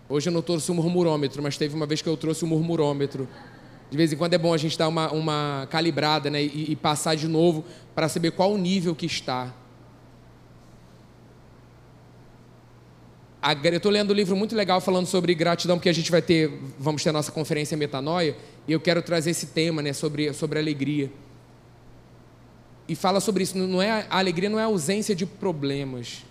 Hoje 0.09 0.31
eu 0.31 0.33
não 0.33 0.41
trouxe 0.41 0.71
o 0.71 0.75
murmurômetro, 0.75 1.43
mas 1.43 1.59
teve 1.59 1.75
uma 1.75 1.85
vez 1.85 2.01
que 2.01 2.09
eu 2.09 2.17
trouxe 2.17 2.43
o 2.43 2.47
murmurômetro. 2.47 3.29
De 3.91 3.97
vez 3.97 4.13
em 4.13 4.17
quando 4.17 4.33
é 4.33 4.39
bom 4.39 4.55
a 4.55 4.57
gente 4.57 4.77
dar 4.79 4.89
uma, 4.89 5.13
uma 5.13 5.69
calibrada 5.71 6.31
né, 6.31 6.43
e, 6.43 6.73
e 6.73 6.77
passar 6.77 7.15
de 7.15 7.29
novo 7.29 7.65
para 7.95 8.09
saber 8.09 8.31
qual 8.31 8.53
o 8.53 8.59
nível 8.59 8.95
que 8.95 9.05
está. 9.05 9.53
eu 13.65 13.77
estou 13.77 13.93
lendo 13.93 14.11
um 14.11 14.15
livro 14.15 14.35
muito 14.35 14.57
legal 14.57 14.81
falando 14.81 15.07
sobre 15.07 15.35
gratidão, 15.35 15.77
porque 15.77 15.89
a 15.89 15.95
gente 15.95 16.11
vai 16.11 16.23
ter, 16.23 16.59
vamos 16.79 17.03
ter 17.03 17.11
a 17.11 17.13
nossa 17.13 17.31
conferência 17.31 17.77
Metanoia, 17.77 18.37
e 18.69 18.73
eu 18.73 18.79
quero 18.79 19.03
trazer 19.03 19.31
esse 19.31 19.47
tema, 19.47 19.83
né, 19.83 19.93
sobre, 19.93 20.33
sobre 20.33 20.59
alegria. 20.59 21.11
E 22.87 22.95
fala 22.95 23.19
sobre 23.19 23.43
isso, 23.43 23.59
não 23.59 23.83
é, 23.83 24.07
a 24.09 24.19
alegria 24.19 24.49
não 24.49 24.61
é 24.61 24.63
a 24.63 24.67
ausência 24.67 25.15
de 25.17 25.27
problemas, 25.27 26.23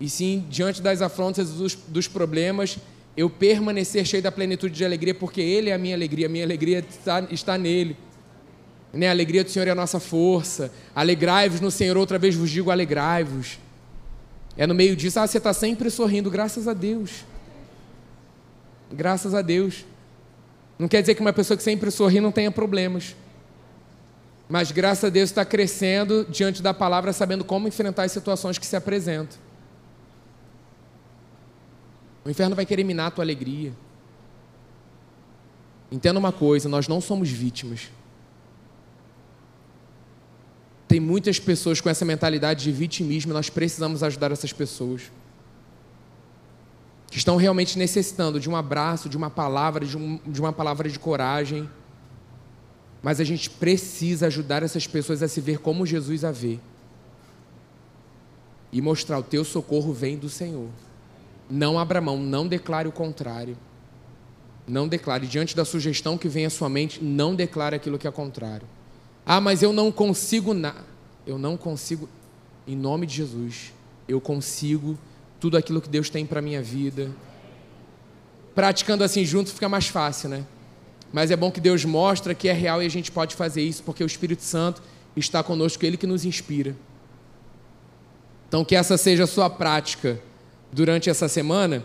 e 0.00 0.08
sim, 0.08 0.44
diante 0.50 0.82
das 0.82 1.00
afrontas 1.00 1.50
dos, 1.50 1.74
dos 1.74 2.08
problemas, 2.08 2.78
eu 3.16 3.30
permanecer 3.30 4.04
cheio 4.04 4.22
da 4.22 4.32
plenitude 4.32 4.74
de 4.74 4.84
alegria, 4.84 5.14
porque 5.14 5.40
Ele 5.40 5.70
é 5.70 5.74
a 5.74 5.78
minha 5.78 5.94
alegria, 5.94 6.26
a 6.26 6.28
minha 6.28 6.44
alegria 6.44 6.84
está, 6.88 7.20
está 7.30 7.56
nele. 7.56 7.96
Né? 8.92 9.08
A 9.08 9.10
alegria 9.10 9.44
do 9.44 9.50
Senhor 9.50 9.68
é 9.68 9.70
a 9.70 9.74
nossa 9.74 10.00
força. 10.00 10.72
Alegrai-vos 10.94 11.60
no 11.60 11.70
Senhor, 11.70 11.96
outra 11.96 12.18
vez 12.18 12.34
vos 12.34 12.50
digo, 12.50 12.70
alegrai-vos. 12.70 13.58
É 14.56 14.66
no 14.66 14.74
meio 14.74 14.96
disso, 14.96 15.18
ah, 15.20 15.26
você 15.26 15.38
está 15.38 15.52
sempre 15.52 15.90
sorrindo, 15.90 16.30
graças 16.30 16.66
a 16.66 16.72
Deus. 16.72 17.24
Graças 18.92 19.32
a 19.32 19.42
Deus. 19.42 19.84
Não 20.78 20.88
quer 20.88 21.00
dizer 21.00 21.14
que 21.14 21.20
uma 21.20 21.32
pessoa 21.32 21.56
que 21.56 21.62
sempre 21.62 21.90
sorri 21.90 22.20
não 22.20 22.32
tenha 22.32 22.50
problemas. 22.50 23.14
Mas 24.48 24.70
graças 24.70 25.04
a 25.04 25.08
Deus 25.08 25.30
está 25.30 25.44
crescendo 25.44 26.26
diante 26.28 26.62
da 26.62 26.74
palavra, 26.74 27.12
sabendo 27.12 27.44
como 27.44 27.68
enfrentar 27.68 28.04
as 28.04 28.12
situações 28.12 28.58
que 28.58 28.66
se 28.66 28.76
apresentam. 28.76 29.38
O 32.24 32.30
inferno 32.30 32.56
vai 32.56 32.66
querer 32.66 32.84
minar 32.84 33.08
a 33.08 33.10
tua 33.10 33.24
alegria. 33.24 33.72
Entenda 35.90 36.18
uma 36.18 36.32
coisa: 36.32 36.68
nós 36.68 36.88
não 36.88 37.00
somos 37.00 37.30
vítimas. 37.30 37.90
Tem 40.88 41.00
muitas 41.00 41.38
pessoas 41.40 41.80
com 41.80 41.88
essa 41.88 42.04
mentalidade 42.04 42.64
de 42.64 42.72
vitimismo 42.72 43.32
nós 43.32 43.50
precisamos 43.50 44.02
ajudar 44.02 44.30
essas 44.30 44.52
pessoas. 44.52 45.10
Que 47.14 47.18
estão 47.18 47.36
realmente 47.36 47.78
necessitando 47.78 48.40
de 48.40 48.50
um 48.50 48.56
abraço, 48.56 49.08
de 49.08 49.16
uma 49.16 49.30
palavra, 49.30 49.86
de, 49.86 49.96
um, 49.96 50.18
de 50.26 50.40
uma 50.40 50.52
palavra 50.52 50.88
de 50.88 50.98
coragem. 50.98 51.70
Mas 53.00 53.20
a 53.20 53.24
gente 53.24 53.48
precisa 53.48 54.26
ajudar 54.26 54.64
essas 54.64 54.88
pessoas 54.88 55.22
a 55.22 55.28
se 55.28 55.40
ver 55.40 55.60
como 55.60 55.86
Jesus 55.86 56.24
a 56.24 56.32
vê. 56.32 56.58
E 58.72 58.82
mostrar 58.82 59.16
o 59.20 59.22
teu 59.22 59.44
socorro 59.44 59.92
vem 59.92 60.18
do 60.18 60.28
Senhor. 60.28 60.68
Não 61.48 61.78
abra 61.78 62.00
mão, 62.00 62.18
não 62.18 62.48
declare 62.48 62.88
o 62.88 62.92
contrário. 62.92 63.56
Não 64.66 64.88
declare. 64.88 65.28
Diante 65.28 65.54
da 65.54 65.64
sugestão 65.64 66.18
que 66.18 66.26
vem 66.26 66.46
à 66.46 66.50
sua 66.50 66.68
mente, 66.68 67.00
não 67.00 67.32
declare 67.32 67.76
aquilo 67.76 67.96
que 67.96 68.08
é 68.08 68.10
contrário. 68.10 68.66
Ah, 69.24 69.40
mas 69.40 69.62
eu 69.62 69.72
não 69.72 69.92
consigo 69.92 70.52
nada. 70.52 70.84
Eu 71.24 71.38
não 71.38 71.56
consigo. 71.56 72.08
Em 72.66 72.74
nome 72.74 73.06
de 73.06 73.14
Jesus, 73.14 73.72
eu 74.08 74.20
consigo 74.20 74.98
tudo 75.44 75.58
aquilo 75.58 75.78
que 75.78 75.90
Deus 75.90 76.08
tem 76.08 76.24
para 76.24 76.40
minha 76.40 76.62
vida. 76.62 77.10
Praticando 78.54 79.04
assim 79.04 79.26
junto 79.26 79.52
fica 79.52 79.68
mais 79.68 79.88
fácil, 79.88 80.30
né? 80.30 80.46
Mas 81.12 81.30
é 81.30 81.36
bom 81.36 81.50
que 81.50 81.60
Deus 81.60 81.84
mostra 81.84 82.34
que 82.34 82.48
é 82.48 82.52
real 82.54 82.82
e 82.82 82.86
a 82.86 82.88
gente 82.88 83.12
pode 83.12 83.36
fazer 83.36 83.60
isso, 83.60 83.82
porque 83.82 84.02
o 84.02 84.06
Espírito 84.06 84.42
Santo 84.42 84.80
está 85.14 85.42
conosco, 85.42 85.84
ele 85.84 85.98
que 85.98 86.06
nos 86.06 86.24
inspira. 86.24 86.74
Então 88.48 88.64
que 88.64 88.74
essa 88.74 88.96
seja 88.96 89.24
a 89.24 89.26
sua 89.26 89.50
prática 89.50 90.18
durante 90.72 91.10
essa 91.10 91.28
semana. 91.28 91.84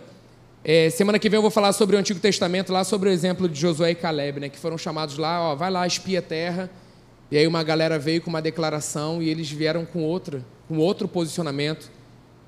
É, 0.63 0.89
semana 0.89 1.19
que 1.19 1.29
vem 1.29 1.37
eu 1.37 1.41
vou 1.41 1.51
falar 1.51 1.73
sobre 1.73 1.97
o 1.97 1.99
Antigo 1.99 2.21
Testamento, 2.21 2.71
lá 2.71 2.85
sobre 2.85 3.09
o 3.09 3.11
exemplo 3.11 3.49
de 3.49 3.59
Josué 3.59 3.91
e 3.91 3.95
Caleb, 3.95 4.39
né, 4.39 4.47
que 4.47 4.57
foram 4.57 4.77
chamados 4.77 5.17
lá, 5.17 5.51
ó, 5.51 5.55
vai 5.55 5.69
lá, 5.69 5.85
espia 5.85 6.19
a 6.19 6.21
terra. 6.21 6.69
E 7.29 7.37
aí 7.37 7.45
uma 7.45 7.61
galera 7.61 7.99
veio 7.99 8.21
com 8.21 8.29
uma 8.29 8.41
declaração 8.41 9.21
e 9.21 9.27
eles 9.27 9.51
vieram 9.51 9.85
com 9.85 10.01
outra, 10.01 10.45
com 10.69 10.77
outro 10.77 11.09
posicionamento. 11.09 11.98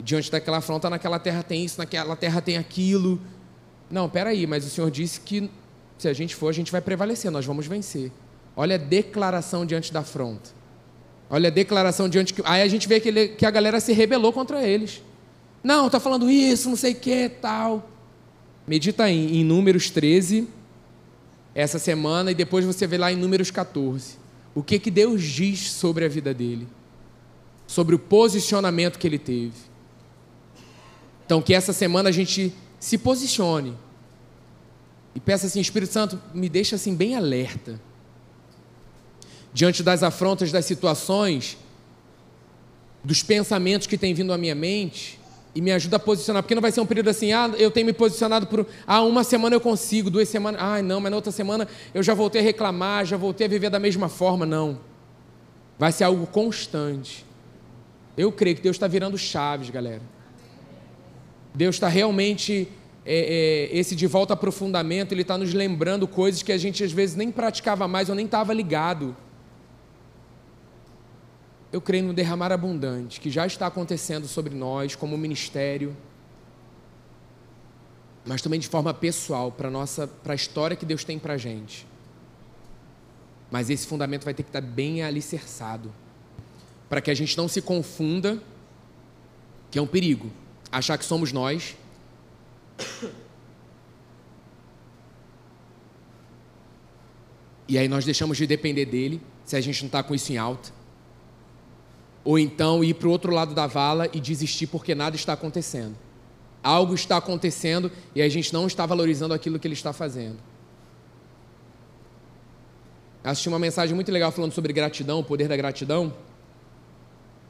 Diante 0.03 0.31
daquela 0.31 0.57
afronta, 0.57 0.89
naquela 0.89 1.19
terra 1.19 1.43
tem 1.43 1.63
isso, 1.63 1.77
naquela 1.77 2.15
terra 2.15 2.41
tem 2.41 2.57
aquilo. 2.57 3.19
Não, 3.89 4.09
peraí, 4.09 4.47
mas 4.47 4.65
o 4.65 4.69
Senhor 4.69 4.89
disse 4.89 5.19
que 5.19 5.49
se 5.97 6.07
a 6.07 6.13
gente 6.13 6.35
for, 6.35 6.49
a 6.49 6.53
gente 6.53 6.71
vai 6.71 6.81
prevalecer, 6.81 7.29
nós 7.29 7.45
vamos 7.45 7.67
vencer. 7.67 8.11
Olha 8.55 8.75
a 8.75 8.79
declaração 8.79 9.65
diante 9.65 9.93
da 9.93 9.99
afronta. 9.99 10.49
Olha 11.29 11.47
a 11.47 11.51
declaração 11.51 12.09
diante. 12.09 12.35
Aí 12.43 12.61
a 12.61 12.67
gente 12.67 12.87
vê 12.87 12.99
que, 12.99 13.07
ele, 13.07 13.27
que 13.29 13.45
a 13.45 13.51
galera 13.51 13.79
se 13.79 13.93
rebelou 13.93 14.33
contra 14.33 14.67
eles. 14.67 15.01
Não, 15.63 15.85
está 15.85 15.99
falando 15.99 16.29
isso, 16.29 16.69
não 16.69 16.75
sei 16.75 16.93
o 16.93 16.95
que, 16.95 17.29
tal. 17.29 17.87
Medita 18.67 19.09
em, 19.09 19.37
em 19.37 19.43
Números 19.43 19.89
13, 19.89 20.47
essa 21.53 21.77
semana, 21.77 22.31
e 22.31 22.35
depois 22.35 22.65
você 22.65 22.87
vê 22.87 22.97
lá 22.97 23.11
em 23.11 23.15
Números 23.15 23.51
14. 23.51 24.17
O 24.53 24.63
que, 24.63 24.79
que 24.79 24.91
Deus 24.91 25.21
diz 25.23 25.71
sobre 25.71 26.03
a 26.03 26.09
vida 26.09 26.33
dele? 26.33 26.67
Sobre 27.67 27.95
o 27.95 27.99
posicionamento 27.99 28.97
que 28.97 29.07
ele 29.07 29.19
teve. 29.19 29.70
Então, 31.26 31.41
que 31.41 31.53
essa 31.53 31.74
semana 31.74 32.09
a 32.09 32.11
gente 32.11 32.53
se 32.80 32.97
posicione. 32.97 33.78
E 35.13 35.19
peça 35.19 35.47
assim, 35.47 35.59
Espírito 35.59 35.91
Santo, 35.91 36.22
me 36.34 36.49
deixa 36.49 36.76
assim 36.76 36.95
bem 36.95 37.15
alerta. 37.15 37.80
Diante 39.53 39.84
das 39.84 40.03
afrontas, 40.03 40.51
das 40.51 40.65
situações, 40.65 41.57
dos 43.03 43.22
pensamentos 43.22 43.88
que 43.88 43.97
têm 43.97 44.13
vindo 44.13 44.32
à 44.32 44.38
minha 44.38 44.55
mente, 44.55 45.19
e 45.53 45.61
me 45.61 45.72
ajuda 45.72 45.97
a 45.97 45.99
posicionar, 45.99 46.41
porque 46.41 46.55
não 46.55 46.61
vai 46.61 46.72
ser 46.72 46.80
um 46.80 46.86
período 46.86 47.09
assim, 47.09 47.34
ah, 47.34 47.51
eu 47.57 47.69
tenho 47.69 47.86
me 47.86 47.93
posicionado 47.93 48.47
por, 48.47 48.65
ah, 48.88 49.01
uma 49.01 49.24
semana 49.24 49.55
eu 49.55 49.59
consigo, 49.59 50.09
duas 50.09 50.30
semanas, 50.30 50.61
ah, 50.63 50.82
não, 50.82 51.01
mas 51.01 51.11
na 51.11 51.17
outra 51.17 51.32
semana 51.32 51.67
eu 51.93 52.01
já 52.01 52.13
voltei 52.13 52.41
a 52.41 52.43
reclamar, 52.43 53.05
já 53.05 53.17
voltei 53.17 53.47
a 53.47 53.49
viver 53.49 53.69
da 53.69 53.80
mesma 53.80 54.07
forma, 54.07 54.45
não. 54.45 54.80
Vai 55.78 55.91
ser 55.91 56.05
algo 56.05 56.26
constante. 56.26 57.26
Eu 58.15 58.32
creio 58.32 58.55
que 58.55 58.61
Deus 58.61 58.76
está 58.76 58.88
virando 58.88 59.17
chaves, 59.17 59.69
galera. 59.69 60.01
Deus 61.53 61.75
está 61.75 61.87
realmente, 61.87 62.67
é, 63.05 63.69
é, 63.71 63.77
esse 63.77 63.95
de 63.95 64.07
volta 64.07 64.33
aprofundamento, 64.33 65.11
Ele 65.11 65.21
está 65.21 65.37
nos 65.37 65.53
lembrando 65.53 66.07
coisas 66.07 66.43
que 66.43 66.51
a 66.51 66.57
gente 66.57 66.83
às 66.83 66.91
vezes 66.91 67.15
nem 67.15 67.31
praticava 67.31 67.87
mais 67.87 68.09
ou 68.09 68.15
nem 68.15 68.25
estava 68.25 68.53
ligado 68.53 69.15
eu 71.71 71.79
creio 71.79 72.03
no 72.03 72.13
derramar 72.13 72.51
abundante 72.51 73.19
que 73.19 73.29
já 73.29 73.45
está 73.45 73.67
acontecendo 73.67 74.27
sobre 74.27 74.53
nós 74.53 74.95
como 74.95 75.17
ministério, 75.17 75.95
mas 78.25 78.41
também 78.41 78.59
de 78.59 78.67
forma 78.67 78.93
pessoal 78.93 79.51
para 79.51 79.69
nossa, 79.69 80.05
para 80.05 80.33
a 80.33 80.35
história 80.35 80.75
que 80.75 80.85
Deus 80.85 81.03
tem 81.03 81.17
para 81.17 81.33
a 81.33 81.37
gente. 81.37 81.87
Mas 83.49 83.69
esse 83.69 83.87
fundamento 83.87 84.25
vai 84.25 84.33
ter 84.33 84.43
que 84.43 84.49
estar 84.49 84.61
bem 84.61 85.01
alicerçado, 85.01 85.91
para 86.89 87.01
que 87.01 87.09
a 87.09 87.13
gente 87.13 87.37
não 87.37 87.47
se 87.47 87.61
confunda, 87.61 88.41
que 89.69 89.79
é 89.79 89.81
um 89.81 89.87
perigo, 89.87 90.29
achar 90.72 90.97
que 90.97 91.05
somos 91.05 91.32
nós. 91.32 91.76
E 97.67 97.78
aí 97.78 97.88
nós 97.88 98.03
deixamos 98.03 98.38
de 98.38 98.45
depender 98.45 98.86
dele, 98.86 99.22
se 99.45 99.55
a 99.55 99.61
gente 99.61 99.82
não 99.82 99.88
está 99.88 100.03
com 100.03 100.13
isso 100.13 100.32
em 100.34 100.38
alta 100.38 100.82
ou 102.24 102.38
então 102.38 102.84
ir 102.84 102.93
para 102.93 103.07
o 103.07 103.11
outro 103.11 103.34
lado 103.34 103.53
da 103.53 103.67
vala 103.67 104.07
e 104.13 104.19
desistir 104.19 104.67
porque 104.67 104.93
nada 104.93 105.15
está 105.15 105.34
acontecendo. 105.34 105.95
Algo 106.63 106.93
está 106.93 107.17
acontecendo 107.17 107.91
e 108.13 108.22
a 108.22 108.30
gente 108.30 108.53
não 108.53 108.67
está 108.67 108.86
valorizando 108.86 109.34
aquilo 109.34 109.57
que 109.57 109.67
ele 109.67 109.74
está 109.74 109.91
fazendo. 109.91 110.38
Assisti 113.24 113.49
uma 113.49 113.59
mensagem 113.59 113.95
muito 113.95 114.11
legal 114.11 114.32
falando 114.32 114.51
sobre 114.51 114.72
gratidão, 114.74 115.19
o 115.19 115.24
poder 115.24 115.47
da 115.47 115.55
gratidão. 115.55 116.13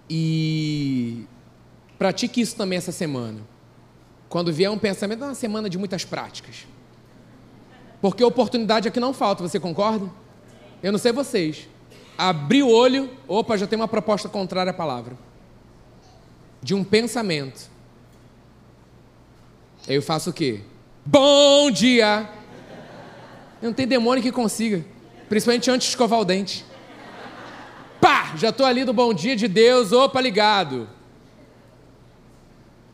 E 0.09 1.25
pratique 2.01 2.41
isso 2.41 2.55
também 2.55 2.77
essa 2.77 2.91
semana. 2.91 3.41
Quando 4.27 4.51
vier 4.51 4.71
um 4.71 4.77
pensamento, 4.79 5.23
é 5.23 5.27
uma 5.27 5.35
semana 5.35 5.69
de 5.69 5.77
muitas 5.77 6.03
práticas. 6.03 6.65
Porque 8.01 8.23
oportunidade 8.23 8.87
é 8.87 8.91
que 8.91 8.99
não 8.99 9.13
falta, 9.13 9.43
você 9.43 9.59
concorda? 9.59 10.09
Eu 10.81 10.91
não 10.91 10.97
sei 10.97 11.11
vocês, 11.11 11.69
abrir 12.17 12.63
o 12.63 12.69
olho, 12.71 13.07
opa, 13.27 13.55
já 13.55 13.67
tem 13.67 13.77
uma 13.77 13.87
proposta 13.87 14.27
contrária 14.27 14.71
à 14.71 14.73
palavra. 14.73 15.15
De 16.59 16.73
um 16.73 16.83
pensamento. 16.83 17.69
Eu 19.87 20.01
faço 20.01 20.31
o 20.31 20.33
quê? 20.33 20.61
Bom 21.05 21.69
dia! 21.69 22.27
Não 23.61 23.73
tem 23.73 23.85
demônio 23.85 24.23
que 24.23 24.31
consiga. 24.31 24.83
Principalmente 25.29 25.69
antes 25.69 25.85
de 25.85 25.91
escovar 25.91 26.19
o 26.19 26.25
dente. 26.25 26.65
Pá! 28.01 28.33
Já 28.37 28.49
estou 28.49 28.65
ali 28.65 28.83
do 28.83 28.91
bom 28.91 29.13
dia 29.13 29.35
de 29.35 29.47
Deus, 29.47 29.91
opa, 29.91 30.19
ligado. 30.19 30.89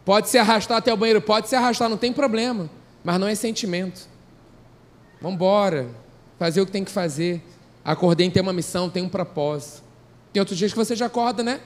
Pode 0.08 0.30
se 0.30 0.38
arrastar 0.38 0.78
até 0.78 0.94
o 0.94 0.96
banheiro, 0.96 1.22
pode 1.22 1.50
se 1.50 1.56
arrastar, 1.58 1.90
não 1.90 1.98
tem 1.98 2.14
problema. 2.14 2.70
Mas 3.04 3.20
não 3.20 3.28
é 3.28 3.36
sentimento. 3.36 4.08
Vamos 5.20 5.36
embora. 5.36 5.90
Fazer 6.40 6.62
o 6.62 6.66
que 6.66 6.72
tem 6.72 6.86
que 6.86 6.92
fazer. 6.92 7.44
Acordei 7.84 8.32
tem 8.32 8.42
uma 8.42 8.54
missão, 8.54 8.90
tem 8.90 9.04
um 9.04 9.10
propósito. 9.10 9.84
Tem 10.32 10.40
outros 10.40 10.58
dias 10.58 10.72
que 10.72 10.78
você 10.78 10.96
já 10.96 11.08
acorda, 11.08 11.44
né? 11.44 11.60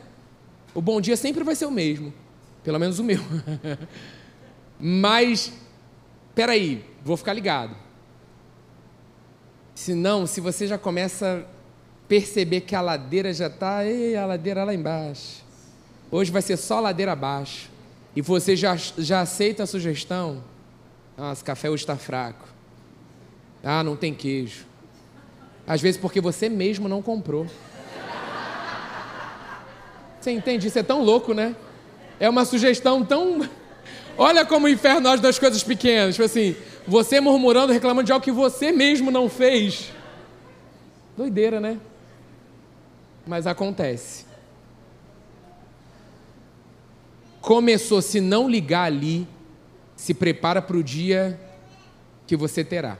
O 0.74 0.82
bom 0.82 1.00
dia 1.00 1.16
sempre 1.16 1.44
vai 1.44 1.54
ser 1.54 1.68
o 1.68 1.72
mesmo. 1.72 2.12
Pelo 2.64 2.80
menos 2.80 2.98
o 2.98 3.04
meu. 3.04 3.20
Mas 4.80 5.54
peraí, 6.34 6.84
vou 7.06 7.16
ficar 7.18 7.34
ligado. 7.34 7.76
Se 9.76 9.94
não, 9.94 10.26
se 10.26 10.42
você 10.42 10.66
já 10.66 10.80
começa 10.80 11.46
a 11.46 12.08
perceber 12.08 12.62
que 12.62 12.76
a 12.76 12.82
ladeira 12.82 13.32
já 13.32 13.46
está, 13.46 13.86
ei, 13.86 14.16
a 14.16 14.26
ladeira 14.26 14.64
lá 14.64 14.74
embaixo. 14.74 15.44
Hoje 16.10 16.32
vai 16.32 16.42
ser 16.42 16.58
só 16.58 16.80
ladeira 16.80 17.12
abaixo. 17.12 17.70
E 18.16 18.22
você 18.22 18.56
já, 18.56 18.76
já 18.76 19.22
aceita 19.22 19.64
a 19.64 19.68
sugestão? 19.68 20.44
Nossa, 21.18 21.44
café 21.44 21.70
hoje 21.70 21.84
está 21.84 21.96
fraco. 21.96 22.48
Ah, 23.64 23.84
não 23.84 23.96
tem 23.96 24.14
queijo. 24.14 24.66
Às 25.66 25.82
vezes 25.82 26.00
porque 26.00 26.20
você 26.20 26.50
mesmo 26.50 26.90
não 26.90 27.02
comprou. 27.02 27.48
Você 30.20 30.32
entende? 30.32 30.68
Isso 30.68 30.78
é 30.78 30.84
tão 30.84 31.04
louco, 31.04 31.34
né? 31.34 31.56
É 32.20 32.30
uma 32.30 32.46
sugestão 32.46 33.04
tão. 33.04 33.48
Olha 34.18 34.46
como 34.46 34.66
o 34.66 34.70
inferno 34.70 35.10
age 35.10 35.22
das 35.22 35.40
coisas 35.40 35.64
pequenas. 35.64 36.16
Tipo 36.16 36.26
assim, 36.26 36.56
você 36.88 37.20
murmurando, 37.20 37.72
reclamando 37.74 38.06
de 38.06 38.12
algo 38.12 38.24
que 38.24 38.32
você 38.32 38.72
mesmo 38.72 39.10
não 39.10 39.30
fez. 39.30 39.92
Doideira, 41.16 41.60
né? 41.60 41.80
Mas 43.26 43.48
acontece. 43.48 44.26
Começou, 47.42 48.02
se 48.02 48.22
não 48.22 48.48
ligar 48.48 48.84
ali, 48.84 49.28
se 49.96 50.14
prepara 50.14 50.62
para 50.62 50.78
o 50.78 50.84
dia 50.84 51.40
que 52.28 52.38
você 52.38 52.64
terá. 52.64 52.98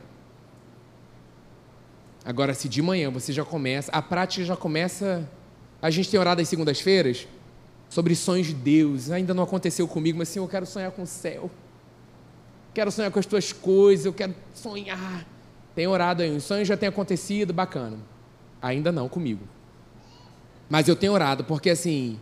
Agora, 2.26 2.54
se 2.54 2.68
de 2.68 2.82
manhã 2.82 3.10
você 3.10 3.32
já 3.32 3.46
começa, 3.46 3.92
a 3.92 4.02
prática 4.02 4.44
já 4.44 4.58
começa. 4.58 5.30
A 5.82 5.90
gente 5.90 6.10
tem 6.10 6.20
orado 6.20 6.42
às 6.42 6.50
segundas-feiras 6.50 7.28
sobre 7.90 8.16
sonhos 8.16 8.48
de 8.48 8.54
Deus. 8.54 9.12
Ainda 9.12 9.34
não 9.34 9.44
aconteceu 9.44 9.88
comigo, 9.88 10.18
mas 10.18 10.30
sim, 10.30 10.40
eu 10.40 10.48
quero 10.48 10.66
sonhar 10.66 10.92
com 10.92 11.04
o 11.04 11.08
céu. 11.08 11.50
Quero 12.74 12.92
sonhar 12.92 13.12
com 13.12 13.20
as 13.20 13.26
tuas 13.26 13.52
coisas, 13.52 14.06
eu 14.06 14.14
quero 14.14 14.34
sonhar. 14.54 15.26
Tem 15.76 15.88
orado 15.88 16.22
aí, 16.24 16.36
os 16.36 16.44
sonhos 16.44 16.68
já 16.68 16.78
têm 16.78 16.90
acontecido, 16.90 17.54
bacana. 17.54 17.98
Ainda 18.62 18.92
não 18.92 19.08
comigo. 19.08 19.46
Mas 20.70 20.88
eu 20.88 20.96
tenho 20.96 21.14
orado, 21.14 21.44
porque 21.44 21.70
assim, 21.70 22.20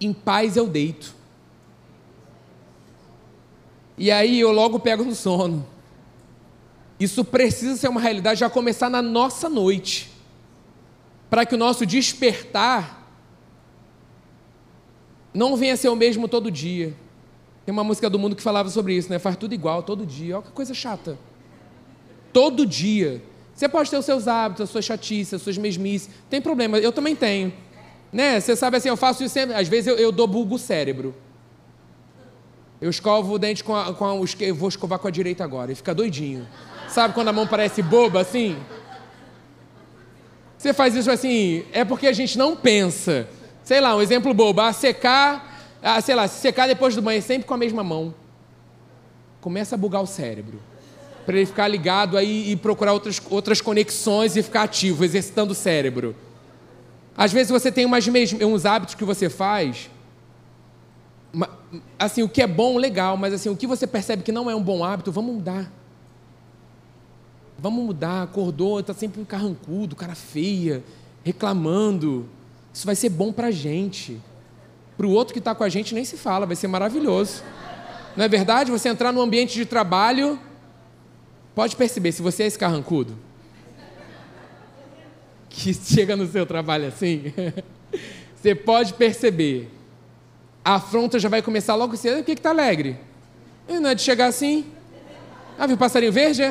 em 0.00 0.12
paz 0.12 0.56
eu 0.56 0.66
deito. 0.66 1.14
E 3.96 4.10
aí 4.10 4.40
eu 4.40 4.50
logo 4.50 4.78
pego 4.80 5.04
no 5.04 5.14
sono. 5.14 5.66
Isso 6.98 7.24
precisa 7.24 7.76
ser 7.76 7.88
uma 7.88 8.00
realidade 8.00 8.40
já 8.40 8.50
começar 8.50 8.88
na 8.90 9.02
nossa 9.02 9.48
noite. 9.48 10.10
Para 11.30 11.44
que 11.44 11.54
o 11.54 11.58
nosso 11.58 11.84
despertar 11.84 13.02
não 15.32 15.56
venha 15.56 15.76
ser 15.76 15.88
o 15.88 15.96
mesmo 15.96 16.28
todo 16.28 16.50
dia. 16.50 16.94
Tem 17.64 17.72
uma 17.72 17.82
música 17.82 18.08
do 18.08 18.18
mundo 18.18 18.36
que 18.36 18.42
falava 18.42 18.68
sobre 18.68 18.94
isso, 18.94 19.10
né? 19.10 19.18
Faz 19.18 19.36
tudo 19.36 19.54
igual 19.54 19.82
todo 19.82 20.06
dia. 20.06 20.36
Olha 20.36 20.44
que 20.44 20.52
coisa 20.52 20.74
chata. 20.74 21.18
Todo 22.32 22.66
dia. 22.66 23.22
Você 23.54 23.68
pode 23.68 23.90
ter 23.90 23.96
os 23.96 24.04
seus 24.04 24.28
hábitos, 24.28 24.62
as 24.64 24.70
suas 24.70 24.84
chatices, 24.84 25.34
as 25.34 25.42
suas 25.42 25.56
mesmices. 25.56 26.10
Tem 26.28 26.40
problema, 26.40 26.78
eu 26.78 26.92
também 26.92 27.16
tenho. 27.16 27.52
Né? 28.14 28.38
Você 28.38 28.54
sabe 28.54 28.76
assim, 28.76 28.88
eu 28.88 28.96
faço 28.96 29.24
isso 29.24 29.34
sempre. 29.34 29.56
Às 29.56 29.66
vezes 29.66 29.88
eu, 29.88 29.96
eu 29.96 30.12
dou 30.12 30.28
bulgo 30.28 30.54
o 30.54 30.58
cérebro. 30.58 31.12
Eu 32.80 32.88
escovo 32.88 33.34
o 33.34 33.38
dente 33.40 33.64
com 33.64 33.74
a, 33.74 33.92
com 33.92 34.04
a, 34.04 34.14
Eu 34.38 34.54
vou 34.54 34.68
escovar 34.68 35.00
com 35.00 35.08
a 35.08 35.10
direita 35.10 35.42
agora. 35.42 35.72
E 35.72 35.74
fica 35.74 35.92
doidinho. 35.92 36.46
Sabe 36.88 37.12
quando 37.12 37.26
a 37.26 37.32
mão 37.32 37.44
parece 37.44 37.82
boba 37.82 38.20
assim? 38.20 38.56
Você 40.56 40.72
faz 40.72 40.94
isso 40.94 41.10
assim, 41.10 41.64
é 41.72 41.84
porque 41.84 42.06
a 42.06 42.12
gente 42.12 42.38
não 42.38 42.54
pensa. 42.54 43.26
Sei 43.64 43.80
lá, 43.80 43.96
um 43.96 44.00
exemplo 44.00 44.32
bobo. 44.32 44.60
A 44.60 44.72
secar, 44.72 45.74
a, 45.82 46.00
sei 46.00 46.14
lá, 46.14 46.28
secar 46.28 46.68
depois 46.68 46.94
do 46.94 47.02
banho 47.02 47.20
sempre 47.20 47.48
com 47.48 47.54
a 47.54 47.58
mesma 47.58 47.82
mão. 47.82 48.14
Começa 49.40 49.74
a 49.74 49.78
bugar 49.78 50.00
o 50.00 50.06
cérebro. 50.06 50.62
Para 51.26 51.36
ele 51.36 51.46
ficar 51.46 51.66
ligado 51.66 52.16
aí 52.16 52.52
e 52.52 52.54
procurar 52.54 52.92
outras, 52.92 53.20
outras 53.28 53.60
conexões 53.60 54.36
e 54.36 54.42
ficar 54.42 54.62
ativo, 54.62 55.04
exercitando 55.04 55.50
o 55.50 55.54
cérebro. 55.54 56.14
Às 57.16 57.32
vezes 57.32 57.50
você 57.50 57.70
tem 57.70 57.86
umas, 57.86 58.06
uns 58.42 58.66
hábitos 58.66 58.94
que 58.94 59.04
você 59.04 59.28
faz, 59.28 59.88
assim, 61.98 62.22
o 62.22 62.28
que 62.28 62.42
é 62.42 62.46
bom, 62.46 62.76
legal, 62.76 63.16
mas 63.16 63.32
assim, 63.32 63.48
o 63.48 63.56
que 63.56 63.66
você 63.66 63.86
percebe 63.86 64.22
que 64.22 64.32
não 64.32 64.50
é 64.50 64.54
um 64.54 64.62
bom 64.62 64.84
hábito, 64.84 65.12
vamos 65.12 65.34
mudar. 65.34 65.70
Vamos 67.58 67.84
mudar, 67.84 68.22
acordou, 68.22 68.80
está 68.80 68.92
sempre 68.92 69.20
um 69.20 69.24
carrancudo, 69.24 69.94
cara 69.94 70.14
feia, 70.14 70.82
reclamando. 71.22 72.28
Isso 72.72 72.84
vai 72.84 72.96
ser 72.96 73.08
bom 73.08 73.32
para 73.32 73.48
a 73.48 73.52
gente. 73.52 74.20
Para 74.96 75.06
o 75.06 75.10
outro 75.10 75.32
que 75.32 75.38
está 75.38 75.54
com 75.54 75.64
a 75.64 75.68
gente 75.68 75.94
nem 75.94 76.04
se 76.04 76.16
fala, 76.16 76.46
vai 76.46 76.56
ser 76.56 76.66
maravilhoso. 76.66 77.42
Não 78.16 78.24
é 78.24 78.28
verdade? 78.28 78.70
Você 78.70 78.88
entrar 78.88 79.12
no 79.12 79.20
ambiente 79.20 79.54
de 79.54 79.64
trabalho, 79.64 80.38
pode 81.54 81.76
perceber, 81.76 82.12
se 82.12 82.22
você 82.22 82.42
é 82.42 82.46
esse 82.46 82.58
carrancudo, 82.58 83.16
que 85.54 85.72
chega 85.74 86.16
no 86.16 86.26
seu 86.26 86.44
trabalho 86.44 86.88
assim, 86.88 87.32
você 88.34 88.54
pode 88.54 88.94
perceber. 88.94 89.70
A 90.64 90.76
afronta 90.76 91.18
já 91.18 91.28
vai 91.28 91.42
começar 91.42 91.74
logo 91.74 91.96
cedo. 91.96 92.20
O 92.20 92.24
que 92.24 92.32
está 92.32 92.50
alegre? 92.50 92.96
Não 93.68 93.90
é 93.90 93.94
de 93.94 94.02
chegar 94.02 94.26
assim. 94.26 94.66
Ah, 95.58 95.66
viu 95.66 95.76
o 95.76 95.78
passarinho 95.78 96.12
verde? 96.12 96.42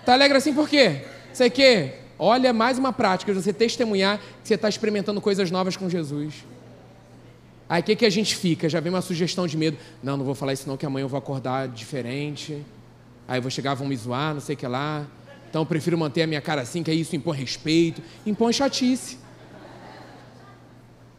Está 0.00 0.14
alegre 0.14 0.36
assim 0.36 0.52
por 0.52 0.68
quê? 0.68 1.02
Sei 1.32 1.48
que. 1.48 1.92
Olha, 2.18 2.52
mais 2.52 2.78
uma 2.78 2.92
prática 2.92 3.32
de 3.32 3.40
você 3.40 3.52
testemunhar 3.52 4.18
que 4.18 4.48
você 4.48 4.54
está 4.54 4.68
experimentando 4.68 5.20
coisas 5.20 5.50
novas 5.50 5.76
com 5.76 5.88
Jesus. 5.88 6.44
Aí 7.68 7.80
o 7.80 7.84
que, 7.84 7.96
que 7.96 8.06
a 8.06 8.10
gente 8.10 8.36
fica? 8.36 8.68
Já 8.68 8.80
vem 8.80 8.92
uma 8.92 9.00
sugestão 9.00 9.46
de 9.46 9.56
medo. 9.56 9.78
Não, 10.02 10.16
não 10.16 10.24
vou 10.24 10.34
falar 10.34 10.52
isso 10.52 10.68
não, 10.68 10.76
que 10.76 10.84
amanhã 10.84 11.04
eu 11.04 11.08
vou 11.08 11.18
acordar 11.18 11.68
diferente. 11.68 12.62
Aí 13.26 13.38
eu 13.38 13.42
vou 13.42 13.50
chegar, 13.50 13.74
vão 13.74 13.88
me 13.88 13.96
zoar, 13.96 14.34
não 14.34 14.40
sei 14.40 14.54
o 14.54 14.58
que 14.58 14.66
lá. 14.66 15.06
Então 15.52 15.60
eu 15.60 15.66
prefiro 15.66 15.98
manter 15.98 16.22
a 16.22 16.26
minha 16.26 16.40
cara 16.40 16.62
assim, 16.62 16.82
que 16.82 16.90
aí 16.90 16.98
isso 16.98 17.14
impõe 17.14 17.36
respeito, 17.36 18.00
impõe 18.24 18.54
chatice. 18.54 19.18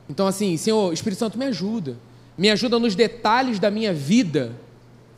Então, 0.09 0.25
assim, 0.25 0.57
Senhor, 0.57 0.91
Espírito 0.91 1.19
Santo, 1.19 1.37
me 1.37 1.45
ajuda. 1.45 1.99
Me 2.35 2.49
ajuda 2.49 2.79
nos 2.79 2.95
detalhes 2.95 3.59
da 3.59 3.69
minha 3.69 3.93
vida 3.93 4.55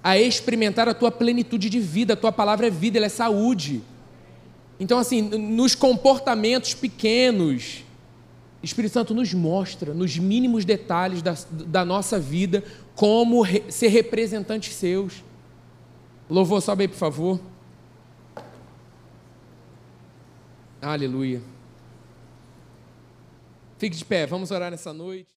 a 0.04 0.20
experimentar 0.20 0.90
a 0.90 0.94
tua 0.94 1.10
plenitude 1.10 1.70
de 1.70 1.80
vida. 1.80 2.12
A 2.12 2.18
tua 2.18 2.30
palavra 2.34 2.68
é 2.68 2.70
vida, 2.70 2.98
ela 2.98 3.06
é 3.06 3.10
saúde. 3.10 3.82
Então, 4.78 5.00
assim, 5.00 5.22
nos 5.22 5.76
comportamentos 5.76 6.74
pequenos, 6.74 7.86
Espírito 8.62 8.92
Santo 8.92 9.14
nos 9.14 9.34
mostra, 9.34 9.94
nos 9.94 10.18
mínimos 10.18 10.66
detalhes 10.66 11.22
da, 11.22 11.38
da 11.50 11.86
nossa 11.86 12.20
vida, 12.20 12.66
como 12.94 13.42
re, 13.42 13.64
ser 13.70 13.88
representantes 13.88 14.76
seus. 14.76 15.24
Louvor, 16.30 16.62
sobe 16.62 16.84
aí, 16.84 16.88
por 16.90 16.98
favor. 16.98 17.55
Aleluia. 20.86 21.42
Fique 23.80 23.98
de 23.98 24.06
pé, 24.06 24.28
vamos 24.28 24.52
orar 24.52 24.70
nessa 24.70 24.94
noite. 24.94 25.34